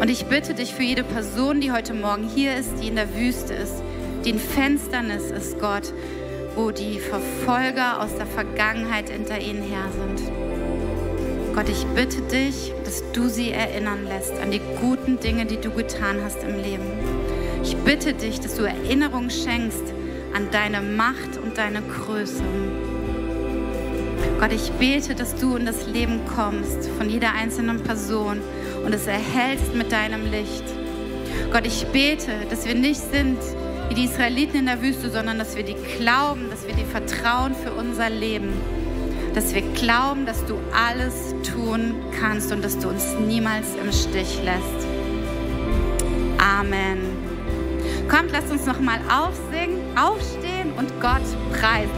Und 0.00 0.10
ich 0.10 0.26
bitte 0.26 0.54
dich 0.54 0.74
für 0.74 0.82
jede 0.82 1.04
Person, 1.04 1.60
die 1.60 1.72
heute 1.72 1.94
Morgen 1.94 2.28
hier 2.28 2.56
ist, 2.56 2.70
die 2.80 2.88
in 2.88 2.96
der 2.96 3.14
Wüste 3.14 3.54
ist, 3.54 3.82
die 4.24 4.30
in 4.30 4.38
Fensternis 4.38 5.30
ist, 5.30 5.58
Gott, 5.60 5.92
wo 6.54 6.70
die 6.70 6.98
Verfolger 6.98 8.00
aus 8.00 8.14
der 8.16 8.26
Vergangenheit 8.26 9.10
hinter 9.10 9.38
ihnen 9.38 9.62
her 9.62 9.88
sind. 9.90 10.30
Gott, 11.54 11.68
ich 11.68 11.84
bitte 11.94 12.20
dich, 12.22 12.72
dass 12.84 13.02
du 13.12 13.28
sie 13.28 13.50
erinnern 13.50 14.04
lässt 14.04 14.32
an 14.40 14.50
die 14.50 14.60
guten 14.80 15.20
Dinge, 15.20 15.46
die 15.46 15.60
du 15.60 15.70
getan 15.70 16.18
hast 16.24 16.42
im 16.42 16.56
Leben. 16.60 16.84
Ich 17.62 17.76
bitte 17.76 18.12
dich, 18.12 18.40
dass 18.40 18.56
du 18.56 18.64
Erinnerung 18.64 19.30
schenkst 19.30 19.94
an 20.34 20.48
deine 20.50 20.80
Macht 20.80 21.38
und 21.42 21.56
deine 21.56 21.80
Größe. 21.82 22.42
Gott, 24.40 24.52
ich 24.52 24.70
bete, 24.72 25.14
dass 25.14 25.36
du 25.36 25.56
in 25.56 25.64
das 25.64 25.86
Leben 25.86 26.20
kommst 26.34 26.88
von 26.98 27.08
jeder 27.08 27.32
einzelnen 27.32 27.82
Person 27.82 28.40
und 28.84 28.92
es 28.92 29.06
erhältst 29.06 29.74
mit 29.74 29.92
deinem 29.92 30.30
Licht. 30.30 30.64
Gott, 31.52 31.66
ich 31.66 31.86
bete, 31.86 32.32
dass 32.50 32.66
wir 32.66 32.74
nicht 32.74 33.00
sind 33.00 33.38
wie 33.88 33.94
die 33.94 34.04
Israeliten 34.04 34.56
in 34.56 34.66
der 34.66 34.82
Wüste, 34.82 35.10
sondern 35.10 35.38
dass 35.38 35.56
wir 35.56 35.62
dir 35.62 35.76
glauben, 35.98 36.50
dass 36.50 36.66
wir 36.66 36.74
dir 36.74 36.84
vertrauen 36.86 37.54
für 37.54 37.72
unser 37.72 38.10
Leben. 38.10 38.52
Dass 39.34 39.54
wir 39.54 39.62
glauben, 39.72 40.26
dass 40.26 40.44
du 40.46 40.58
alles 40.72 41.34
tun 41.42 41.94
kannst 42.20 42.52
und 42.52 42.62
dass 42.64 42.78
du 42.78 42.88
uns 42.88 43.04
niemals 43.26 43.66
im 43.82 43.90
Stich 43.92 44.40
lässt. 44.44 44.86
Amen. 46.38 47.00
Kommt, 48.08 48.30
lasst 48.32 48.50
uns 48.50 48.64
nochmal 48.66 48.98
aufsingen, 49.10 49.80
aufstehen 49.96 50.72
und 50.76 50.88
Gott 51.00 51.22
preisen. 51.52 51.90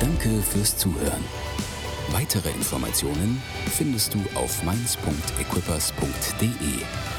Danke 0.00 0.30
fürs 0.42 0.76
Zuhören. 0.76 1.22
Weitere 2.10 2.50
Informationen 2.50 3.40
findest 3.70 4.14
du 4.14 4.18
auf 4.34 4.64
mainz.equippers.de. 4.64 7.11